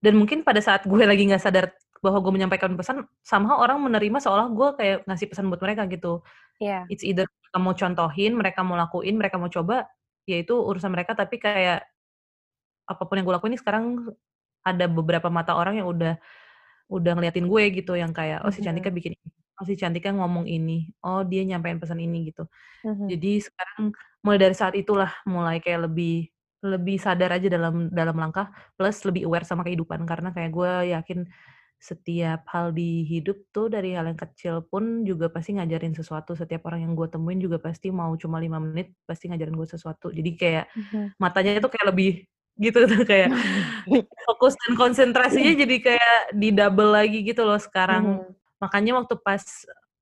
dan 0.00 0.16
mungkin 0.16 0.46
pada 0.46 0.62
saat 0.64 0.88
gue 0.88 1.02
lagi 1.04 1.28
nggak 1.28 1.42
sadar 1.42 1.74
bahwa 2.00 2.22
gue 2.24 2.32
menyampaikan 2.32 2.72
pesan 2.78 3.04
somehow 3.20 3.60
orang 3.60 3.76
menerima 3.84 4.18
seolah 4.24 4.48
gue 4.48 4.68
kayak 4.80 4.96
ngasih 5.04 5.26
pesan 5.28 5.52
buat 5.52 5.60
mereka 5.60 5.84
gitu 5.90 6.24
Iya. 6.60 6.84
it's 6.92 7.00
either 7.00 7.24
mereka 7.24 7.58
mau 7.58 7.74
contohin, 7.74 8.32
mereka 8.36 8.60
mau 8.62 8.76
lakuin, 8.76 9.16
mereka 9.16 9.36
mau 9.40 9.48
coba, 9.50 9.88
ya 10.28 10.36
itu 10.38 10.54
urusan 10.54 10.92
mereka. 10.92 11.16
Tapi 11.16 11.40
kayak 11.40 11.82
apa 12.86 13.02
pun 13.08 13.18
yang 13.18 13.26
gue 13.26 13.34
lakuin 13.34 13.56
ini 13.56 13.60
sekarang 13.64 13.84
ada 14.62 14.86
beberapa 14.86 15.32
mata 15.32 15.56
orang 15.56 15.80
yang 15.80 15.88
udah 15.88 16.14
udah 16.92 17.12
ngeliatin 17.16 17.48
gue 17.48 17.62
gitu, 17.80 17.96
yang 17.96 18.12
kayak 18.12 18.44
oh 18.44 18.52
si 18.52 18.60
Cantika 18.60 18.92
bikin 18.92 19.16
ini, 19.16 19.28
oh 19.60 19.64
si 19.68 19.76
Cantika 19.78 20.10
ngomong 20.16 20.48
ini, 20.48 20.88
oh 21.04 21.22
dia 21.28 21.44
nyampein 21.44 21.78
pesan 21.82 22.00
ini 22.00 22.32
gitu. 22.32 22.48
Mhm. 22.84 23.08
Jadi 23.10 23.40
sekarang 23.44 23.92
mulai 24.24 24.38
dari 24.42 24.56
saat 24.56 24.74
itulah 24.78 25.12
mulai 25.28 25.60
kayak 25.64 25.90
lebih 25.92 26.28
lebih 26.64 26.96
sadar 27.00 27.30
aja 27.36 27.48
dalam 27.52 27.88
dalam 27.92 28.16
langkah 28.20 28.50
plus 28.76 29.00
lebih 29.08 29.24
aware 29.28 29.44
sama 29.48 29.64
kehidupan 29.66 30.04
karena 30.08 30.30
kayak 30.36 30.50
gue 30.52 30.72
yakin 30.96 31.20
setiap 31.80 32.44
hal 32.52 32.72
di 32.76 33.04
hidup 33.08 33.40
tuh 33.56 33.68
dari 33.72 33.96
hal 33.96 34.04
yang 34.08 34.20
kecil 34.20 34.64
pun 34.68 35.04
juga 35.08 35.32
pasti 35.32 35.56
ngajarin 35.56 35.96
sesuatu 35.96 36.36
setiap 36.36 36.68
orang 36.68 36.84
yang 36.88 36.92
gue 36.98 37.08
temuin 37.08 37.40
juga 37.40 37.56
pasti 37.62 37.88
mau 37.92 38.12
cuma 38.20 38.36
lima 38.44 38.60
menit 38.60 38.92
pasti 39.08 39.28
ngajarin 39.32 39.56
gue 39.56 39.68
sesuatu 39.68 40.12
jadi 40.12 40.30
kayak 40.36 40.66
Mhm. 40.76 41.16
matanya 41.22 41.56
itu 41.60 41.68
kayak 41.72 41.86
lebih 41.92 42.10
gitu 42.60 42.78
tuh 42.88 43.02
kayak 43.12 43.30
fokus 44.28 44.54
dan 44.66 44.74
konsentrasinya 44.80 45.52
jadi 45.56 45.76
kayak 45.80 46.14
di 46.36 46.48
double 46.56 46.92
lagi 46.96 47.24
gitu 47.26 47.42
loh 47.48 47.58
sekarang 47.60 48.20
Mhm. 48.20 48.39
Makanya 48.60 49.00
waktu 49.00 49.16
pas 49.20 49.42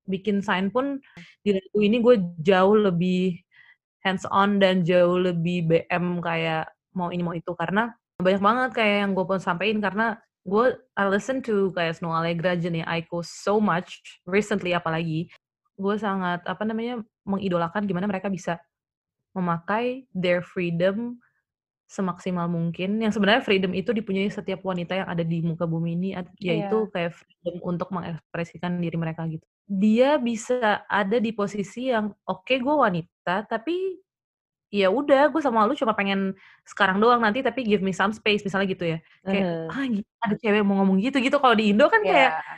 bikin 0.09 0.41
sign 0.41 0.73
pun 0.73 0.97
di 1.45 1.53
lagu 1.55 1.79
ini 1.79 2.01
gue 2.01 2.15
jauh 2.41 2.75
lebih 2.75 3.37
hands 4.01 4.25
on 4.33 4.57
dan 4.57 4.81
jauh 4.81 5.19
lebih 5.21 5.69
BM 5.69 6.19
kayak 6.19 6.71
mau 6.97 7.13
ini 7.13 7.21
mau 7.21 7.35
itu. 7.37 7.53
Karena 7.53 7.93
banyak 8.19 8.41
banget 8.41 8.69
kayak 8.75 8.95
yang 9.05 9.11
gue 9.13 9.25
pun 9.25 9.39
sampein 9.39 9.77
karena 9.79 10.17
gue 10.43 10.75
I 10.97 11.03
listen 11.07 11.45
to 11.45 11.69
kayak 11.77 12.01
Snow 12.01 12.11
Allegra, 12.11 12.57
Jenny 12.57 12.81
Aiko 12.83 13.21
so 13.21 13.61
much 13.61 14.01
recently 14.25 14.73
apalagi. 14.73 15.29
Gue 15.79 15.95
sangat 15.95 16.43
apa 16.43 16.65
namanya 16.67 16.99
mengidolakan 17.23 17.85
gimana 17.85 18.09
mereka 18.09 18.27
bisa 18.27 18.59
memakai 19.37 20.09
their 20.11 20.41
freedom 20.41 21.21
semaksimal 21.89 22.45
mungkin 22.45 23.01
yang 23.01 23.09
sebenarnya 23.09 23.41
freedom 23.41 23.73
itu 23.73 23.89
dipunyai 23.89 24.29
setiap 24.29 24.61
wanita 24.61 24.93
yang 24.93 25.09
ada 25.09 25.25
di 25.25 25.41
muka 25.41 25.65
bumi 25.65 25.97
ini 25.97 26.09
at- 26.13 26.29
yaitu 26.37 26.85
Iya. 26.85 26.91
kayak 26.93 27.11
freedom 27.17 27.55
untuk 27.65 27.89
mengekspresikan 27.89 28.77
diri 28.77 28.93
mereka 28.93 29.25
gitu 29.25 29.41
dia 29.65 30.21
bisa 30.21 30.85
ada 30.85 31.17
di 31.17 31.33
posisi 31.33 31.89
yang 31.89 32.13
oke 32.23 32.53
gue 32.53 32.75
wanita 32.77 33.49
tapi 33.49 33.97
ya 34.69 34.93
udah 34.93 35.33
gue 35.33 35.41
sama 35.41 35.65
lu 35.65 35.73
cuma 35.73 35.97
pengen 35.97 36.37
sekarang 36.61 37.01
doang 37.01 37.17
nanti 37.17 37.41
tapi 37.41 37.65
give 37.65 37.81
me 37.81 37.89
some 37.89 38.13
space 38.13 38.45
misalnya 38.45 38.69
gitu 38.69 38.85
ya 38.85 38.97
kayak 39.25 39.45
Mhm. 39.49 39.73
ah 39.73 39.85
ada 40.29 40.35
cewek 40.37 40.61
mau 40.61 40.77
ngomong 40.85 41.01
gitu 41.01 41.17
gitu 41.17 41.41
kalau 41.41 41.57
di 41.57 41.73
Indo 41.73 41.89
kan 41.89 42.05
kayak 42.05 42.37
Iya. 42.37 42.53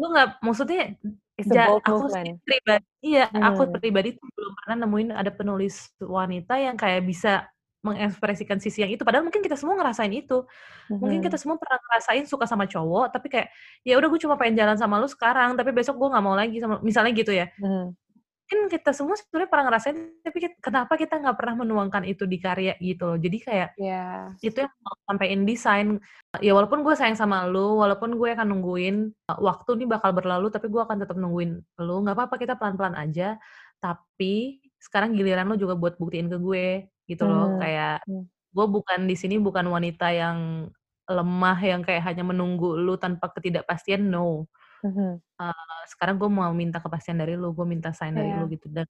lu 0.00 0.06
nggak 0.16 0.28
maksudnya 0.40 0.96
ja, 1.44 1.68
aku 1.76 2.08
pribadi 2.40 2.84
iya 3.04 3.24
aku 3.28 3.68
Hmm. 3.68 3.72
pribadi 3.76 4.08
tuh 4.16 4.24
belum 4.32 4.52
pernah 4.64 4.76
nemuin 4.80 5.08
ada 5.12 5.28
penulis 5.28 5.92
wanita 6.00 6.56
yang 6.56 6.80
kayak 6.80 7.04
bisa 7.04 7.51
mengekspresikan 7.82 8.62
sisi 8.62 8.80
yang 8.86 8.94
itu 8.94 9.02
padahal 9.02 9.26
mungkin 9.26 9.42
kita 9.42 9.58
semua 9.58 9.74
ngerasain 9.74 10.14
itu. 10.14 10.46
Mungkin 10.86 11.18
kita 11.20 11.34
semua 11.34 11.58
pernah 11.58 11.78
ngerasain 11.82 12.24
suka 12.30 12.46
sama 12.46 12.64
cowok 12.70 13.10
tapi 13.10 13.26
kayak 13.26 13.48
ya 13.82 13.98
udah 13.98 14.08
gue 14.08 14.20
cuma 14.22 14.38
pengen 14.38 14.62
jalan 14.62 14.78
sama 14.78 15.02
lu 15.02 15.10
sekarang 15.10 15.58
tapi 15.58 15.74
besok 15.74 15.98
gue 15.98 16.08
nggak 16.14 16.24
mau 16.24 16.38
lagi 16.38 16.56
sama 16.62 16.78
misalnya 16.80 17.12
gitu 17.12 17.34
ya. 17.34 17.50
Mhm. 17.58 17.98
mungkin 18.42 18.68
kita 18.68 18.92
semua 18.92 19.16
sebenarnya 19.16 19.48
pernah 19.48 19.64
ngerasain 19.72 19.96
tapi 20.20 20.38
kita- 20.44 20.60
kenapa 20.60 20.92
kita 21.00 21.14
nggak 21.24 21.36
pernah 21.40 21.54
menuangkan 21.64 22.04
itu 22.04 22.28
di 22.28 22.36
karya 22.36 22.76
gitu 22.84 23.08
loh. 23.08 23.16
Jadi 23.16 23.36
kayak 23.40 23.68
Iya. 23.80 24.36
itu 24.44 24.58
yang 24.60 24.72
mau 24.84 24.92
sampein 25.08 25.40
desain 25.48 25.88
ya 26.36 26.52
walaupun 26.52 26.84
gue 26.84 26.92
sayang 26.92 27.16
sama 27.16 27.48
lu 27.48 27.80
walaupun 27.80 28.12
gue 28.20 28.28
akan 28.36 28.52
nungguin 28.52 28.96
uh, 29.32 29.38
waktu 29.40 29.80
ini 29.80 29.88
bakal 29.88 30.12
berlalu 30.12 30.52
tapi 30.52 30.68
gue 30.68 30.82
akan 30.84 31.00
tetap 31.00 31.16
nungguin 31.16 31.64
lu 31.80 31.96
nggak 32.04 32.12
apa-apa 32.12 32.36
kita 32.36 32.60
pelan-pelan 32.60 32.92
aja. 32.92 33.40
Tapi 33.80 34.60
sekarang 34.76 35.16
giliran 35.16 35.48
lu 35.48 35.56
juga 35.56 35.72
buat 35.72 35.96
buktiin 35.96 36.28
ke 36.28 36.36
gue 36.36 36.66
gitu 37.12 37.24
loh 37.30 37.52
Mhm. 37.52 37.60
kayak 37.60 38.02
Hmm. 38.06 38.26
gue 38.56 38.66
bukan 38.68 39.00
di 39.10 39.16
sini 39.18 39.36
bukan 39.40 39.66
wanita 39.70 40.08
yang 40.14 40.68
lemah 41.10 41.58
yang 41.62 41.82
kayak 41.86 42.02
hanya 42.08 42.24
menunggu 42.26 42.76
lu 42.78 42.96
tanpa 43.00 43.28
ketidakpastian 43.34 44.02
no 44.12 44.48
Mhm. 44.82 45.22
Uh, 45.40 45.52
sekarang 45.90 46.16
gue 46.22 46.30
mau 46.30 46.52
minta 46.54 46.78
kepastian 46.78 47.18
dari 47.18 47.34
lu 47.34 47.50
gue 47.56 47.66
minta 47.66 47.90
sign 47.90 48.14
dari 48.14 48.30
Iya. 48.30 48.38
lu 48.38 48.46
gitu 48.52 48.68
dan 48.70 48.86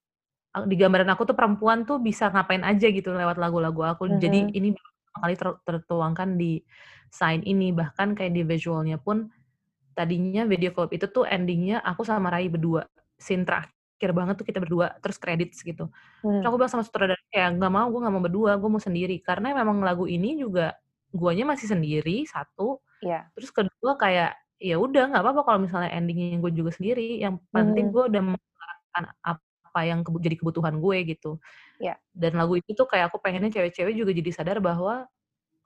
di 0.68 0.76
gambaran 0.76 1.08
aku 1.14 1.24
tuh 1.32 1.36
perempuan 1.38 1.84
tuh 1.88 1.98
bisa 2.02 2.28
ngapain 2.32 2.62
aja 2.66 2.86
gitu 2.92 3.12
lewat 3.14 3.36
lagu-lagu 3.40 3.80
aku. 3.96 4.04
Jadi 4.20 4.48
Mhm. 4.48 4.56
ini 4.56 4.68
pertama 4.76 5.18
kali 5.24 5.34
ter 5.40 5.48
tertuangkan 5.68 6.30
di 6.40 6.60
Sign 7.12 7.40
ini, 7.48 7.72
bahkan 7.76 8.12
kayak 8.18 8.32
di 8.36 8.42
visualnya 8.44 8.96
pun 9.00 9.28
tadinya 9.98 10.44
video 10.48 10.72
klip 10.76 10.92
itu 10.96 11.06
tuh 11.12 11.24
ending-nya 11.28 11.80
aku 11.84 12.04
sama 12.06 12.28
Rai 12.32 12.48
berdua, 12.52 12.84
scene 13.20 13.44
terakhir 13.48 13.71
banget 14.10 14.34
tuh 14.42 14.46
kita 14.50 14.58
berdua, 14.58 14.98
terus 14.98 15.16
credits 15.22 15.62
gitu. 15.62 15.86
Terus 16.42 16.42
Mhm. 16.42 16.50
aku 16.50 16.56
bilang 16.58 16.72
sama 16.74 16.82
sutradara 16.82 17.22
kayak, 17.30 17.54
"Nggak 17.62 17.72
mau, 17.72 17.86
gue 17.94 18.00
nggak 18.02 18.14
mau 18.18 18.24
berdua, 18.26 18.52
gue 18.58 18.70
mau 18.74 18.82
sendiri." 18.82 19.16
Karena 19.22 19.54
memang 19.54 19.78
lagu 19.86 20.10
ini 20.10 20.34
juga 20.42 20.74
guanya 21.14 21.46
masih 21.54 21.70
sendiri, 21.70 22.26
satu, 22.26 22.82
Iya. 23.02 23.32
terus 23.36 23.50
kedua 23.54 23.94
kayak, 24.00 24.34
ya 24.62 24.76
udah 24.80 25.10
nggak 25.14 25.22
apa-apa 25.24 25.42
kalau 25.46 25.60
misalnya 25.66 25.90
ending-nya 25.94 26.38
gue 26.42 26.52
juga 26.56 26.70
sendiri, 26.74 27.20
yang 27.22 27.38
penting 27.54 27.90
Mhm. 27.90 27.94
gue 27.94 28.04
udah 28.10 28.22
mengutarakan 28.34 29.04
apa 29.24 29.80
yang 29.86 30.00
jadi 30.22 30.36
kebutuhan 30.40 30.78
gue 30.82 30.98
gitu. 31.16 31.38
Iya. 31.80 31.96
Dan 32.14 32.36
lagu 32.40 32.56
itu 32.60 32.72
tuh 32.76 32.86
kayak 32.90 33.12
aku 33.12 33.18
pengennya 33.24 33.50
cewek-cewek 33.54 33.94
juga 33.96 34.12
jadi 34.16 34.30
sadar 34.34 34.58
bahwa 34.64 35.06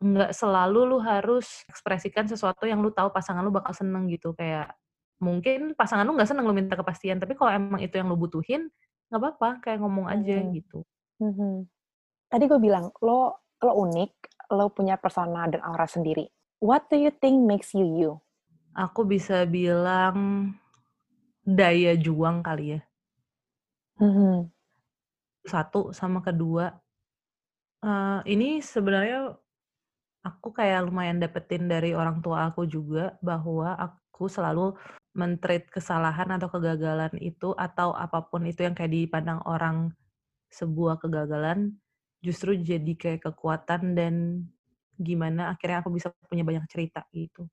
nggak 0.03 0.33
selalu 0.37 0.81
lu 0.97 0.99
harus 1.03 1.65
ekspresikan 1.73 2.27
sesuatu 2.29 2.65
yang 2.69 2.81
lu 2.85 2.91
tahu 2.93 3.11
pasangan 3.15 3.43
lu 3.47 3.51
bakal 3.55 3.73
seneng 3.77 4.07
gitu. 4.13 4.33
Kayak 4.37 4.77
mungkin 5.23 5.75
pasangan 5.79 6.05
lu 6.09 6.15
nggak 6.17 6.29
seneng 6.31 6.45
lu 6.49 6.55
minta 6.57 6.77
kepastian, 6.79 7.19
tapi 7.23 7.35
kalau 7.39 7.53
emang 7.55 7.81
itu 7.83 7.97
yang 7.99 8.09
lu 8.13 8.17
butuhin, 8.21 8.69
nggak 9.11 9.21
apa-apa, 9.23 9.49
kayak 9.65 9.79
ngomong 9.83 10.07
aja 10.11 10.43
Mhm. 10.43 10.53
gitu. 10.53 10.85
Mhm. 11.21 11.55
Tadi 12.31 12.45
gue 12.51 12.61
bilang, 12.61 12.93
lo 13.05 13.41
lo 13.65 13.73
unik, 13.89 14.13
lo 14.57 14.69
punya 14.75 14.97
persona 15.01 15.47
dan 15.51 15.63
aura 15.65 15.87
sendiri. 15.89 16.29
What 16.63 16.89
do 16.93 16.97
you 17.01 17.13
think 17.15 17.45
makes 17.47 17.73
you 17.77 17.87
you? 17.87 18.23
Aku 18.75 19.07
bisa 19.07 19.47
bilang 19.47 20.19
daya 21.47 21.95
juang 21.99 22.43
kali 22.47 22.79
ya. 22.79 22.81
Mhm. 24.01 24.51
Satu, 25.45 25.93
sama 25.93 26.25
kedua, 26.25 26.73
eee, 27.85 28.21
ini 28.33 28.61
sebenarnya 28.65 29.37
aku 30.27 30.53
kayak 30.55 30.89
lumayan 30.91 31.19
dapetin 31.23 31.69
dari 31.71 31.93
orang 31.97 32.21
tua 32.25 32.51
aku 32.53 32.67
juga, 32.69 33.17
bahwa 33.25 33.77
aku 33.79 34.29
selalu 34.31 34.77
men-treat 35.19 35.67
kesalahan 35.73 36.29
atau 36.37 36.49
kegagalan 36.53 37.13
itu, 37.21 37.53
atau 37.57 37.97
apa 37.97 38.29
pun 38.31 38.45
itu 38.47 38.63
yang 38.67 38.75
kayak 38.79 38.93
dipandang 38.95 39.41
orang 39.49 39.93
sebuah 40.53 41.01
kegagalan, 41.03 41.77
justru 42.25 42.57
jadi 42.61 42.93
kayak 42.99 43.21
kekuatan 43.33 43.95
dan 43.99 44.15
gimana 45.01 45.53
akhirnya 45.57 45.83
aku 45.85 45.91
bisa 45.97 46.13
punya 46.31 46.45
banyak 46.47 46.65
cerita 46.73 47.05
gitu. 47.15 47.49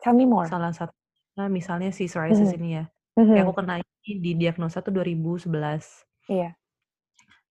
Tell 0.00 0.14
me 0.14 0.26
more. 0.26 0.52
Salah 0.52 0.72
satunya 0.74 1.46
misalnya 1.52 1.90
si 1.94 2.06
psoriasis 2.10 2.52
Mhm. 2.52 2.58
ini 2.58 2.80
ya, 2.82 2.84
kayak 3.32 3.44
aku 3.48 3.54
Mhm. 3.54 3.62
kena 3.64 3.74
ini 3.82 4.12
didiagnosa 4.22 4.80
tuh 4.84 4.92
2011. 4.96 6.04
Iya. 6.28 6.56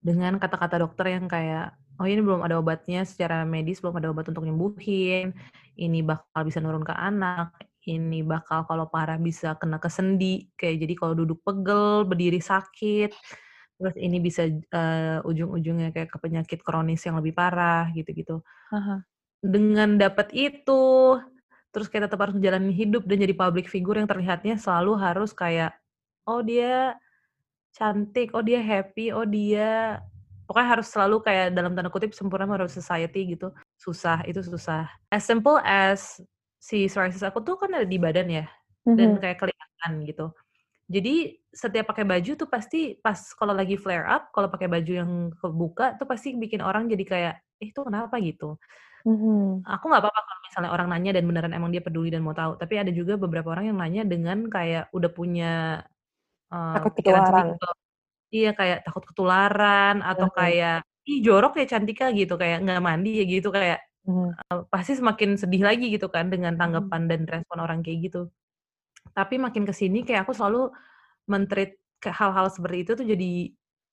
Dengan 0.02 0.42
kata-kata 0.42 0.82
dokter 0.82 1.14
yang 1.14 1.30
kayak, 1.30 1.78
"Oh 2.02 2.10
ini 2.10 2.26
belum 2.26 2.42
ada 2.42 2.58
obatnya 2.58 3.06
secara 3.06 3.46
medis, 3.46 3.78
belum 3.86 4.02
ada 4.02 4.10
obat 4.10 4.26
untuk 4.34 4.42
nyembuhin, 4.50 5.38
ini 5.78 6.02
bakal 6.02 6.42
bisa 6.50 6.58
nurun 6.58 6.82
ke 6.82 6.94
anak, 6.96 7.54
ini 7.88 8.22
bakal 8.26 8.66
kalau 8.70 8.88
parah 8.92 9.18
bisa 9.22 9.58
kena 9.62 9.78
ke 9.82 9.90
sendi, 9.92 10.50
kayak 10.60 10.78
jadi 10.86 10.94
kalau 11.00 11.14
duduk 11.18 11.40
pegel, 11.46 12.06
berdiri 12.10 12.40
sakit, 12.44 13.10
terus 13.82 13.96
ini 14.00 14.18
bisa, 14.24 14.46
eee, 14.50 15.20
ujung-ujungnya 15.28 15.90
kayak 15.96 16.10
ke 16.14 16.18
penyakit 16.22 16.60
kronis 16.66 17.02
yang 17.08 17.18
lebih 17.22 17.34
parah," 17.38 17.90
gitu-gitu. 17.98 18.42
Dengan 19.44 19.98
dapet 19.98 20.30
itu, 20.38 21.18
terus 21.74 21.90
kayak 21.90 22.10
tetep 22.10 22.20
harus 22.22 22.36
ngejalanin 22.38 22.74
hidup 22.74 23.04
dan 23.10 23.18
jadi 23.26 23.34
public 23.34 23.66
figure 23.70 23.98
yang 23.98 24.06
terlihatnya 24.10 24.58
selalu 24.62 24.94
harus 25.02 25.34
kayak, 25.34 25.74
oh 26.30 26.42
dia 26.46 26.94
cantik, 27.76 28.34
oh 28.38 28.44
dia 28.46 28.60
happy, 28.64 29.12
oh 29.16 29.26
dia 29.28 30.00
pokoknya 30.50 30.70
harus 30.80 30.88
selalu 30.92 31.18
kayak 31.26 31.48
dalam 31.58 31.74
tanda 31.78 31.90
kutip 31.94 32.12
"sempurna 32.18 32.46
menurut 32.50 32.72
society" 32.74 33.34
gitu. 33.38 33.52
Susah, 33.80 34.22
itu 34.28 34.42
susah. 34.46 34.90
As 35.14 35.24
simple 35.26 35.58
as 35.64 36.20
si 36.62 36.86
psoriasis 36.92 37.26
aku 37.28 37.40
tuh 37.48 37.56
kan 37.62 37.72
ada 37.78 37.88
di 37.90 37.98
badan 38.02 38.28
ya, 38.32 38.46
dan 38.98 39.10
Mhm. 39.10 39.22
kayak 39.22 39.38
kelihatan 39.42 39.94
gitu. 40.10 40.26
Jadi 40.92 41.40
setiap 41.54 41.92
pakai 41.94 42.06
baju 42.08 42.32
tuh 42.40 42.50
pasti 42.52 42.98
pas 43.06 43.18
kalau 43.40 43.54
lagi 43.58 43.76
flare 43.80 44.06
up, 44.10 44.30
kalau 44.36 44.50
pakai 44.54 44.68
baju 44.72 44.92
yang 45.02 45.12
kebuka 45.42 45.98
tuh 46.00 46.08
pasti 46.12 46.36
bikin 46.38 46.62
orang 46.66 46.86
jadi 46.94 47.06
kayak, 47.08 47.36
"Ih 47.64 47.70
itu 47.74 47.82
kenapa?" 47.88 48.16
Gitu. 48.24 48.58
Mhm. 49.06 49.66
Aku 49.66 49.84
nggak 49.94 50.02
apa-apa 50.02 50.22
kalau 50.26 50.42
misalnya 50.48 50.72
orang 50.74 50.90
nanya 50.90 51.12
dan 51.22 51.24
beneran 51.30 51.54
emang 51.54 51.70
dia 51.70 51.86
peduli 51.86 52.10
dan 52.10 52.26
mau 52.26 52.34
tahu, 52.34 52.58
tapi 52.58 52.82
ada 52.82 52.90
juga 52.90 53.14
beberapa 53.22 53.54
orang 53.54 53.70
yang 53.70 53.78
nanya 53.78 54.02
dengan 54.10 54.50
kayak 54.50 54.90
udah 54.90 55.12
punya, 55.14 55.50
eee, 56.54 56.74
Takut 56.74 56.96
ketularan. 56.96 57.62
Iya 58.36 58.50
kayak 58.60 58.78
takut 58.88 59.04
ketularan 59.10 59.96
atau 60.04 60.28
Mhm. 60.36 60.36
kayak, 60.38 60.84
"Ih 61.10 61.20
jorok 61.26 61.54
ya 61.60 61.66
Cantika," 61.72 62.06
gitu, 62.20 62.34
kayak 62.42 62.58
nggak 62.66 62.82
mandi 62.88 63.10
ya 63.20 63.26
gitu, 63.34 63.50
kayak, 63.58 63.80
Eee, 64.08 64.64
pasti 64.74 64.94
semakin 64.98 65.36
sedih 65.38 65.62
lagi 65.68 65.92
gitu 65.94 66.08
kan 66.10 66.32
dengan 66.34 66.56
Mhm. 66.60 66.62
tanggapan 66.62 67.02
dan 67.12 67.22
respon 67.28 67.58
orang 67.62 67.80
kayak 67.86 68.00
gitu. 68.12 68.22
Tapi 69.16 69.36
makin 69.42 69.64
ke 69.70 69.74
sini 69.76 70.04
kayak 70.08 70.28
aku 70.30 70.34
selalu 70.38 70.72
men-treat 71.32 71.78
hal-hal 72.06 72.48
seperti 72.54 72.78
itu 72.88 72.92
tuh 73.00 73.08
jadi 73.08 73.32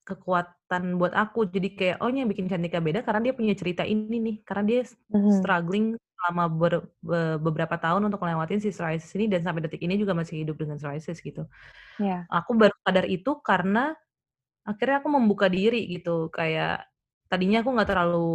kekuatan 0.08 0.98
buat 1.00 1.14
aku. 1.16 1.48
Jadi 1.50 1.68
kayak, 1.78 1.96
oh 2.04 2.10
yang 2.12 2.28
bikin 2.30 2.48
Cantika 2.50 2.80
beda 2.82 3.02
karena 3.06 3.20
dia 3.30 3.34
punya 3.36 3.54
cerita 3.58 3.84
ini 3.86 4.16
nih, 4.22 4.36
karena 4.46 4.64
dia 4.68 4.80
s 4.86 4.94
Mhm. 5.10 5.48
struggling 5.58 5.96
selama 6.18 6.44
ber 6.52 6.74
be 7.04 7.18
beberapa 7.42 7.76
tahun 7.80 8.02
untuk 8.10 8.20
ngelewatin 8.24 8.60
si 8.64 8.70
psoriasis 8.74 9.12
ini 9.18 9.26
dan 9.32 9.42
sampai 9.46 9.62
detik 9.66 9.82
ini 9.84 9.96
juga 10.00 10.12
masih 10.18 10.42
hidup 10.44 10.56
dengan 10.60 10.76
psoriasis 10.80 11.20
gitu. 11.24 11.46
Iya. 11.98 12.28
Aku 12.32 12.52
baru 12.58 12.74
sadar 12.86 13.06
itu 13.10 13.30
karena 13.44 13.94
akhirnya 14.68 15.02
aku 15.04 15.10
membuka 15.12 15.46
diri 15.52 15.86
gitu, 15.92 16.30
kayak 16.34 16.88
tadinya 17.32 17.62
aku 17.64 17.70
nggak 17.76 17.88
terlalu 17.90 18.28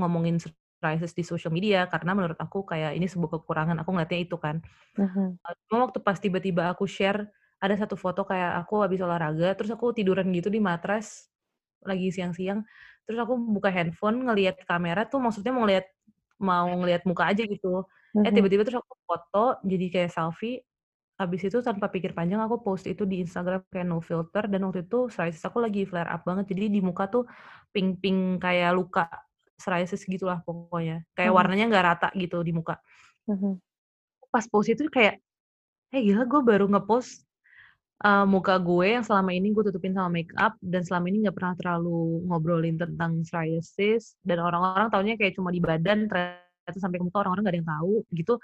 ngomongin 0.00 0.36
psoriasis 0.82 1.14
di 1.14 1.22
sosial 1.22 1.54
media 1.54 1.86
karena 1.86 2.12
menurut 2.18 2.38
aku 2.42 2.66
kayak 2.66 2.98
ini 2.98 3.06
sebuah 3.06 3.38
kekurangan, 3.42 3.78
aku 3.82 3.90
ngeliatnya 3.94 4.20
itu 4.26 4.36
kan. 4.42 4.58
Eee, 5.46 5.54
cuma 5.70 5.86
waktu 5.90 5.98
pas 6.04 6.18
tiba-tiba 6.20 6.70
aku 6.72 6.86
share, 6.90 7.30
ada 7.62 7.74
satu 7.78 7.96
foto 7.98 8.22
kayak 8.28 8.62
aku 8.66 8.82
habis 8.86 9.00
olahraga, 9.02 9.54
terus 9.58 9.70
aku 9.74 9.94
tiduran 9.96 10.28
gitu 10.36 10.48
di 10.52 10.60
matras, 10.62 11.30
lagi 11.86 12.10
siang-siang, 12.14 12.62
terus 13.08 13.18
aku 13.22 13.34
buka 13.38 13.70
handphone 13.74 14.22
ngelihat 14.26 14.60
kamera 14.68 15.06
tuh 15.10 15.18
maksudnya 15.22 15.50
mau 15.54 15.64
ngelihat 15.66 15.86
mau 16.42 16.68
ngelihat 16.82 17.02
muka 17.08 17.24
aja 17.32 17.42
gitu. 17.48 17.86
Eh 18.24 18.30
Mhm. 18.30 18.34
tiba-tiba 18.34 18.62
terus 18.66 18.80
aku 18.82 18.94
foto 19.08 19.58
jadi 19.66 19.86
kayak 19.94 20.10
selfie, 20.14 20.62
habis 21.20 21.42
itu 21.48 21.58
tanpa 21.64 21.88
pikir 21.94 22.12
panjang 22.18 22.40
aku 22.44 22.62
post 22.66 22.86
itu 22.90 23.04
di 23.08 23.22
Instagram 23.24 23.62
kayak 23.72 23.86
no 23.88 24.00
filter 24.04 24.44
dan 24.50 24.62
waktu 24.68 24.84
itu 24.88 25.08
psoriasis 25.12 25.44
aku 25.48 25.58
lagi 25.64 25.84
flare 25.88 26.10
up 26.12 26.22
banget, 26.28 26.46
jadi 26.54 26.68
di 26.72 26.80
muka 26.84 27.06
tuh 27.12 27.24
pink-pink 27.74 28.42
kayak 28.44 28.72
luka 28.78 29.06
psoriasis 29.62 30.02
gitulah 30.10 30.42
pokoknya, 30.42 31.06
kayak 31.14 31.30
Mhm. 31.32 31.38
warnanya 31.38 31.64
nggak 31.70 31.84
rata 31.86 32.08
gitu 32.18 32.42
di 32.42 32.52
muka. 32.54 32.76
Mhm. 33.30 33.62
Pas 34.32 34.46
post 34.50 34.68
itu 34.72 34.88
kayak, 34.90 35.20
eh 35.94 36.02
gila 36.04 36.24
gue 36.28 36.40
baru 36.44 36.66
nge-post, 36.72 37.24
eee, 38.04 38.24
muka 38.28 38.56
gue 38.62 38.86
yang 38.98 39.04
selama 39.06 39.30
ini 39.36 39.52
gue 39.54 39.64
tutupin 39.72 39.94
sama 39.96 40.10
makeup 40.12 40.54
dan 40.62 40.82
selama 40.86 41.06
ini 41.12 41.26
nggak 41.28 41.36
pernah 41.38 41.54
terlalu 41.58 42.24
ngobrolin 42.30 42.76
tentang 42.80 43.22
psoriasis 43.26 44.16
dan 44.26 44.38
orang-orang 44.42 44.88
taunya 44.92 45.14
kayak 45.20 45.34
cuma 45.38 45.50
di 45.54 45.60
badan, 45.62 46.06
ternyata 46.10 46.78
sampai 46.80 46.98
ke 47.00 47.04
muka 47.06 47.18
orang-orang 47.24 47.42
nggak 47.46 47.54
ada 47.56 47.60
yang 47.64 47.72
tahu 47.80 47.94
gitu. 48.16 48.34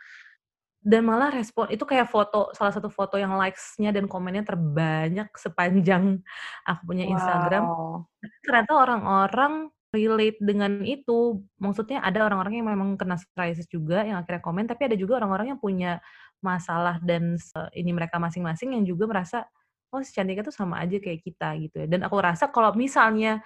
Dan 0.80 1.02
malah 1.10 1.34
respon 1.34 1.68
itu 1.74 1.82
kayak 1.84 2.06
foto 2.08 2.54
salah 2.54 2.70
satu 2.72 2.88
foto 2.88 3.18
yang 3.18 3.34
likes-nya 3.36 3.90
dan 3.92 4.06
komennya 4.06 4.46
terbanyak 4.46 5.28
sepanjang 5.36 6.22
aku 6.70 6.82
punya 6.88 7.04
Instagram. 7.10 7.66
Wow. 7.68 8.06
Ternyata 8.46 8.72
orang-orang 8.78 9.54
relate 9.94 10.38
dengan 10.42 10.84
itu. 10.84 11.42
Maksudnya 11.60 12.00
ada 12.04 12.24
orang-orang 12.28 12.60
yang 12.62 12.68
memang 12.68 12.96
kena 13.00 13.16
psoriasis 13.20 13.66
juga 13.70 14.04
yang 14.04 14.20
akhirnya 14.22 14.42
komen, 14.44 14.64
tapi 14.68 14.88
ada 14.92 14.96
juga 14.98 15.18
orang-orang 15.22 15.56
yang 15.56 15.60
punya 15.62 16.00
masalah 16.44 17.00
dan 17.02 17.36
se 17.40 17.58
ini 17.74 17.90
mereka 17.96 18.16
masing-masing 18.22 18.76
yang 18.78 18.84
juga 18.86 19.08
merasa, 19.10 19.38
"Oh 19.92 20.00
si 20.04 20.12
Cantika 20.14 20.44
tuh 20.46 20.54
sama 20.54 20.78
aja 20.84 20.98
kayak 21.00 21.20
kita," 21.24 21.56
gitu 21.62 21.76
ya. 21.84 21.86
Dan 21.90 22.04
aku 22.06 22.16
rasa 22.20 22.48
kalau 22.52 22.72
misalnya 22.76 23.42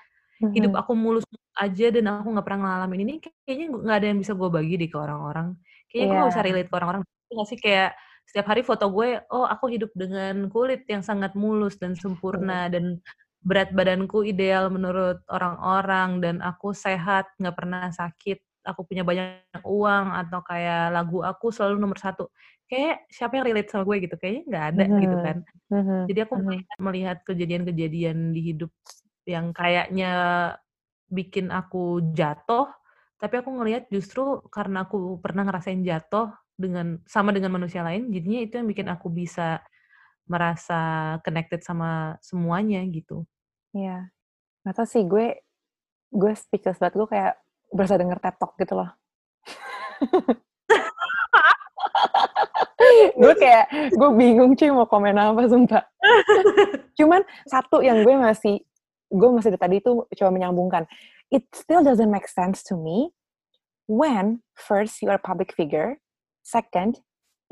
hidup 0.53 0.72
Mhm. 0.72 0.82
aku 0.82 0.93
mulus-mulus 0.97 1.49
aja 1.57 1.86
dan 1.95 2.05
aku 2.12 2.28
nggak 2.36 2.47
pernah 2.47 2.61
ngalamin 2.84 3.01
ini, 3.09 3.14
kayaknya 3.47 3.66
nggak 3.72 3.97
ada 4.03 4.07
yang 4.12 4.18
bisa 4.20 4.32
gue 4.36 4.49
bagi 4.53 4.74
deh 4.80 4.88
ke 4.93 4.99
orang-orang. 5.01 5.57
Kayaknya 5.88 6.07
gue 6.09 6.16
nggak 6.20 6.30
bisa 6.34 6.43
Iya. 6.43 6.49
relate 6.49 6.68
ke 6.70 6.74
orang-orang, 6.76 7.03
nggak 7.32 7.49
sih? 7.49 7.59
Kayak 7.61 7.90
setiap 8.28 8.47
hari 8.53 8.62
foto 8.64 8.86
gue, 8.93 9.09
oh 9.32 9.45
aku 9.49 9.66
hidup 9.72 9.90
dengan 9.97 10.49
kulit 10.53 10.84
yang 10.88 11.01
sangat 11.05 11.32
mulus 11.38 11.76
dan 11.80 11.97
sempurna 11.97 12.68
dan 12.72 13.01
berat 13.47 13.70
badanku 13.74 14.22
ideal 14.26 14.70
menurut 14.72 15.22
orang-orang 15.30 16.22
dan 16.24 16.36
aku 16.43 16.72
sehat, 16.74 17.26
nggak 17.43 17.57
pernah 17.59 17.90
sakit, 17.93 18.38
aku 18.66 18.82
punya 18.88 19.03
banyak 19.07 19.62
uang 19.66 20.07
atau 20.26 20.40
kayak 20.47 20.95
lagu 20.95 21.20
aku 21.26 21.51
selalu 21.55 21.76
nomor 21.82 21.99
1. 22.01 22.30
Kayaknya 22.70 22.95
siapa 23.12 23.32
yang 23.40 23.47
relate 23.51 23.70
sama 23.74 23.82
gue 23.88 23.97
gitu? 24.07 24.14
Kayaknya 24.20 24.43
nggak 24.51 24.66
ada 24.76 24.86
gitu 25.01 25.16
kan. 25.20 25.36
Mhm. 25.70 25.78
Mhm. 25.78 26.03
Jadi 26.11 26.18
aku 26.26 26.34
melihat 26.40 26.78
melihat 26.82 27.18
kejadian-kejadian 27.28 28.18
di 28.36 28.40
hidup 28.55 28.72
yang 29.28 29.53
kayaknya 29.57 30.12
bikin 31.12 31.51
aku 31.55 32.03
jatuh, 32.16 32.70
tapi 33.20 33.34
aku 33.43 33.51
ngelihat 33.55 33.88
justru 33.95 34.43
karena 34.55 34.86
aku 34.88 35.18
pernah 35.22 35.45
ngerasain 35.49 35.82
jatuh 35.86 36.32
dengan 36.59 37.01
sama 37.09 37.30
dengan 37.36 37.55
manusia 37.59 37.82
lain, 37.86 38.11
jadinya 38.14 38.40
itu 38.45 38.55
yang 38.61 38.68
bikin 38.70 38.88
aku 38.93 39.09
bisa 39.12 39.62
merasa 40.30 41.16
connected 41.26 41.62
sama 41.66 42.16
semuanya 42.24 42.82
gitu. 42.90 43.26
Iya. 43.73 44.12
Nggak 44.62 44.75
tahu 44.77 44.87
sih, 44.87 45.05
gue 45.05 45.41
gue 46.12 46.33
speechless 46.37 46.77
banget, 46.77 47.01
gue 47.01 47.09
kayak 47.09 47.41
berasa 47.73 47.97
denger 47.97 48.20
TED 48.20 48.37
Talk 48.37 48.53
gitu 48.61 48.75
loh. 48.77 48.91
gue 53.23 53.35
kayak, 53.41 53.66
gue 53.97 54.11
bingung 54.12 54.53
cuy 54.53 54.70
mau 54.70 54.85
komen 54.85 55.16
apa, 55.16 55.49
sumpah. 55.49 55.85
Cuman 56.99 57.25
satu 57.49 57.81
yang 57.81 58.05
gue 58.05 58.12
masih, 58.12 58.61
gue 59.09 59.29
masih 59.33 59.57
dari 59.57 59.61
tadi 59.61 59.77
tuh 59.81 60.05
coba 60.12 60.31
menyambungkan. 60.31 60.85
It 61.33 61.49
still 61.57 61.81
doesn't 61.81 62.12
make 62.12 62.29
sense 62.29 62.61
to 62.68 62.77
me 62.77 63.16
when 63.89 64.45
first 64.53 65.01
you 65.01 65.09
are 65.09 65.16
a 65.16 65.25
public 65.25 65.57
figure, 65.57 65.97
second 66.45 67.01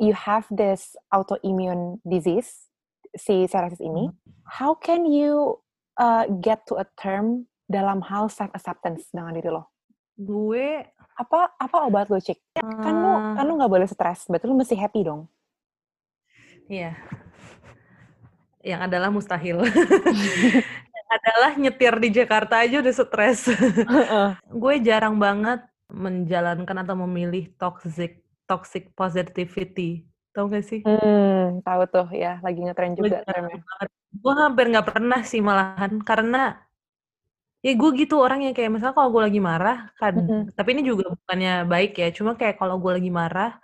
you 0.01 0.13
have 0.13 0.47
this 0.49 0.97
autoimmune 1.13 2.01
disease, 2.09 2.73
si 3.17 3.45
psoriasis 3.45 3.85
ini, 3.85 4.09
how 4.49 4.73
can 4.73 5.05
you 5.05 5.61
uh, 6.01 6.25
get 6.41 6.65
to 6.65 6.81
a 6.81 6.87
term 6.97 7.45
dalam 7.69 8.01
hal 8.01 8.33
self 8.33 8.49
acceptance 8.57 9.13
dengan 9.13 9.37
diri 9.37 9.53
lo? 9.53 9.69
Gue 10.17 10.83
Apa 11.21 11.53
apa 11.61 11.85
obat 11.85 12.09
lo, 12.09 12.17
Cik? 12.17 12.41
Kan 12.65 12.95
lu 12.97 13.13
eee 13.13 13.37
kan 13.37 13.45
lu 13.45 13.61
nggak 13.61 13.73
boleh 13.77 13.85
stres, 13.85 14.25
berarti 14.25 14.49
lu 14.49 14.57
mesti 14.57 14.73
happy 14.73 15.05
dong? 15.05 15.29
Iya. 16.65 16.97
Yang 18.65 18.81
adalah 18.89 19.09
mustahil. 19.13 19.61
Yang 20.97 21.09
adalah 21.13 21.51
nyetir 21.61 21.95
di 22.01 22.09
Jakarta 22.09 22.65
aja 22.65 22.81
udah 22.81 22.95
stres. 22.97 23.53
Gue 24.49 24.81
jarang 24.81 25.21
banget 25.21 25.61
menjalankan 25.93 26.77
atau 26.87 26.97
memilih 27.05 27.53
toxic 27.61 28.25
toxic 28.49 28.91
positivity, 28.99 30.03
tahu 30.35 30.51
nggak 30.51 30.67
sih? 30.67 30.81
Mmm, 30.83 31.63
tahu 31.63 31.83
tuh, 31.87 32.09
ya, 32.11 32.43
lagi 32.43 32.59
ngetren 32.67 32.99
Gue 32.99 33.07
juga 33.07 33.23
jarang 33.23 33.47
termnya. 33.47 33.63
banget. 33.63 33.89
Gue 34.13 34.35
hampir 34.35 34.67
nggak 34.75 34.87
pernah 34.91 35.23
sih 35.23 35.39
malahan, 35.39 36.03
karena 36.03 36.59
ya 37.63 37.73
gue 37.79 37.91
gitu 38.01 38.17
orangnya, 38.21 38.51
kayak 38.57 38.71
misalnya 38.75 38.97
kalau 38.99 39.11
gue 39.15 39.23
lagi 39.29 39.41
marah, 39.43 39.77
kad 40.01 40.15
Mhm. 40.17 40.55
tapi 40.59 40.69
ini 40.79 40.83
juga 40.87 41.05
bukannya 41.15 41.67
baik 41.71 41.93
ya, 41.99 42.09
cuma 42.15 42.35
kayak 42.39 42.57
kalau 42.61 42.77
gue 42.83 42.93
lagi 42.99 43.11
marah, 43.13 43.59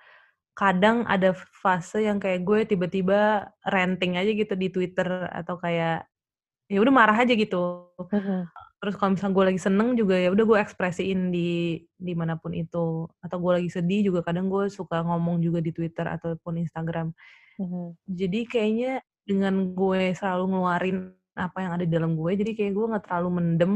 kadang 0.58 1.04
ada 1.08 1.32
fase 1.36 2.02
yang 2.06 2.18
kayak 2.22 2.42
gue 2.46 2.60
tiba-tiba 2.70 3.50
ranting 3.66 4.16
aja 4.20 4.30
gitu 4.34 4.54
di 4.58 4.68
Twitter 4.74 5.08
atau 5.32 5.56
kayak, 5.60 6.06
ya 6.70 6.78
udah 6.82 6.94
marah 6.94 7.16
aja 7.22 7.34
gitu. 7.36 7.90
Mhm. 8.12 8.46
Terus 8.82 8.94
kalau 9.00 9.10
misalnya 9.16 9.34
gue 9.38 9.46
lagi 9.54 9.60
seneng 9.62 9.88
juga 9.98 10.16
ya 10.20 10.28
udah 10.34 10.44
gue 10.46 10.58
ekspresiin 10.62 11.30
di 11.34 11.80
di 11.98 12.12
mana 12.18 12.36
pun 12.40 12.52
itu, 12.56 13.08
atau 13.24 13.38
gue 13.42 13.52
lagi 13.62 13.70
sedih 13.72 14.10
juga 14.12 14.20
kadang 14.26 14.48
gue 14.52 14.68
suka 14.72 15.02
ngomong 15.06 15.40
juga 15.44 15.60
di 15.64 15.72
Twitter 15.74 16.06
ataupun 16.10 16.60
Instagram. 16.64 17.12
Mhm. 17.60 17.96
Jadi 18.10 18.40
kayaknya 18.50 18.92
dengan 19.26 19.74
gue 19.74 20.14
selalu 20.14 20.44
ngeluarin 20.54 20.98
apa 21.36 21.58
yang 21.60 21.72
ada 21.76 21.84
di 21.84 21.92
dalam 21.92 22.14
gue, 22.16 22.32
jadi 22.38 22.52
kayak 22.56 22.72
gue 22.72 22.86
nggak 22.94 23.04
terlalu 23.10 23.30
mendem 23.42 23.74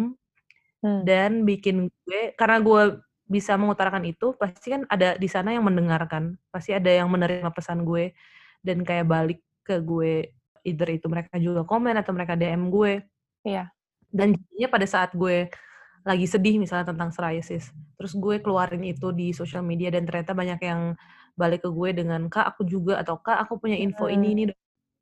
Mmm. 0.80 1.03
dan 1.05 1.44
bikin 1.44 1.90
gue 1.92 2.20
karena 2.38 2.59
gue 2.64 2.82
bisa 3.30 3.55
mengutarakan 3.61 4.05
itu, 4.09 4.34
pasti 4.38 4.74
kan 4.74 4.82
ada 4.90 5.14
di 5.20 5.28
sana 5.30 5.55
yang 5.55 5.66
mendengarkan, 5.66 6.38
pasti 6.51 6.74
ada 6.74 6.88
yang 6.90 7.11
menerima 7.12 7.51
pesan 7.55 7.84
gue 7.86 8.14
dan 8.64 8.82
kayak 8.86 9.07
balik 9.11 9.40
ke 9.66 9.78
gue, 9.84 10.32
either 10.66 10.88
itu 10.90 11.07
mereka 11.11 11.36
juga 11.38 11.62
komen 11.68 11.94
atau 12.01 12.11
mereka 12.16 12.34
DM 12.38 12.70
gue. 12.74 13.03
Iya. 13.46 13.70
Dan 14.11 14.34
jadinya 14.34 14.68
pada 14.74 14.86
saat 14.88 15.11
gue 15.14 15.46
lagi 16.07 16.26
sedih 16.26 16.57
misalnya 16.59 16.90
tentang 16.96 17.12
psoriasis, 17.12 17.70
terus 18.01 18.12
gue 18.16 18.40
keluarin 18.40 18.82
itu 18.88 19.12
di 19.12 19.30
sosial 19.36 19.62
media 19.62 19.92
dan 19.92 20.09
ternyata 20.09 20.32
banyak 20.32 20.61
yang 20.64 20.96
balik 21.36 21.62
ke 21.64 21.70
gue 21.70 21.90
dengan, 21.94 22.26
"Kak, 22.32 22.57
aku 22.57 22.64
juga," 22.66 22.98
atau, 23.03 23.20
"Kak, 23.20 23.36
aku 23.46 23.61
punya 23.61 23.76
info 23.78 24.09
ini 24.09 24.32
ini." 24.34 24.44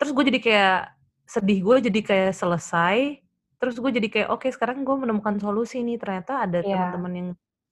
Terus 0.01 0.11
gue 0.15 0.25
jadi 0.31 0.41
kayak 0.41 0.79
sedih 1.27 1.59
gue 1.67 1.77
jadi 1.91 2.01
kayak 2.07 2.31
selesai, 2.39 3.19
terus 3.59 3.75
gue 3.83 3.91
jadi 3.91 4.09
kayak, 4.09 4.29
"Oke, 4.31 4.49
sekarang 4.55 4.87
gue 4.87 4.95
menemukan 4.95 5.37
solusi 5.43 5.83
nih, 5.83 5.99
ternyata 5.99 6.47
ada 6.47 6.63
Iya. 6.63 7.09
teman-teman 7.11 7.13
yang 7.19 7.29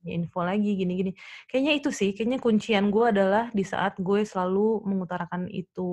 info 0.06 0.42
lagi 0.42 0.74
gini 0.74 0.92
gini." 0.98 1.10
Kayaknya 1.46 1.72
itu 1.78 1.88
sih, 1.94 2.10
kayaknya 2.18 2.42
kuncian 2.42 2.90
gue 2.90 3.04
adalah 3.14 3.48
di 3.54 3.62
saat 3.62 3.94
gue 4.02 4.26
selalu 4.26 4.82
mengutarakan 4.90 5.46
itu 5.54 5.86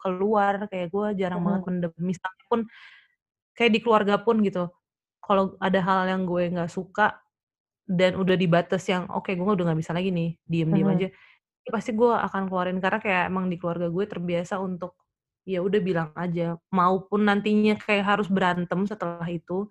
keluar, 0.00 0.64
kayak 0.72 0.88
gue 0.90 1.06
jarang 1.20 1.44
banget 1.44 1.62
Mhm. 1.62 1.68
mendem. 1.68 1.92
Misalnya 2.00 2.44
pun 2.48 2.60
kayak 3.58 3.72
di 3.76 3.80
keluarga 3.84 4.16
pun 4.22 4.40
gitu, 4.46 4.70
kalau 5.24 5.56
ada 5.62 5.80
hal 5.84 6.00
yang 6.10 6.22
gue 6.28 6.48
nggak 6.54 6.70
suka 6.72 7.20
dan 7.88 8.16
udah 8.20 8.36
di 8.38 8.46
batas 8.50 8.84
yang, 8.90 9.06
oke 9.12 9.30
gue 9.34 9.52
udah 9.56 9.64
nggak 9.72 9.80
bisa 9.82 9.92
lagi 9.96 10.10
nih, 10.14 10.36
diem-diem 10.48 10.88
Mhm. 10.88 10.98
aja, 10.98 11.08
ya 11.66 11.70
pasti 11.74 11.92
gue 11.96 12.10
akan 12.12 12.48
keluarin 12.50 12.78
karena 12.84 12.98
kayak 13.02 13.24
emang 13.32 13.46
di 13.52 13.56
keluarga 13.60 13.88
gue 13.92 14.04
terbiasa 14.10 14.58
untuk, 14.62 14.96
ya 15.48 15.60
udah 15.64 15.80
bilang 15.84 16.10
aja, 16.16 16.56
maupun 16.72 17.24
nantinya 17.28 17.76
kayak 17.80 18.04
harus 18.16 18.28
berantem 18.32 18.84
setelah 18.88 19.26
itu, 19.28 19.68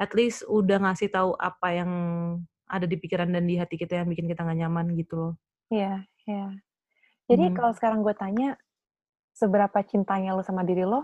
at 0.00 0.12
least 0.18 0.44
udah 0.50 0.78
ngasih 0.84 1.10
tahu 1.12 1.34
apa 1.38 1.68
yang 1.74 1.92
ada 2.68 2.86
di 2.88 2.96
pikiran 3.00 3.30
dan 3.34 3.44
di 3.48 3.56
hati 3.60 3.76
kita 3.80 4.02
yang 4.04 4.08
bikin 4.12 4.26
kita 4.30 4.42
nggak 4.46 4.60
nyaman 4.66 4.86
gitu 4.98 5.14
loh. 5.18 5.34
Iya 5.72 5.92
iya. 6.28 6.44
Jadi 7.30 7.44
Mhm. 7.44 7.56
kalau 7.56 7.72
sekarang 7.78 8.00
gue 8.06 8.14
tanya, 8.22 8.48
seberapa 9.40 9.78
cintanya 9.90 10.30
lo 10.36 10.42
sama 10.48 10.62
diri 10.68 10.84
lo, 10.92 11.00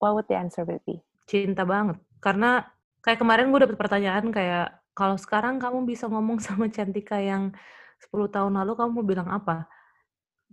what 0.00 0.12
would 0.16 0.28
the 0.30 0.36
answer 0.38 0.64
be? 0.66 0.96
Cinta 1.26 1.62
banget. 1.66 1.98
Karena 2.22 2.66
kayak 3.02 3.18
kemarin 3.22 3.50
gue 3.54 3.60
dapet 3.62 3.78
pertanyaan 3.78 4.26
kayak, 4.34 4.82
"Kalau 4.94 5.16
sekarang 5.18 5.58
kamu 5.62 5.86
bisa 5.88 6.06
ngomong 6.10 6.38
sama 6.46 6.66
Cantika 6.70 7.18
yang 7.22 7.54
10 8.02 8.28
tahun 8.30 8.54
lalu, 8.58 8.72
kamu 8.78 8.90
mau 9.02 9.06
bilang 9.06 9.28
apa?" 9.30 9.66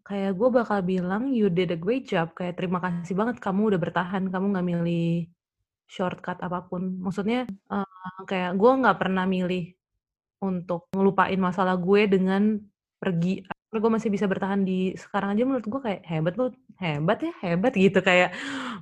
Kayak 0.08 0.32
gue 0.40 0.50
bakal 0.54 0.80
bilang, 0.86 1.24
"You 1.34 1.50
did 1.52 1.70
a 1.76 1.80
great 1.80 2.08
job," 2.10 2.32
kayak, 2.38 2.58
"Terima 2.60 2.80
kasih 2.84 3.14
banget 3.20 3.38
kamu 3.44 3.76
udah 3.76 3.80
bertahan, 3.82 4.24
kamu 4.32 4.46
nggak 4.56 4.68
milih 4.72 5.10
shortcut 5.90 6.38
apa 6.44 6.60
pun." 6.70 7.00
Maksudnya, 7.04 7.48
eee, 7.50 8.22
kayak 8.30 8.52
gue 8.60 8.72
nggak 8.82 8.98
pernah 9.02 9.26
milih 9.30 9.74
untuk 10.44 10.88
ngelupain 10.96 11.40
masalah 11.42 11.76
gue 11.80 12.02
dengan 12.12 12.60
pergi, 13.02 13.44
gue 13.74 13.92
masih 13.92 14.10
bisa 14.14 14.26
bertahan 14.30 14.64
di 14.68 14.94
sekarang 14.98 15.36
aja 15.38 15.44
menurut 15.48 15.66
gue 15.68 15.82
kayak, 15.84 16.02
"Hebat 16.08 16.36
lu, 16.40 16.46
hebat 16.82 17.20
ya, 17.24 17.34
hebat," 17.46 17.74
gitu. 17.78 18.00
Kayak 18.04 18.34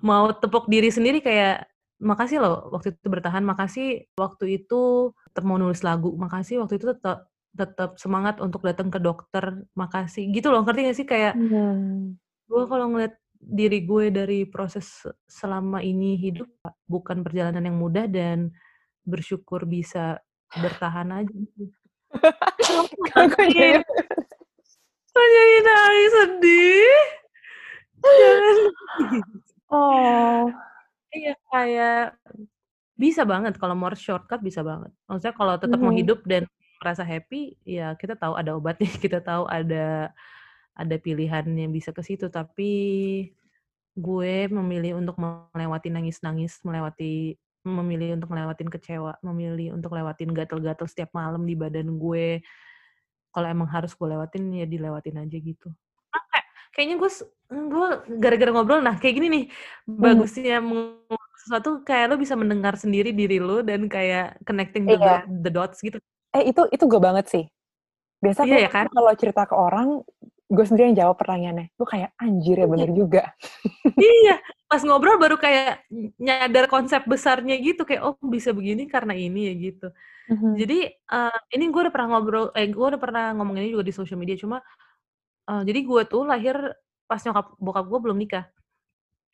mau 0.06 0.32
tepuk 0.36 0.68
diri 0.72 0.90
sendiri 0.94 1.20
kayak, 1.26 1.68
"Makasih 2.02 2.40
loh 2.44 2.70
waktu 2.76 2.96
itu 2.98 3.08
bertahan, 3.12 3.44
makasih 3.48 4.08
waktu 4.20 4.62
itu 4.64 5.12
tetep 5.32 5.44
mau 5.48 5.58
nulis 5.62 5.82
lagu, 5.86 6.14
makasih 6.18 6.62
waktu 6.66 6.78
itu 6.82 6.88
tetep 6.96 7.28
tetep 7.58 7.98
semangat 8.00 8.40
untuk 8.40 8.62
datang 8.64 8.88
ke 8.94 9.02
dokter, 9.02 9.66
makasih." 9.76 10.30
Gitu 10.32 10.48
loh, 10.54 10.62
ngerti 10.64 10.82
nggak 10.86 10.98
sih? 10.98 11.08
Kayak 11.10 11.34
Mmm. 11.42 12.16
gue 12.48 12.64
kalau 12.70 12.88
ngeliat 12.94 13.16
diri 13.38 13.86
gue 13.86 14.10
dari 14.14 14.40
proses 14.50 14.86
se 15.06 15.10
selama 15.30 15.82
ini 15.86 16.18
hidup, 16.18 16.48
bukan 16.90 17.22
perjalanan 17.26 17.66
yang 17.70 17.78
mudah 17.78 18.06
dan 18.10 18.52
bersyukur 19.06 19.66
bisa 19.70 20.20
bertahan 20.58 21.10
aja. 21.14 21.38
Kok 23.14 23.28
jadi 23.56 23.82
Kok 25.14 25.28
jadi 25.34 25.58
nangis, 25.66 26.12
sedih? 26.14 26.98
Jangan. 28.04 28.58
Oh. 29.74 30.50
Iya, 31.14 31.34
kayak 31.52 32.02
bisa 33.00 33.24
banget 33.28 33.58
kalau 33.62 33.74
mau 33.78 33.90
shortcut 33.96 34.42
bisa 34.46 34.62
banget. 34.66 34.92
Maksudnya 35.10 35.36
kalau 35.38 35.56
tetap 35.62 35.80
mau 35.82 35.94
Mhm. 35.94 36.00
hidup 36.02 36.20
dan 36.30 36.44
merasa 36.82 37.04
happy, 37.06 37.58
ya 37.66 37.94
kita 38.00 38.16
tahu 38.20 38.34
ada 38.38 38.54
obatnya, 38.58 38.90
kita 39.06 39.20
tahu 39.24 39.46
ada 39.50 40.12
ada 40.78 40.96
pilihan 41.02 41.46
yang 41.58 41.72
bisa 41.76 41.92
ke 41.96 42.02
situ. 42.06 42.30
Tapi 42.32 42.72
gue 43.98 44.34
memilih 44.52 44.98
untuk 45.02 45.18
melewati 45.22 45.90
nangis-nangis, 45.94 46.62
melewati 46.68 47.38
memilih 47.68 48.16
untuk 48.20 48.32
ngelewatin 48.34 48.70
kecewa, 48.72 49.14
memilih 49.26 49.76
untuk 49.78 49.92
lewatin 49.98 50.32
gatal-gatal 50.36 50.88
setiap 50.90 51.12
malam 51.18 51.44
di 51.50 51.56
badan 51.60 51.98
gue. 52.00 52.42
Kalau 53.36 53.48
emang 53.52 53.70
harus 53.72 53.94
gue 53.98 54.08
lewatin, 54.10 54.50
ya 54.56 54.66
dilewatin 54.70 55.18
aja 55.24 55.38
gitu. 55.40 55.70
Kan 56.14 56.24
kayak 56.34 56.46
kayaknya 56.76 56.96
gue 57.02 57.12
gue 57.52 57.88
gara-gara 58.24 58.52
ngobrol 58.54 58.82
nah 58.84 58.96
kayak 59.00 59.16
gini 59.20 59.28
nih, 59.32 59.46
Mhm. 60.00 60.28
bagusnya 60.28 60.60
sesuatu 61.44 61.82
kayak 61.88 62.06
lo 62.12 62.16
bisa 62.20 62.36
mendengar 62.40 62.76
sendiri 62.80 63.12
diri 63.16 63.38
lo 63.42 63.62
dan 63.64 63.88
kayak 63.92 64.40
connecting 64.48 64.86
the 64.92 64.98
Iya. 64.98 65.28
the 65.46 65.52
dots 65.54 65.80
gitu. 65.86 66.00
Eh, 66.38 66.54
itu 66.54 66.62
itu 66.70 66.84
gue 66.86 67.02
banget 67.02 67.26
sih. 67.34 67.44
Biasa 68.24 68.46
kalau 68.46 68.60
ya 68.62 68.70
kan? 68.72 68.86
kalau 68.94 69.14
cerita 69.18 69.44
ke 69.50 69.56
orang, 69.58 69.88
gue 70.50 70.66
sendiri 70.66 70.94
yang 70.94 71.00
jawab 71.08 71.18
pertanyaannya. 71.22 71.68
Gue 71.78 71.88
kayak, 71.90 72.10
"Anjir 72.22 72.56
ya, 72.58 72.66
Iya. 72.66 72.72
bener 72.74 72.90
juga." 72.94 73.24
Iya, 73.98 74.36
pas 74.70 74.82
ngobrol 74.86 75.18
baru 75.18 75.38
kayak 75.42 75.90
ny 75.90 76.14
nyadar 76.22 76.70
konsep 76.70 77.02
besarnya 77.10 77.58
gitu, 77.62 77.82
kayak, 77.88 78.04
"Oh 78.06 78.16
bisa 78.22 78.54
begini 78.54 78.86
karena 78.90 79.14
ini 79.18 79.50
ya," 79.50 79.54
gitu. 79.58 79.88
Mhm. 80.32 80.52
Jadi, 80.62 80.78
eee, 80.94 81.38
ini 81.58 81.66
gue 81.74 81.82
udah 81.88 81.94
pernah 81.96 82.10
ngobrol 82.18 82.46
eh, 82.58 82.68
gue 82.70 82.86
udah 82.92 83.02
pernah 83.02 83.26
ngomong 83.38 83.58
ini 83.62 83.74
juga 83.76 83.86
di 83.88 83.96
sosial 83.96 84.20
media, 84.22 84.38
cuma, 84.40 84.60
eee, 85.50 85.62
jadi 85.70 85.80
gue 85.86 86.02
tuh 86.10 86.24
lahir 86.28 86.56
pas 87.10 87.22
nyokap 87.24 87.48
bokap 87.62 87.86
gue 87.90 88.00
belum 88.06 88.18
nikah. 88.20 88.46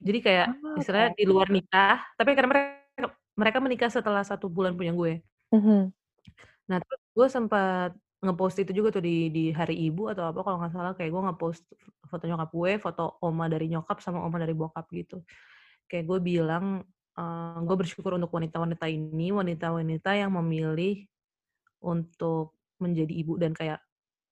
Jadi 0.03 0.19
kayak 0.25 0.47
Oh, 0.65 0.77
istilahnya 0.79 1.11
oke. 1.15 1.19
di 1.19 1.25
luar 1.29 1.47
nikah, 1.53 1.97
tapi 2.19 2.31
karena 2.37 2.49
mereka 2.51 3.07
mereka 3.39 3.57
menikah 3.63 3.89
setelah 3.93 4.23
1 4.27 4.47
bulan 4.51 4.73
punya 4.79 4.93
gue. 4.95 5.21
Mhm. 5.55 5.91
Nah, 6.73 6.79
terus 6.81 7.01
gue 7.13 7.27
sempet 7.29 7.91
nge-post 8.23 8.57
itu 8.65 8.71
juga 8.73 8.89
tuh 8.95 9.03
di 9.05 9.29
di 9.29 9.51
hari 9.53 9.75
ibu 9.91 10.09
atau 10.09 10.31
apa 10.31 10.41
kalau 10.41 10.57
nggak 10.63 10.73
salah, 10.73 10.91
kayak 10.97 11.11
gue 11.13 11.21
nge-post 11.29 11.63
foto 12.09 12.23
nyokap 12.25 12.49
gue, 12.55 12.71
foto 12.81 13.03
oma 13.21 13.45
dari 13.51 13.67
nyokap 13.69 13.99
sama 14.01 14.23
oma 14.25 14.41
dari 14.41 14.55
bokap 14.57 14.87
gitu. 14.95 15.21
Kayak 15.91 16.05
gue 16.09 16.19
bilang 16.23 16.65
eee, 17.17 17.57
gue 17.67 17.75
bersyukur 17.79 18.15
untuk 18.17 18.31
wanita-wanita 18.33 18.87
ini, 18.91 19.31
wanita-wanita 19.35 20.11
yang 20.17 20.31
memilih 20.39 21.05
untuk 21.83 22.55
menjadi 22.81 23.13
ibu 23.13 23.35
dan 23.41 23.53
kayak 23.57 23.81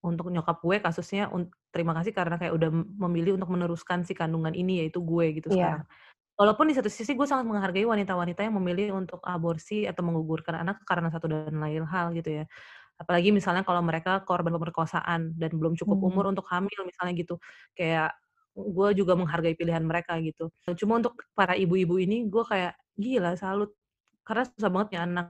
untuk 0.06 0.30
nyokap 0.34 0.60
gue 0.66 0.78
kasusnya 0.84 1.30
terima 1.74 1.94
kasih 1.98 2.12
karena 2.16 2.38
kayak 2.42 2.54
udah 2.58 2.70
memilih 2.74 3.38
untuk 3.40 3.52
meneruskan 3.54 4.04
si 4.08 4.14
kandungan 4.18 4.54
ini, 4.58 4.84
yaitu 4.86 5.02
gue 5.06 5.36
gitu 5.38 5.50
Iya. 5.50 5.68
sekarang. 5.68 5.86
Walaupun 6.42 6.66
di 6.72 6.76
satu 6.78 6.90
sisi 6.90 7.14
gue 7.14 7.28
sangat 7.30 7.46
menghargai 7.46 7.86
wanita-wanita 7.86 8.42
yang 8.48 8.58
memilih 8.58 8.98
untuk 8.98 9.22
aborsi 9.22 9.86
atau 9.86 10.02
menggugurkan 10.02 10.58
anak 10.66 10.82
karena 10.90 11.14
satu 11.14 11.30
dan 11.30 11.54
lain 11.62 11.86
hal 11.86 12.18
gitu 12.18 12.42
ya. 12.42 12.46
Apalagi 13.02 13.32
misalnya 13.36 13.66
kalau 13.68 13.82
mereka 13.84 14.22
korban 14.30 14.54
pemerkosaan 14.56 15.34
dan 15.42 15.52
belum 15.58 15.76
cukup 15.82 15.98
Mmm. 15.98 16.08
umur 16.08 16.30
untuk 16.32 16.46
hamil 16.54 16.80
misalnya 16.88 17.14
gitu. 17.20 17.36
Kayak 17.78 18.16
gue 18.56 18.90
juga 19.00 19.14
menghargai 19.20 19.56
pilihan 19.60 19.84
mereka 19.86 20.18
gitu. 20.24 20.54
Cuma 20.80 21.02
untuk 21.02 21.18
para 21.38 21.58
ibu-ibu 21.58 21.98
ini 22.02 22.30
gue 22.32 22.44
kayak 22.48 22.78
gila 23.02 23.34
salut. 23.40 23.74
Karena 24.28 24.44
susah 24.48 24.70
banget 24.74 24.90
ya 24.98 25.02
anak, 25.10 25.28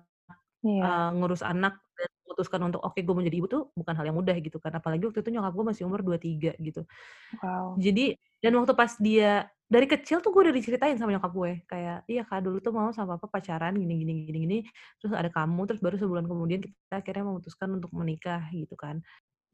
Iya. 0.63 0.85
eee, 0.85 1.09
ngurus 1.17 1.43
anak 1.45 1.73
dan 1.97 2.09
memutuskan 2.31 2.61
untuk, 2.71 2.81
"Oke 2.87 3.03
gue 3.03 3.13
mau 3.15 3.21
jadi 3.25 3.37
ibu," 3.43 3.47
tuh 3.51 3.63
bukan 3.75 3.93
hal 3.99 4.05
yang 4.09 4.17
mudah 4.19 4.35
gitu 4.39 4.57
kan. 4.63 4.71
Apalagi 4.79 5.03
waktu 5.11 5.19
itu 5.23 5.31
nyokap 5.35 5.53
gue 5.55 5.65
masih 5.75 5.83
umur 5.89 6.01
23 6.07 6.51
gitu. 6.63 6.87
Wow. 7.41 7.81
Jadi 7.81 8.15
dan 8.43 8.53
waktu 8.59 8.73
pas 8.77 8.93
dia 8.99 9.47
dari 9.71 9.87
kecil 9.87 10.19
tuh 10.25 10.31
gue 10.35 10.41
udah 10.51 10.55
diceritain 10.55 10.95
sama 10.99 11.15
nyokap 11.15 11.31
gue, 11.33 11.51
kayak, 11.69 11.97
"Iya 12.11 12.23
Kak, 12.27 12.43
dulu 12.45 12.59
tuh 12.63 12.71
mama 12.75 12.91
sama 12.91 13.15
papa 13.19 13.39
pacaran 13.39 13.73
gini 13.79 14.03
gini 14.03 14.13
gini 14.27 14.39
gini, 14.45 14.57
terus 14.99 15.13
ada 15.15 15.31
kamu, 15.31 15.63
terus 15.71 15.79
baru 15.83 15.95
sebulan 15.99 16.25
kemudian 16.27 16.59
kita 16.63 16.95
akhirnya 17.03 17.23
memutuskan 17.31 17.69
untuk 17.79 17.91
menikah," 17.95 18.43
gitu 18.53 18.75
kan. 18.79 18.99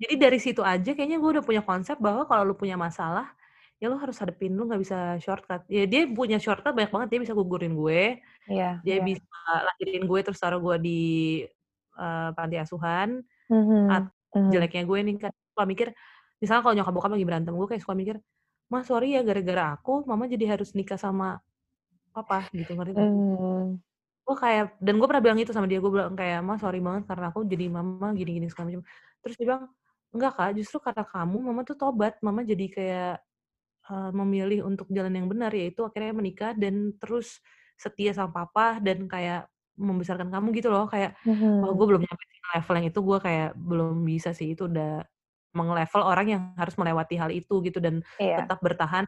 Jadi 0.01 0.15
dari 0.21 0.39
situ 0.43 0.61
aja 0.65 0.91
kayaknya 0.97 1.17
gue 1.23 1.31
udah 1.39 1.45
punya 1.45 1.63
konsep 1.65 1.97
bahwa 2.01 2.25
kalau 2.29 2.43
lu 2.49 2.55
punya 2.59 2.75
masalah, 2.79 3.33
ya 3.81 3.87
lu 3.91 3.97
harus 4.01 4.17
hadepin, 4.21 4.53
lu 4.57 4.67
nggak 4.69 4.81
bisa 4.83 4.97
shortcut. 5.23 5.63
Ya 5.71 5.85
dia 5.89 6.05
punya 6.11 6.37
shortcut 6.41 6.73
banyak 6.77 6.91
banget, 6.93 7.09
dia 7.13 7.21
bisa 7.25 7.33
gugurin 7.37 7.73
gue, 7.77 8.21
Iya 8.47 8.83
dia 8.85 8.97
iya. 8.97 9.05
bisa 9.05 9.23
lahirin 9.67 10.03
gue 10.09 10.19
terus 10.25 10.39
taruh 10.41 10.59
gue 10.63 10.77
di, 10.83 10.99
eee, 11.99 12.29
panti 12.37 12.57
asuhan, 12.61 13.21
at 13.89 14.05
Mhm 14.33 14.35
mhm. 14.35 14.53
jeleknya 14.53 14.83
gue 14.89 14.99
nih 15.07 15.15
kan 15.23 15.33
suka 15.55 15.63
mikir, 15.71 15.87
misalnya 16.43 16.61
kalau 16.65 16.75
nyokap 16.79 16.93
bokap 16.97 17.11
lagi 17.15 17.25
berantem, 17.29 17.53
gue 17.57 17.67
kayak 17.71 17.83
suka 17.85 17.95
mikir, 17.97 18.17
"Ma, 18.73 18.81
sorry 18.87 19.15
ya 19.17 19.21
gara-gara 19.27 19.75
aku 19.79 20.05
mama 20.09 20.25
jadi 20.31 20.45
harus 20.57 20.73
nikah 20.77 20.99
sama 21.01 21.39
papa," 22.15 22.49
gitu, 22.55 22.73
ngerti 22.77 22.93
sih? 23.07 23.09
Mmm. 23.35 23.79
Gue 24.27 24.35
kayak 24.35 24.75
dan 24.83 24.99
gue 24.99 25.07
pernah 25.07 25.23
bilang 25.23 25.39
itu 25.39 25.51
sama 25.55 25.67
dia, 25.71 25.79
gue 25.79 25.87
bilang 25.91 26.11
kayak, 26.19 26.43
"Ma, 26.43 26.59
sorry 26.59 26.83
banget 26.83 27.07
karena 27.07 27.31
aku 27.31 27.47
jadi 27.47 27.65
mama 27.71 28.11
gini 28.17 28.31
gini 28.43 28.47
segala 28.51 28.75
macam." 28.75 28.83
Terus 29.23 29.35
dia 29.39 29.45
bilang, 29.47 29.63
"Enggak 30.15 30.31
Kak, 30.35 30.49
justru 30.59 30.77
karena 30.83 31.03
kamu 31.07 31.37
mama 31.47 31.61
tuh 31.67 31.77
tobat, 31.79 32.19
mama 32.25 32.41
jadi 32.43 32.65
kayak, 32.71 33.13
eee, 33.91 34.11
memilih 34.15 34.59
untuk 34.69 34.87
jalan 34.93 35.13
yang 35.15 35.27
benar, 35.31 35.51
yaitu 35.55 35.81
akhirnya 35.87 36.13
menikah 36.17 36.51
dan 36.57 36.95
terus 37.01 37.39
setia 37.79 38.11
sama 38.17 38.31
papa 38.45 38.79
dan 38.83 39.05
kayak 39.11 39.49
membesarkan 39.79 40.29
kamu," 40.33 40.47
gitu 40.57 40.69
loh. 40.73 40.85
Kayak, 40.91 41.15
wah 41.61 41.71
gue 41.77 41.85
Mhm. 41.85 41.97
belum 41.97 42.01
nyampe 42.05 42.23
level 42.57 42.75
yang 42.81 42.87
itu, 42.91 42.99
gue 43.03 43.17
kayak 43.25 43.49
belum 43.59 43.89
bisa 44.07 44.31
sih, 44.37 44.53
itu 44.57 44.65
udah 44.71 45.03
meng-level 45.57 46.01
orang 46.05 46.27
yang 46.33 46.43
harus 46.59 46.75
melewati 46.79 47.15
hal 47.19 47.31
itu 47.33 47.59
gitu 47.65 47.79
dan 47.83 48.01
Iya. 48.19 48.37
tetap 48.37 48.59
bertahan, 48.63 49.05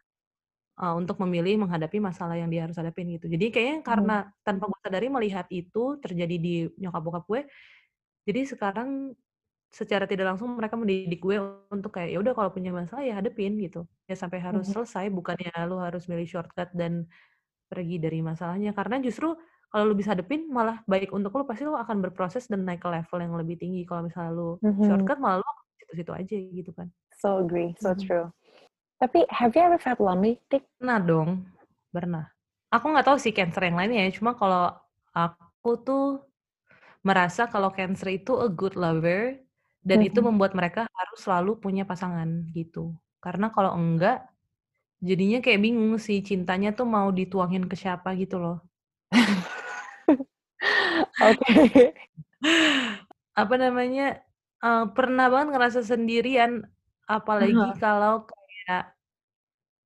eee, 0.80 0.94
untuk 1.00 1.18
memilih 1.24 1.60
menghadapi 1.66 1.98
masalah 2.02 2.36
yang 2.40 2.48
dia 2.52 2.66
harus 2.68 2.76
hadapin 2.80 3.08
gitu. 3.16 3.26
Jadi 3.32 3.46
kayaknya 3.54 3.76
karena 3.86 4.16
Mhm. 4.16 4.30
tanpa 4.46 4.66
gue 4.70 4.80
sadari 4.84 5.08
melihat 5.12 5.46
itu 5.52 5.98
terjadi 6.04 6.36
di 6.40 6.54
nyokap 6.80 7.02
bokap 7.06 7.24
gue, 7.30 7.42
jadi 8.28 8.40
sekarang 8.48 9.14
secara 9.74 10.06
tidak 10.10 10.34
langsung 10.34 10.52
mereka 10.58 10.76
mendidik 10.80 11.20
gue 11.24 11.38
untuk 11.72 11.94
kayak, 11.96 12.10
ya 12.16 12.18
udah 12.24 12.34
kalau 12.38 12.50
punya 12.54 12.72
masalah 12.74 13.04
ya 13.06 13.18
hadepin 13.20 13.56
gitu, 13.62 13.86
ya 14.10 14.16
sampai 14.18 14.40
harus 14.42 14.66
Mhm. 14.66 14.72
selesai, 14.72 15.08
bukannya 15.14 15.50
lu 15.70 15.78
harus 15.82 16.06
milih 16.10 16.26
shortcut 16.28 16.70
dan 16.76 17.06
pergi 17.72 17.98
dari 18.02 18.20
masalahnya. 18.24 18.72
Karena 18.76 18.98
justru 19.04 19.34
kalau 19.70 19.86
lu 19.86 19.94
bisa 19.94 20.12
hadepin 20.18 20.50
malah 20.50 20.82
baik 20.90 21.14
untuk 21.14 21.30
lu, 21.38 21.46
pasti 21.46 21.62
lu 21.62 21.78
akan 21.78 22.02
berproses 22.02 22.50
dan 22.50 22.66
naik 22.66 22.82
ke 22.82 22.88
level 22.90 23.18
yang 23.22 23.34
lebih 23.38 23.54
tinggi. 23.54 23.86
Kalau 23.86 24.02
misalnya 24.10 24.34
lu 24.34 24.58
Mhm. 24.58 24.82
shortcut 24.82 25.18
malah 25.22 25.38
lu 25.38 25.50
situ-situ 25.78 26.10
aja 26.10 26.36
gitu 26.36 26.70
kan. 26.74 26.90
So 27.14 27.38
agree, 27.38 27.78
so 27.78 27.94
Mhm. 27.94 28.02
true. 28.02 28.26
Tapi 28.98 29.24
have 29.30 29.54
you 29.54 29.62
ever 29.62 29.78
felt 29.80 30.02
lonely, 30.02 30.42
Tik? 30.50 30.66
Pernah 30.76 30.98
dong, 31.00 31.30
pernah. 31.94 32.28
Aku 32.74 32.90
nggak 32.90 33.06
tahu 33.06 33.16
sih 33.16 33.32
Cancer 33.32 33.62
yang 33.64 33.78
lainnya 33.78 34.04
ya, 34.06 34.10
cuma 34.12 34.34
kalau 34.34 34.74
aku 35.14 35.70
tuh 35.80 36.04
merasa 37.00 37.48
kalau 37.48 37.72
Cancer 37.72 38.10
itu 38.12 38.36
a 38.36 38.50
good 38.50 38.74
lover 38.76 39.38
dan 39.80 40.04
itu 40.04 40.20
Mhm. 40.20 40.26
membuat 40.34 40.52
mereka 40.52 40.84
harus 40.90 41.18
selalu 41.24 41.56
punya 41.56 41.88
pasangan 41.88 42.44
gitu. 42.52 42.92
Karena 43.24 43.48
kalau 43.54 43.72
enggak, 43.72 44.26
jadinya 45.00 45.40
kayak 45.40 45.64
bingung 45.64 45.96
sih 45.96 46.20
cintanya 46.20 46.76
tuh 46.76 46.84
mau 46.84 47.08
dituangin 47.08 47.64
ke 47.64 47.76
siapa 47.78 48.12
gitu 48.20 48.36
loh. 48.36 48.58
Oke. 51.20 51.94
Apa 53.38 53.54
namanya, 53.62 54.02
eee, 54.64 54.84
pernah 54.96 55.26
banget 55.32 55.48
ngerasa 55.54 55.80
sendirian, 55.86 56.52
apalagi 57.06 57.66
Heeh. 57.66 57.80
kalau 57.82 58.26
kayak 58.30 58.80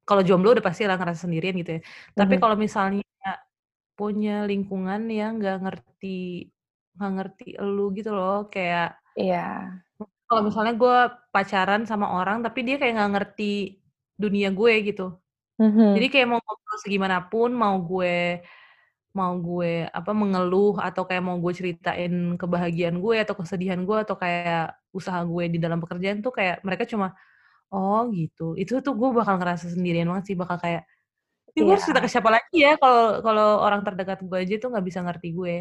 kalau 0.08 0.22
jomblo 0.28 0.48
udah 0.54 0.64
pastilah 0.68 0.96
ngerasa 1.00 1.24
sendirian 1.26 1.54
gitu 1.60 1.72
ya. 1.78 1.82
Tapi 2.18 2.34
Mhm. 2.34 2.42
kalau 2.42 2.56
misalnya 2.60 3.04
punya 3.98 4.32
lingkungan 4.50 5.02
yang 5.12 5.32
nggak 5.40 5.56
ngerti 5.64 6.08
nggak 6.96 7.10
ngerti 7.16 7.44
elu 7.62 7.82
gitu 7.98 8.10
loh, 8.18 8.34
kayak 8.54 8.98
Iya. 9.16 9.84
kalau 10.28 10.42
misalnya 10.48 10.72
gue 10.82 10.96
pacaran 11.34 11.82
sama 11.90 12.06
orang, 12.18 12.38
tapi 12.46 12.58
dia 12.66 12.76
kayak 12.80 12.92
nggak 12.98 13.12
ngerti 13.14 13.44
dunia 14.22 14.48
gue 14.58 14.72
gitu. 14.88 15.02
Jadi 15.94 16.06
Mhm. 16.06 16.12
kayak 16.12 16.28
mau 16.32 16.40
ngobrol 16.44 16.78
segimanapun, 16.84 17.50
mau 17.62 17.76
gue 17.90 18.42
mau 19.18 19.34
gue 19.40 19.86
apa, 19.90 20.10
mengeluh 20.14 20.76
atau 20.82 21.02
kayak 21.08 21.22
mau 21.26 21.38
gue 21.42 21.52
ceritain 21.56 22.12
kebahagiaan 22.40 22.98
gue 23.02 23.16
atau 23.24 23.34
kesedihan 23.38 23.80
gue 23.88 23.98
atau 24.04 24.16
kayak 24.18 24.76
usaha 24.94 25.20
gue 25.26 25.44
di 25.54 25.58
dalam 25.62 25.78
pekerjaan 25.82 26.20
tuh 26.26 26.32
kayak 26.34 26.62
mereka 26.66 26.84
cuma, 26.90 27.14
"Oh 27.72 28.08
gitu." 28.14 28.54
Itu 28.60 28.80
tuh 28.86 28.94
gue 29.00 29.10
bakal 29.16 29.38
ngerasa 29.42 29.72
sendirian 29.74 30.08
banget 30.10 30.24
sih, 30.34 30.36
bakal 30.40 30.58
kayak, 30.62 30.82
"Ini 31.54 31.60
gue 31.66 31.72
harus 31.76 31.84
cerita 31.86 32.02
ke 32.04 32.08
Iya. 32.08 32.14
siapa 32.14 32.30
lagi 32.32 32.56
ya 32.66 32.74
kalau 32.82 33.20
kalau 33.26 33.48
orang 33.66 33.82
terdekat 33.86 34.18
gue 34.26 34.38
aja 34.42 34.54
tuh 34.62 34.68
nggak 34.74 34.86
bisa 34.88 35.00
ngerti 35.06 35.28
gue." 35.38 35.56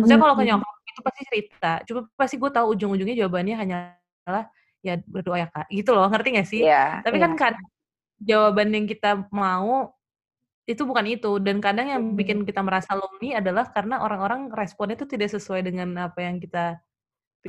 Maksudnya 0.00 0.18
Mhm 0.18 0.24
kalau 0.24 0.34
ke 0.38 0.42
mhm. 0.42 0.50
nyokap 0.50 0.74
itu 0.90 1.00
pasti 1.06 1.22
cerita, 1.30 1.70
cuma 1.88 2.00
pasti 2.20 2.36
gue 2.42 2.50
tahu 2.54 2.66
ujung-ujungnya 2.76 3.16
jawabannya 3.26 3.54
hanyalah, 3.60 4.44
"Ya 4.86 4.94
berdoa 5.08 5.38
ya 5.44 5.48
Kak," 5.54 5.66
gitu 5.74 5.90
loh, 5.96 6.06
ngerti 6.12 6.28
nggak 6.36 6.48
sih? 6.50 6.62
Iya 6.62 7.04
Tapi 7.04 7.16
kan 7.22 7.32
iya. 7.32 7.40
kadang 7.40 7.66
jawaban 8.22 8.68
yang 8.76 8.86
kita 8.90 9.28
mau, 9.34 9.92
itu 10.70 10.82
bukan 10.90 11.06
itu, 11.10 11.28
dan 11.46 11.56
kadang 11.64 11.86
yang 11.92 12.02
Mhm. 12.10 12.14
bikin 12.18 12.46
kita 12.48 12.60
merasa 12.66 12.92
lonely 12.98 13.34
adalah 13.40 13.64
karena 13.74 13.94
orang-orang 14.04 14.40
responnya 14.54 14.96
tuh 15.00 15.08
tidak 15.12 15.28
sesuai 15.34 15.60
dengan 15.68 15.88
apa 16.06 16.18
yang 16.26 16.36
kita 16.42 16.78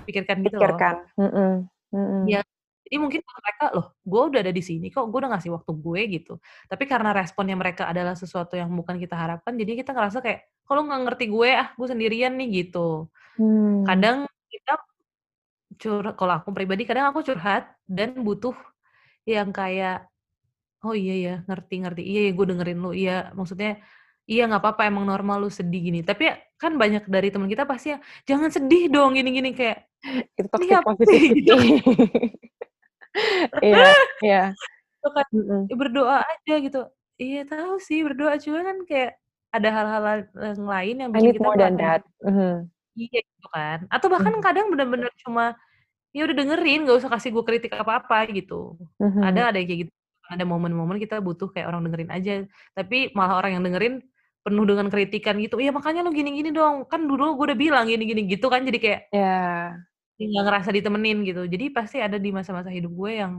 pikirkan 0.08 0.40
gitu 0.48 0.60
loh. 0.64 0.84
Pikirkan, 0.84 1.06
mhm 1.18 1.70
Iya, 2.26 2.40
mhm. 2.40 2.44
jadi 2.86 2.96
mungkin 3.02 3.22
mereka, 3.26 3.64
"Loh, 3.74 3.86
gue 4.06 4.22
udah 4.30 4.40
ada 4.46 4.54
di 4.54 4.62
sini 4.62 4.86
kok, 4.94 5.10
gue 5.10 5.18
udah 5.22 5.32
ngasih 5.34 5.52
waktu 5.58 5.72
gue," 5.74 6.02
gitu. 6.22 6.32
Tapi 6.70 6.84
karena 6.86 7.10
responnya 7.18 7.56
mereka 7.58 7.90
adalah 7.90 8.14
sesuatu 8.14 8.54
yang 8.58 8.70
bukan 8.78 8.98
kita 9.02 9.16
harapkan, 9.18 9.58
jadinya 9.58 9.80
kita 9.82 9.92
ngerasa 9.98 10.18
kayak, 10.22 10.40
"Kok 10.66 10.74
lu 10.78 10.82
nggak 10.90 11.02
ngerti 11.10 11.26
gue 11.34 11.50
ah, 11.58 11.68
gue 11.74 11.88
sendirian 11.90 12.34
nih," 12.38 12.48
gitu. 12.66 13.10
Mmm. 13.38 13.88
Kadang 13.88 14.18
kita 14.52 14.74
cur 15.82 16.06
kalau 16.20 16.34
aku 16.42 16.50
pribadi 16.58 16.84
kadang 16.90 17.08
aku 17.12 17.22
curhat 17.28 17.76
dan 17.90 18.22
butuh 18.28 18.56
yang 19.30 19.52
kayak, 19.56 20.11
"Oh 20.86 20.96
iya 20.98 21.14
ya, 21.26 21.34
ngerti 21.50 21.76
ngerti, 21.86 22.02
iya 22.06 22.20
ya 22.30 22.32
gue 22.38 22.46
dengerin 22.50 22.80
lu, 22.82 22.92
iya 22.98 23.30
maksudnya 23.38 23.78
iya 24.30 24.42
nggak 24.50 24.64
papa 24.66 24.82
emang 24.90 25.06
normal 25.06 25.38
lu 25.46 25.50
sedih 25.54 25.82
gini." 25.92 26.00
Tapi 26.06 26.24
ya 26.30 26.36
kan 26.62 26.74
banyak 26.82 27.04
dari 27.10 27.30
temen 27.34 27.50
kita 27.50 27.64
pasti 27.70 27.94
yang, 27.98 28.02
"Jangan 28.30 28.50
sedih 28.56 28.84
dong 28.94 29.14
gini 29.18 29.30
gini," 29.38 29.50
kayak, 29.58 29.78
Itu 30.38 30.48
"Ini 30.48 30.50
toxic 30.54 30.78
apa 30.82 30.92
sih?" 31.06 31.22
Gitu. 31.38 31.54
positivity. 31.54 31.60
Iya 33.66 33.88
iya. 34.24 34.42
Itu 35.02 35.10
kan, 35.18 35.28
Mhm. 35.36 35.62
ya 35.72 35.76
berdoa 35.78 36.18
aja 36.24 36.54
gitu. 36.64 36.80
Iya 37.22 37.42
tahu 37.50 37.74
sih 37.84 38.00
berdoa, 38.08 38.34
cuma 38.42 38.60
kan 38.66 38.78
kayak 38.90 39.12
ada 39.54 39.70
hal-hal 39.74 40.04
yang 40.34 40.64
lain 40.66 40.96
yang 41.04 41.12
bikin 41.14 41.34
kita 41.38 41.44
more 41.46 41.58
than 41.60 41.76
mhm. 42.24 42.52
iya 42.98 43.20
gitu 43.26 43.48
kan. 43.54 43.80
Atau 43.94 44.08
bahkan 44.14 44.34
Mhm. 44.38 44.44
kadang 44.46 44.68
bener-bener 44.74 45.10
cuma, 45.24 45.56
ya 46.16 46.26
udah 46.28 46.36
dengerin, 46.38 46.80
nggak 46.88 46.98
usah 47.04 47.12
kasih 47.14 47.30
gue 47.36 47.44
kritik 47.48 47.74
apa-apa 47.76 48.28
gitu. 48.34 48.78
Mhm. 49.02 49.22
Ada 49.24 49.42
ada 49.54 49.58
yang 49.62 49.68
kayak 49.70 49.82
gitu, 49.88 49.94
ada 50.32 50.44
momen-momen 50.48 50.98
kita 51.04 51.20
butuh 51.20 51.52
kayak 51.54 51.68
orang 51.72 51.84
dengerin 51.88 52.12
aja, 52.16 52.34
tapi 52.78 53.12
malah 53.18 53.36
orang 53.44 53.60
yang 53.60 53.64
dengerin 53.68 53.96
penuh 54.46 54.66
dengan 54.66 54.88
kritikan 54.94 55.36
gitu, 55.44 55.62
"Iya 55.62 55.72
makanya 55.76 56.02
lu 56.06 56.12
gini-gini 56.16 56.50
dong, 56.56 56.88
kan 56.90 57.06
dulu 57.06 57.38
gue 57.38 57.46
udah 57.54 57.60
bilang 57.60 57.86
gini-gini," 57.92 58.26
gitu 58.32 58.48
kan 58.54 58.64
jadi 58.66 58.80
kayak. 58.82 59.02
Kayak 60.18 60.28
nggak 60.36 60.46
ngerasa 60.48 60.70
ditemenin 60.76 61.18
gitu. 61.28 61.42
Jadi 61.50 61.66
pasti 61.74 61.98
ada 62.04 62.18
di 62.22 62.30
masa-masa 62.36 62.70
hidup 62.70 62.92
gue 62.94 63.12
yang 63.22 63.34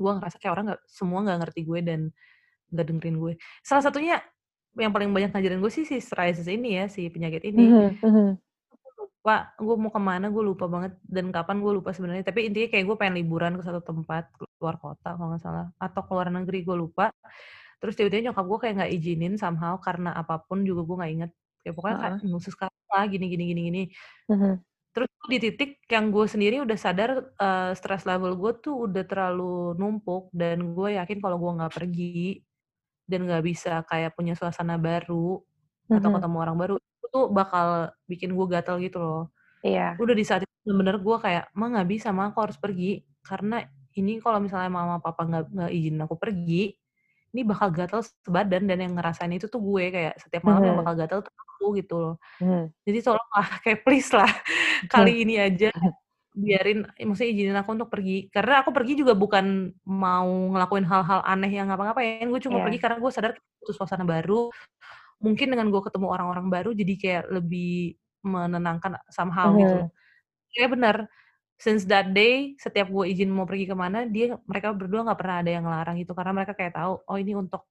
gue 0.00 0.12
ngerasa 0.16 0.36
kayak 0.40 0.52
orang 0.56 0.64
nggak 0.72 0.82
semua 0.88 1.18
nggak 1.24 1.38
ngerti 1.44 1.60
gue 1.68 1.80
dan 1.84 2.00
nggak 2.72 2.86
dengerin 2.90 3.16
gue. 3.22 3.32
Salah 3.64 3.84
satunya 3.86 4.16
yang 4.78 4.92
paling 4.94 5.10
banyak 5.14 5.30
ngajarin 5.34 5.60
gue 5.64 5.72
sih 5.72 5.84
si 5.88 5.98
psoriasis 6.02 6.48
ini 6.50 6.78
ya, 6.82 6.86
si 6.92 7.08
penyakit 7.12 7.42
ini. 7.48 7.76
Mhm 7.76 8.00
mhm. 8.04 8.28
Aku 8.72 8.88
lupa 9.08 9.36
gue 9.58 9.76
mau 9.80 9.92
ke 9.94 10.00
mana, 10.02 10.26
gue 10.32 10.44
lupa 10.44 10.66
banget 10.70 10.92
dan 11.06 11.30
kapan 11.34 11.58
gue 11.64 11.72
lupa 11.78 11.90
sebenarnya, 11.96 12.24
tapi 12.26 12.48
intinya 12.50 12.68
kayak 12.72 12.84
gue 12.88 12.96
pengen 13.00 13.16
liburan 13.20 13.52
ke 13.58 13.64
satu 13.66 13.82
tempat, 13.84 14.30
keluar 14.58 14.76
kota 14.80 15.14
kalau 15.16 15.28
nggak 15.34 15.42
salah, 15.44 15.66
atau 15.80 16.00
ke 16.06 16.12
luar 16.16 16.28
negeri 16.34 16.58
gue 16.66 16.76
lupa. 16.78 17.12
Terus 17.80 17.94
tiba-tiba 17.98 18.32
nyokap 18.32 18.44
gue 18.50 18.58
kayak 18.62 18.74
nggak 18.82 18.92
izinin 18.96 19.34
somehow 19.40 19.76
karena 19.80 20.10
apa 20.16 20.40
pun 20.44 20.64
juga 20.68 20.82
gue 20.88 20.96
nggak 21.00 21.12
inget. 21.16 21.30
Kayak 21.64 21.74
pokoknya 21.78 21.96
kayak 22.02 22.14
Heeh. 22.22 22.30
khusus 22.34 22.54
lah 22.92 23.04
gini 23.10 23.26
gini 23.32 23.44
gini 23.52 23.60
gini. 23.70 23.82
Mhm. 24.30 24.52
Terus 24.96 25.10
di 25.30 25.38
titik 25.42 25.70
yang 25.92 26.08
gue 26.14 26.26
sendiri 26.30 26.56
udah 26.64 26.78
sadar 26.80 27.10
uh, 27.38 27.72
stress 27.76 28.04
level 28.08 28.32
gue 28.40 28.52
tuh 28.64 28.88
udah 28.90 29.04
terlalu 29.06 29.76
numpuk 29.78 30.32
dan 30.34 30.72
gue 30.76 30.96
yakin 30.98 31.18
kalau 31.20 31.36
gue 31.42 31.52
nggak 31.60 31.74
pergi 31.76 32.42
dan 33.10 33.26
nggak 33.28 33.44
bisa 33.46 33.82
kayak 33.90 34.14
punya 34.18 34.34
suasana 34.38 34.76
baru 34.80 35.42
atau 35.92 36.08
Mhm. 36.10 36.14
ketemu 36.18 36.36
orang 36.42 36.56
baru 36.58 36.74
itu 36.80 37.06
tuh 37.14 37.26
bakal 37.30 37.92
bikin 38.10 38.32
gue 38.36 38.46
gatel 38.50 38.76
gitu 38.82 38.98
loh. 39.02 39.22
Iya. 39.64 39.96
Udah 40.00 40.14
di 40.16 40.24
saat 40.26 40.42
itu 40.46 40.52
bener-bener 40.66 40.96
gue 41.02 41.16
kayak, 41.22 41.44
"Ma 41.56 41.66
nggak 41.72 41.88
bisa, 41.90 42.08
Ma 42.16 42.30
aku 42.32 42.38
harus 42.44 42.58
pergi." 42.60 43.04
Karena 43.24 43.62
ini 43.98 44.20
kalau 44.24 44.38
misalnya 44.44 44.70
mama 44.72 44.96
papa 45.02 45.22
nggak 45.28 45.70
izinin 45.72 46.02
aku 46.06 46.16
pergi, 46.20 46.76
ini 47.34 47.42
bakal 47.48 47.68
gatel 47.74 48.00
sebadan 48.04 48.64
dan 48.70 48.78
yang 48.84 48.94
ngerasain 48.98 49.32
itu 49.34 49.46
tuh 49.52 49.60
gue 49.62 49.84
kayak 49.94 50.14
setiap 50.22 50.42
malam 50.48 50.62
yang 50.68 50.76
Mhm. 50.76 50.80
bakal 50.80 50.94
gatel 51.00 51.20
tuh 51.26 51.34
aku 51.36 51.64
gitu 51.80 51.94
loh. 52.00 52.14
Mhm. 52.40 52.64
Jadi 52.88 52.98
tolonglah 53.06 53.46
kayak 53.64 53.80
please 53.86 54.10
lah 54.16 54.30
Mhm. 54.82 54.88
kali 54.92 55.12
ini 55.26 55.34
aja 55.40 55.70
biarin 56.36 56.86
maksudnya 57.08 57.30
izinin 57.34 57.56
aku 57.60 57.70
untuk 57.78 57.90
pergi. 57.92 58.28
Karena 58.34 58.62
aku 58.64 58.70
pergi 58.76 58.94
juga 59.00 59.14
bukan 59.18 59.72
mau 59.88 60.28
ngelakuin 60.54 60.86
hal-hal 60.88 61.20
aneh 61.26 61.50
yang 61.52 61.68
ngapa-ngapain, 61.72 62.26
gue 62.28 62.40
cuma 62.44 62.58
pergi 62.64 62.78
Iya. 62.78 62.84
karena 62.84 62.98
gue 63.02 63.12
sadar 63.14 63.32
butuh 63.62 63.74
suasana 63.78 64.04
baru. 64.08 64.50
Mungkin 65.24 65.48
dengan 65.54 65.68
gue 65.74 65.82
ketemu 65.86 66.06
orang-orang 66.12 66.46
baru 66.52 66.70
jadi 66.76 66.94
kayak 67.00 67.24
lebih 67.34 67.96
menenangkan 68.26 68.98
somehow 69.12 69.54
gitu 69.58 69.84
loh. 69.84 69.88
Mhm. 69.88 69.92
Kayak 70.56 70.70
bener, 70.78 70.96
since 71.60 71.84
that 71.88 72.12
day 72.16 72.54
setiap 72.60 72.88
gue 72.92 73.04
izin 73.12 73.30
mau 73.32 73.44
pergi 73.48 73.66
ke 73.70 73.76
mana, 73.76 74.04
dia 74.08 74.36
mereka 74.48 74.72
berdua 74.76 75.06
nggak 75.08 75.18
pernah 75.20 75.36
ada 75.44 75.50
yang 75.52 75.64
ngelarang 75.68 75.96
gitu 76.02 76.12
karena 76.16 76.32
mereka 76.36 76.52
kayak 76.58 76.74
tahu, 76.76 76.92
oh 77.08 77.16
ini 77.20 77.32
untuk 77.36 77.64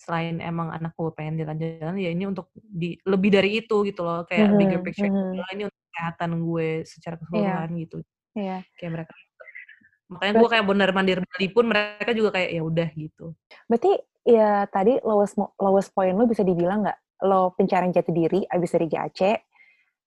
selain 0.00 0.40
emang 0.42 0.72
anak 0.74 0.92
gue 0.96 1.12
pengen 1.16 1.36
jalan-jalan, 1.44 1.94
ya 2.00 2.10
ini 2.12 2.24
untuk 2.28 2.50
di 2.56 2.96
lebih 3.06 3.30
dari 3.34 3.50
itu 3.64 3.84
gitu 3.88 4.00
loh, 4.06 4.24
kayak 4.28 4.56
bigger 4.58 4.80
Mhm. 4.80 4.86
picture 4.86 5.08
Mhm. 5.12 5.44
ini 5.56 5.62
untuk 5.68 5.80
kesehatan 5.92 6.30
gue 6.42 6.68
secara 6.88 7.16
Iya. 7.18 7.24
keseluruhan 7.26 7.70
gitu. 7.84 7.96
Iya. 8.36 8.56
Kayak 8.78 8.92
mereka 8.96 9.14
makanya 10.10 10.34
gue 10.38 10.48
kayak 10.52 10.66
bener 10.68 10.90
mandir 10.94 11.18
Bali 11.24 11.48
pun 11.52 11.64
mereka 11.70 12.12
juga 12.16 12.30
kayak 12.36 12.50
ya 12.54 12.62
udah 12.66 12.88
gitu. 12.96 13.26
Berarti 13.70 13.92
ya 14.28 14.64
tadi 14.70 14.98
lowest 15.04 15.34
lowest 15.60 15.90
point 15.96 16.14
lu 16.18 16.26
bisa 16.30 16.42
dibilang 16.46 16.84
nggak, 16.86 16.98
lo 17.28 17.52
pencarian 17.56 17.92
jati 17.94 18.12
diri 18.14 18.40
abis 18.48 18.70
dari 18.76 18.86
GAC 18.90 19.20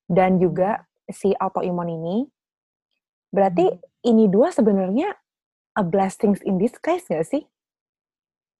dan 0.10 0.38
juga 0.42 0.84
si 1.10 1.32
autoimun 1.38 1.90
ini, 1.92 2.18
berarti 3.34 3.66
Mhm. 3.66 3.80
ini 4.06 4.26
dua 4.30 4.54
sebenarnya 4.54 5.10
a 5.74 5.82
blessings 5.82 6.40
in 6.46 6.62
disguise 6.62 7.04
nggak 7.10 7.26
sih? 7.26 7.44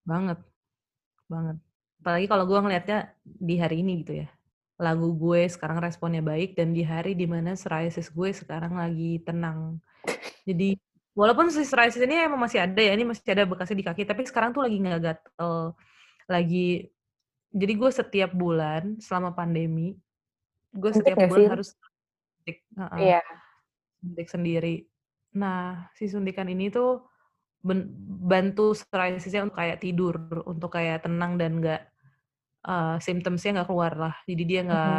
Banget, 0.04 0.42
banget. 1.30 1.62
Apalagi 2.04 2.26
kalau 2.28 2.44
gue 2.50 2.60
ngelihatnya 2.60 3.00
di 3.24 3.56
hari 3.62 3.86
ini 3.86 4.04
gitu 4.04 4.26
ya. 4.26 4.28
Lagu 4.82 5.14
gue 5.16 5.48
sekarang 5.48 5.80
responnya 5.80 6.20
baik 6.20 6.58
dan 6.58 6.74
di 6.74 6.84
hari 6.84 7.14
di 7.16 7.24
mana 7.30 7.54
psoriasis 7.56 8.10
gue 8.12 8.34
sekarang 8.34 8.76
lagi 8.76 9.22
tenang. 9.24 9.78
Jadi 10.44 10.76
walaupun 11.16 11.48
si 11.54 11.64
psoriasis 11.64 12.04
ini 12.04 12.26
emang 12.26 12.42
masih 12.42 12.66
ada 12.66 12.82
ya, 12.82 12.92
ini 12.98 13.06
masih 13.08 13.24
ada 13.32 13.46
bekasnya 13.48 13.80
di 13.80 13.86
kaki, 13.86 14.04
tapi 14.04 14.26
sekarang 14.28 14.52
tuh 14.52 14.66
lagi 14.66 14.82
nggak 14.82 15.00
gatel, 15.00 15.78
lagi 16.28 16.90
jadi 17.54 17.74
gue 17.78 17.92
setiap 17.94 18.32
bulan 18.34 18.98
selama 18.98 19.32
pandemi, 19.32 19.94
gue 20.74 20.92
setiap 20.92 21.22
bulan 21.30 21.54
harus 21.54 21.78
suntik, 21.78 22.66
heeh, 22.76 23.00
Iya. 23.14 23.22
Suntik 24.04 24.28
sendiri. 24.30 24.76
Nah, 25.40 25.90
si 25.98 26.06
suntikan 26.12 26.48
ini 26.52 26.70
tuh 26.74 27.08
bantu 28.32 28.76
psoriasisnya 28.76 29.48
untuk 29.48 29.58
kayak 29.62 29.80
tidur, 29.84 30.16
untuk 30.48 30.72
kayak 30.76 31.06
tenang 31.08 31.38
dan 31.42 31.60
nggak, 31.64 31.82
eee, 32.68 32.96
symptoms-nya 33.04 33.62
nggak 33.64 33.70
keluar 33.72 33.94
lah. 33.98 34.16
Jadi 34.30 34.44
dia 34.50 34.62
nggak 34.68 34.98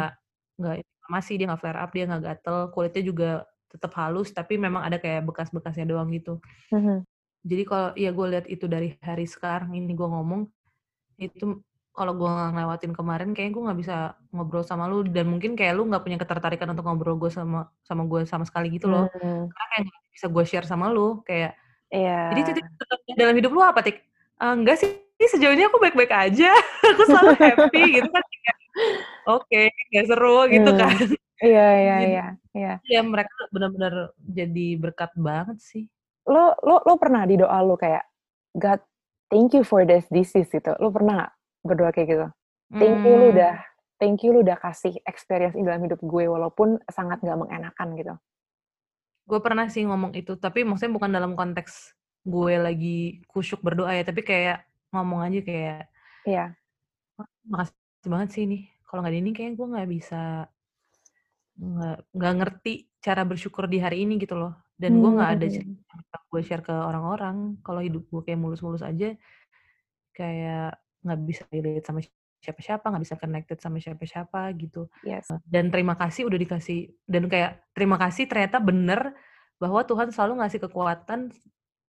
nggak 0.61 0.75
inflamasi, 0.83 1.31
dia 1.39 1.45
nggak 1.51 1.61
flare 1.63 1.79
up, 1.83 1.91
dia 1.95 2.05
nggak 2.09 2.23
gatel, 2.27 2.57
kulitnya 2.73 3.03
juga 3.05 3.29
tetap 3.71 3.91
halus, 3.99 4.29
tapi 4.35 4.55
memang 4.61 4.83
ada 4.87 4.97
kayak 5.01 5.25
bekas-bekasnya 5.29 5.85
doang 5.89 6.09
gitu. 6.15 6.39
Mhm. 6.71 7.05
Jadi 7.45 7.63
kalau 7.69 7.89
ya 7.93 8.09
gue 8.09 8.27
lihat 8.33 8.45
itu 8.49 8.65
dari 8.65 8.97
hari 9.05 9.25
sekarang 9.29 9.77
ini 9.77 9.93
gue 9.93 10.07
ngomong, 10.09 10.49
itu 11.21 11.61
kalau 11.97 12.13
gue 12.19 12.27
nggak 12.29 12.49
ngelewatin 12.55 12.93
kemarin 12.93 13.29
kayaknya 13.33 13.53
gue 13.55 13.63
nggak 13.67 13.79
bisa 13.83 13.95
ngobrol 14.35 14.63
sama 14.67 14.85
lu 14.91 15.07
dan 15.07 15.25
mungkin 15.31 15.55
kayak 15.59 15.73
lu 15.79 15.87
nggak 15.89 16.03
punya 16.05 16.17
ketertarikan 16.21 16.67
untuk 16.75 16.85
ngobrol 16.87 17.15
gue 17.19 17.31
sama 17.31 17.71
sama 17.87 18.03
gue 18.11 18.21
sama 18.27 18.43
sekali 18.47 18.67
gitu 18.75 18.87
loh. 18.91 19.07
Mmm. 19.15 19.47
Karena 19.51 19.65
kayak 19.71 19.83
nggak 19.87 20.01
bisa 20.15 20.25
gue 20.35 20.43
share 20.49 20.67
sama 20.67 20.85
lu, 20.91 21.23
kayak 21.27 21.51
jadi 22.31 22.41
Iya. 22.43 22.47
titik 22.51 22.65
dalam 23.19 23.35
hidup 23.39 23.51
lu 23.55 23.61
apa, 23.63 23.79
Tik? 23.85 23.97
Eee, 24.41 24.53
enggak 24.59 24.77
sih, 24.81 24.89
sejauh 25.31 25.53
ini 25.55 25.63
aku 25.69 25.79
baik-baik 25.79 26.11
aja, 26.11 26.51
aku 26.95 27.03
selalu 27.07 27.33
happy 27.39 27.83
gitu 28.01 28.09
kan 28.11 28.25
oke, 29.29 29.61
nggak 29.93 30.05
seru 30.09 30.37
gitu 30.51 30.71
Mmm. 30.75 30.79
kan. 30.79 30.95
Iya 31.43 31.67
iya 31.83 31.95
Jadi 31.99 32.07
iya 32.11 32.25
iya. 32.57 32.73
ya 32.87 33.01
mereka 33.05 33.33
bener-bener 33.53 33.93
jadi 34.23 34.67
berkat 34.79 35.11
banget 35.19 35.57
sih. 35.63 35.85
Lo 36.29 36.55
lo 36.65 36.81
lo 36.87 36.95
pernah 37.01 37.23
di 37.29 37.35
doa 37.39 37.59
lu 37.65 37.75
kayak, 37.79 38.03
"God, 38.57 38.81
thank 39.31 39.53
you 39.57 39.63
for 39.67 39.83
this 39.87 40.05
disease," 40.13 40.49
gitu, 40.53 40.73
lu 40.81 40.89
pernah 40.93 41.29
berdoa 41.65 41.91
kayak 41.91 42.07
gitu? 42.13 42.27
"Thank 42.77 43.01
you 43.03 43.13
lu 43.17 43.25
Mmm. 43.29 43.35
udah 43.35 43.53
thank 44.01 44.21
you 44.23 44.29
lu 44.35 44.39
udah 44.45 44.57
kasih 44.61 44.93
experience 45.09 45.55
ini 45.57 45.65
dalam 45.67 45.83
hidup 45.85 45.99
gue 46.03 46.25
walaupun 46.29 46.77
sangat 46.93 47.19
nggak 47.25 47.39
mengenakan," 47.41 47.87
gitu? 47.99 48.15
Gue 49.27 49.41
pernah 49.41 49.65
sih 49.73 49.81
ngomong 49.89 50.13
itu, 50.13 50.37
tapi 50.37 50.61
maksudnya 50.61 50.93
bukan 50.93 51.09
dalam 51.09 51.33
konteks 51.33 51.97
gue 52.29 52.53
lagi 52.61 53.25
kusyuk 53.25 53.57
berdoa 53.65 53.89
ya, 53.97 54.05
tapi 54.05 54.21
kayak 54.21 54.69
ngomong 54.93 55.25
aja 55.25 55.39
kayak 55.41 55.89
Iya. 56.25 56.57
"Wah, 57.17 57.27
makasih 57.47 58.09
banget 58.13 58.29
sih 58.35 58.41
ini, 58.49 58.57
kalau 58.85 58.99
nggak 59.05 59.15
ini 59.17 59.29
kayaknya 59.33 59.55
gue 59.59 59.67
nggak 59.73 59.89
bisa 59.95 60.21
nggak 61.55 61.97
nggak 62.11 62.33
ngerti 62.39 62.73
cara 62.99 63.21
bersyukur 63.23 63.65
di 63.71 63.79
hari 63.79 64.03
ini 64.03 64.19
gitu 64.19 64.35
loh, 64.35 64.53
dan 64.75 64.99
gue 65.01 65.09
nggak 65.15 65.31
ada 65.39 65.45
cerita 65.47 65.71
yang 65.89 65.99
bisa 66.03 66.17
gue 66.31 66.41
share 66.43 66.63
ke 66.67 66.73
orang-orang. 66.75 67.37
Kalau 67.65 67.81
hidup 67.81 68.03
gue 68.11 68.21
kayak 68.27 68.39
mulus-mulus 68.43 68.83
aja, 68.83 69.15
kayak 70.15 70.77
nggak 71.05 71.19
bisa 71.29 71.43
relate 71.53 71.85
sama 71.87 72.01
siapa-siapa, 72.43 72.85
nggak 72.91 73.03
bisa 73.07 73.17
connected 73.21 73.57
sama 73.63 73.77
siapa-siapa 73.81 74.39
gitu. 74.59 74.89
Yes. 75.03 75.31
Eee, 75.31 75.39
dan 75.49 75.69
terima 75.73 75.95
kasih 75.99 76.27
udah 76.29 76.39
dikasih 76.41 76.79
dan 77.09 77.25
kayak 77.31 77.65
terima 77.77 77.97
kasih 78.01 78.25
ternyata 78.31 78.57
bener 78.63 79.15
bahwa 79.61 79.81
Tuhan 79.87 80.09
selalu 80.15 80.33
ngasih 80.43 80.61
kekuatan 80.69 81.21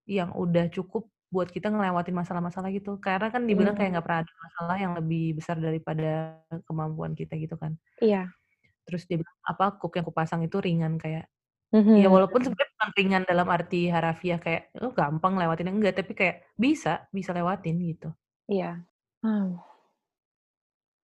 yang 0.09 0.33
udah 0.37 0.69
cukup 0.73 1.11
buat 1.35 1.51
kita 1.53 1.69
ngelewatin 1.75 2.15
masalah-masalah 2.17 2.71
gitu. 2.77 2.99
Karena 3.03 3.29
kan 3.35 3.45
dibilang 3.51 3.75
kayak 3.79 3.91
Mmm. 3.91 3.99
nggak 3.99 4.07
pernah 4.07 4.21
ada 4.27 4.35
masalah 4.47 4.77
yang 4.81 4.93
lebih 4.99 5.37
besar 5.39 5.57
daripada 5.61 6.41
kemampuan 6.69 7.13
kita 7.19 7.35
gitu 7.41 7.57
kan. 7.61 7.79
Iya. 8.01 8.37
Terus 8.87 9.03
dia 9.11 9.19
bilang, 9.19 9.39
apa, 9.43 9.65
"Kuk 9.83 9.93
yang 9.99 10.07
kupasang 10.07 10.41
itu 10.47 10.57
ringan," 10.63 10.95
kayak 11.03 11.27
ya 11.97 12.09
Mhm 12.13 12.13
walaupun 12.13 12.41
sebenarnya 12.47 12.73
bukan 12.79 12.91
ringan 12.99 13.23
dalam 13.31 13.49
arti 13.53 13.81
harafiah 13.93 14.39
kayak, 14.43 14.63
"Oh 14.85 14.93
gampang 14.97 15.35
lewatinnya," 15.41 15.75
enggak, 15.77 15.95
tapi 16.05 16.13
kayak 16.19 16.37
bisa, 16.61 17.09
bisa 17.15 17.31
lewatin 17.37 17.77
gitu. 17.83 18.11
Iya. 18.49 18.87
Mmm. 19.25 19.61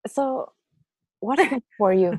So, 0.09 0.51
next 1.23 1.63
for 1.81 1.95
you? 1.95 2.19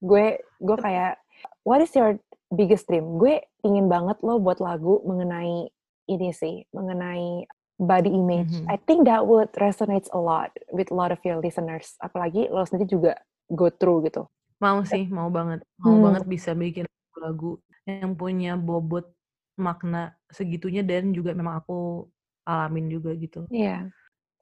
Gue 0.00 0.38
gue 0.62 0.76
kayak, 0.78 1.18
what 1.66 1.82
is 1.82 1.92
your 1.96 2.16
biggest 2.54 2.86
dream? 2.86 3.18
Gue 3.18 3.42
ingin 3.66 3.90
banget 3.90 4.22
lo 4.22 4.38
buat 4.38 4.62
lagu 4.62 5.02
mengenai 5.02 5.68
ini 6.06 6.30
sih, 6.30 6.62
mengenai 6.70 7.44
body 7.76 8.08
image. 8.08 8.62
Mhm. 8.62 8.70
I 8.70 8.78
think 8.86 9.04
that 9.04 9.26
would 9.26 9.50
resonates 9.58 10.08
a 10.14 10.20
lot 10.20 10.54
with 10.72 10.88
a 10.94 10.96
lot 10.96 11.10
of 11.10 11.20
your 11.26 11.42
listeners. 11.42 11.98
Apalagi 12.00 12.48
lo 12.48 12.64
sendiri 12.64 12.88
juga 12.88 13.12
go 13.52 13.68
through 13.68 14.06
gitu. 14.06 14.24
Mau 14.62 14.80
sih, 14.86 15.04
mau 15.10 15.28
banget. 15.28 15.60
Mau 15.82 15.98
Mmm. 15.98 16.04
banget 16.04 16.24
bisa 16.24 16.56
bikin 16.56 16.86
lagu 17.20 17.60
yang 17.84 18.16
punya 18.16 18.56
bobot 18.56 19.12
makna 19.56 20.12
segitunya 20.28 20.84
dan 20.84 21.12
juga 21.16 21.32
memang 21.32 21.60
aku 21.64 22.08
alamin 22.44 22.86
juga 22.92 23.10
gitu. 23.16 23.44
Iya. 23.50 23.88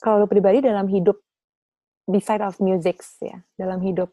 Kalau 0.02 0.24
lo 0.24 0.26
pribadi 0.26 0.58
dalam 0.64 0.90
hidup, 0.90 1.20
beside 2.08 2.42
of 2.44 2.58
musics 2.62 3.18
ya, 3.22 3.42
dalam 3.58 3.80
hidup, 3.84 4.10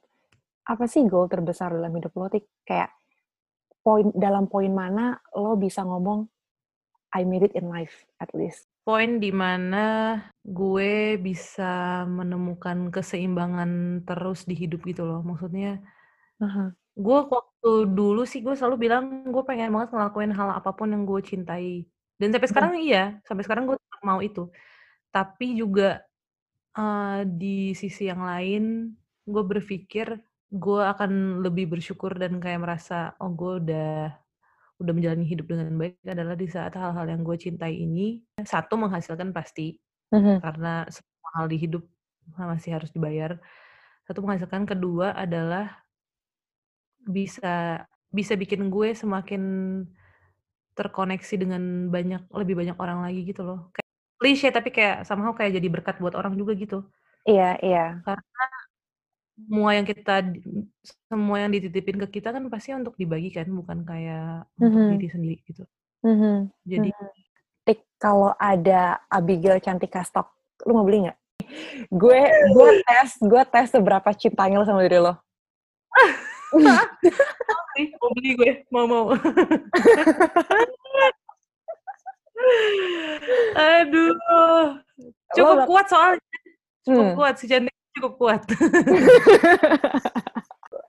apa 0.67 0.86
sih 0.89 1.05
goal 1.09 1.27
terbesar 1.32 1.73
dalam 1.73 1.93
hidup 1.97 2.13
lo, 2.17 2.27
Tik? 2.32 2.45
Kayak 2.67 2.91
poin 3.86 4.09
dalam 4.15 4.47
poin 4.51 4.71
mana 4.71 5.19
lo 5.38 5.55
bisa 5.59 5.84
ngomong, 5.86 6.27
"I 7.15 7.23
made 7.27 7.45
it 7.47 7.55
in 7.57 7.69
life," 7.71 8.05
at 8.21 8.32
least? 8.38 8.65
Poin 8.88 9.21
di 9.21 9.29
mana 9.29 9.77
gue 10.41 11.13
bisa 11.21 12.01
menemukan 12.09 12.89
keseimbangan 12.89 14.01
terus 14.09 14.39
di 14.49 14.57
hidup 14.57 14.82
gitu 14.89 15.05
loh. 15.05 15.21
Maksudnya 15.21 15.86
Heeh. 16.39 16.71
gue 16.99 17.19
waktu 17.32 17.69
dulu 17.95 18.27
sih 18.27 18.43
gue 18.43 18.51
selalu 18.51 18.75
bilang 18.91 19.03
gue 19.32 19.43
pengen 19.47 19.71
banget 19.71 19.95
ngelakuin 19.95 20.32
hal 20.36 20.49
apa 20.59 20.75
pun 20.75 20.91
yang 20.91 21.03
gue 21.07 21.21
cintai. 21.23 21.88
Dan 22.19 22.36
sampai 22.36 22.49
Mhm. 22.49 22.51
sekarang 22.51 22.73
iya, 22.84 22.99
sampai 23.23 23.43
sekarang 23.47 23.63
gue 23.71 23.77
mau 24.03 24.19
itu. 24.19 24.51
Tapi 25.14 25.59
juga, 25.59 25.99
eee, 26.78 27.28
di 27.28 27.57
sisi 27.78 28.07
yang 28.12 28.24
lain, 28.24 28.93
gue 29.28 29.43
berpikir 29.45 30.07
gue 30.53 30.82
akan 30.84 31.43
lebih 31.45 31.68
bersyukur 31.74 32.16
dan 32.18 32.39
kayak 32.43 32.62
merasa, 32.64 33.16
oh 33.24 33.32
gue 33.36 33.51
udah 33.66 33.91
udah 34.82 34.93
menjalani 34.97 35.26
hidup 35.28 35.47
dengan 35.51 35.72
baik 35.80 35.99
adalah 36.07 36.36
di 36.38 36.47
saat 36.49 36.74
hal-hal 36.78 37.05
yang 37.09 37.22
gue 37.26 37.38
cintai 37.39 37.76
ini, 37.80 38.22
satu 38.43 38.76
menghasilkan 38.80 39.32
pasti, 39.36 39.78
Mhm. 40.12 40.43
karena 40.43 40.86
semua 40.91 41.20
mahal 41.32 41.47
di 41.51 41.57
hidup 41.62 41.84
masih 42.38 42.72
harus 42.80 42.91
dibayar. 42.95 43.39
Satu 44.07 44.22
menghasilkan, 44.26 44.66
kedua 44.70 45.14
adalah 45.18 45.86
bisa 47.01 47.82
bisa 48.14 48.34
bikin 48.38 48.70
gue 48.70 48.93
semakin 48.93 49.41
terkoneksi 50.78 51.36
dengan 51.39 51.64
banyak 51.93 52.28
lebih 52.34 52.55
banyak 52.59 52.78
orang 52.80 52.99
lagi 53.05 53.22
gitu 53.30 53.41
loh. 53.47 53.72
Klise 54.22 54.53
tapi 54.53 54.69
kayak 54.69 55.01
somehow 55.09 55.34
kayak 55.34 55.57
jadi 55.57 55.65
berkat 55.65 55.97
buat 55.97 56.13
orang 56.13 56.38
juga 56.38 56.53
gitu. 56.53 56.86
Iya 57.26 57.57
iya. 57.65 57.86
Karena 58.05 58.45
semua 59.34 59.69
yang 59.74 59.86
kita 59.89 60.15
semua 61.09 61.41
yang 61.41 61.49
dititipin 61.49 61.97
ke 62.05 62.22
kita 62.22 62.30
kan 62.30 62.45
pasti 62.53 62.69
untuk 62.78 62.93
dibagikan, 63.01 63.49
bukan 63.49 63.82
kayak 63.82 64.45
untuk 64.61 64.78
Mhm. 64.78 64.89
diri 64.93 65.07
sendiri 65.09 65.38
gitu. 65.49 65.65
Mhm 66.05 66.53
Jadi 66.69 66.93
mhm. 66.93 67.09
Tik, 67.65 67.82
kalau 67.97 68.38
ada 68.38 69.01
Abigail 69.09 69.57
Cantika 69.57 70.05
stok, 70.05 70.30
lu 70.69 70.78
mau 70.78 70.86
beli 70.86 71.09
nggak? 71.09 71.17
Gue 71.89 72.22
gue 72.53 72.69
tes 72.86 73.17
gue 73.17 73.41
tes 73.49 73.74
seberapa 73.74 74.09
cintanya 74.13 74.61
lo 74.61 74.69
sama 74.69 74.86
diri 74.86 75.01
lo. 75.01 75.17
Mau 78.01 78.11
beli 78.13 78.38
gue, 78.38 78.51
mau 78.69 78.86
mau. 78.86 79.05
Aduh, 83.82 84.16
cukup 85.36 85.58
Lo 85.58 85.66
kuat 85.68 85.86
soalnya, 85.89 86.22
cukup 86.86 87.06
Hmm. 87.12 87.16
kuat 87.18 87.36
si 87.39 87.45
cantik 87.49 87.76
cukup 87.97 88.14
kuat. 88.18 88.41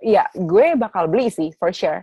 Iya, 0.02 0.26
gue 0.34 0.74
bakal 0.74 1.06
beli 1.06 1.30
sih 1.30 1.54
for 1.54 1.70
sure. 1.70 2.02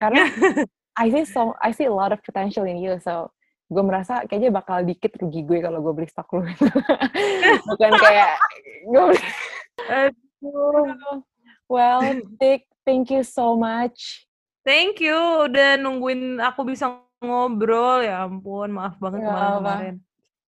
Karena 0.00 0.24
I 0.96 1.12
see 1.12 1.28
so 1.28 1.52
I 1.60 1.76
see 1.76 1.84
a 1.84 1.92
lot 1.92 2.08
of 2.08 2.24
potential 2.24 2.64
in 2.64 2.80
you, 2.80 2.96
so 3.04 3.28
gue 3.68 3.84
merasa 3.84 4.24
kayaknya 4.24 4.48
bakal 4.48 4.80
dikit 4.80 5.12
rugi 5.20 5.44
gue 5.44 5.60
kalau 5.60 5.84
gue 5.84 5.92
beli 5.92 6.08
stok 6.08 6.40
lu. 6.40 6.48
Bukan 7.68 7.92
kayak 8.00 8.40
gue 8.88 9.02
beli 9.12 9.20
Aduh. 9.92 11.20
Well, 11.68 12.00
Tik, 12.40 12.64
thank 12.88 13.12
you 13.12 13.20
so 13.20 13.60
much. 13.60 14.24
Thank 14.64 15.04
you 15.04 15.46
udah 15.46 15.76
nungguin 15.76 16.40
aku 16.40 16.64
bisa 16.64 17.05
ngobrol, 17.22 18.04
ya 18.04 18.24
ampun 18.28 18.72
maaf 18.76 18.96
banget 19.00 19.24
Nggak 19.24 19.32
apa. 19.32 19.36
kemarin-kemarin. 19.36 19.94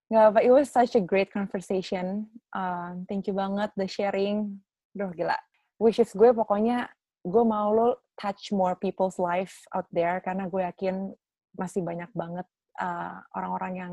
Nggak 0.09 0.25
apa, 0.33 0.39
it 0.45 0.53
was 0.53 0.69
such 0.73 0.93
a 0.97 1.03
great 1.05 1.29
conversation. 1.33 2.29
Um, 2.57 3.05
thank 3.09 3.29
you 3.29 3.35
banget 3.37 3.73
the 3.77 3.89
sharing. 3.89 4.61
Duh 4.97 5.13
gila. 5.13 5.37
Wishes 5.79 6.13
gue 6.17 6.33
pokoknya 6.33 6.89
gue 7.23 7.45
mau 7.45 7.71
lo 7.71 8.01
touch 8.19 8.51
more 8.51 8.75
people's 8.75 9.21
life 9.21 9.63
out 9.77 9.87
there 9.93 10.19
karena 10.25 10.49
gue 10.49 10.65
yakin 10.65 11.13
masih 11.55 11.85
banyak 11.85 12.09
banget 12.17 12.47
uh, 12.83 13.21
orang-orang 13.37 13.73
yang 13.77 13.93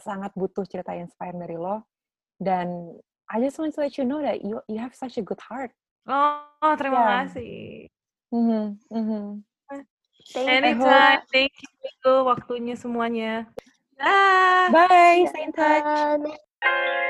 sangat 0.00 0.32
butuh 0.34 0.64
cerita 0.66 0.92
inspire 0.96 1.36
dari 1.36 1.54
lo. 1.56 1.84
Dan 2.36 2.96
I 3.30 3.40
just 3.42 3.58
want 3.58 3.74
to 3.74 3.80
let 3.82 3.96
you 3.98 4.04
know 4.06 4.20
that 4.22 4.42
you 4.44 4.60
you 4.68 4.78
have 4.82 4.94
such 4.94 5.16
a 5.18 5.24
good 5.24 5.40
heart. 5.46 5.70
Oh, 6.06 6.74
terima 6.78 7.00
Yeah. 7.02 7.10
kasih. 7.26 7.54
Mhm, 8.34 8.64
mhm. 8.90 9.45
Thank 10.34 10.50
Anytime, 10.50 11.22
hope 11.22 11.28
thank 11.30 11.52
you 11.62 12.14
waktunya 12.26 12.74
semuanya. 12.74 13.46
Dah. 13.96 14.68
Bye, 14.74 15.24
stay 15.30 15.44
in 15.46 15.52
touch. 15.54 15.86
Dadah. 15.86 17.04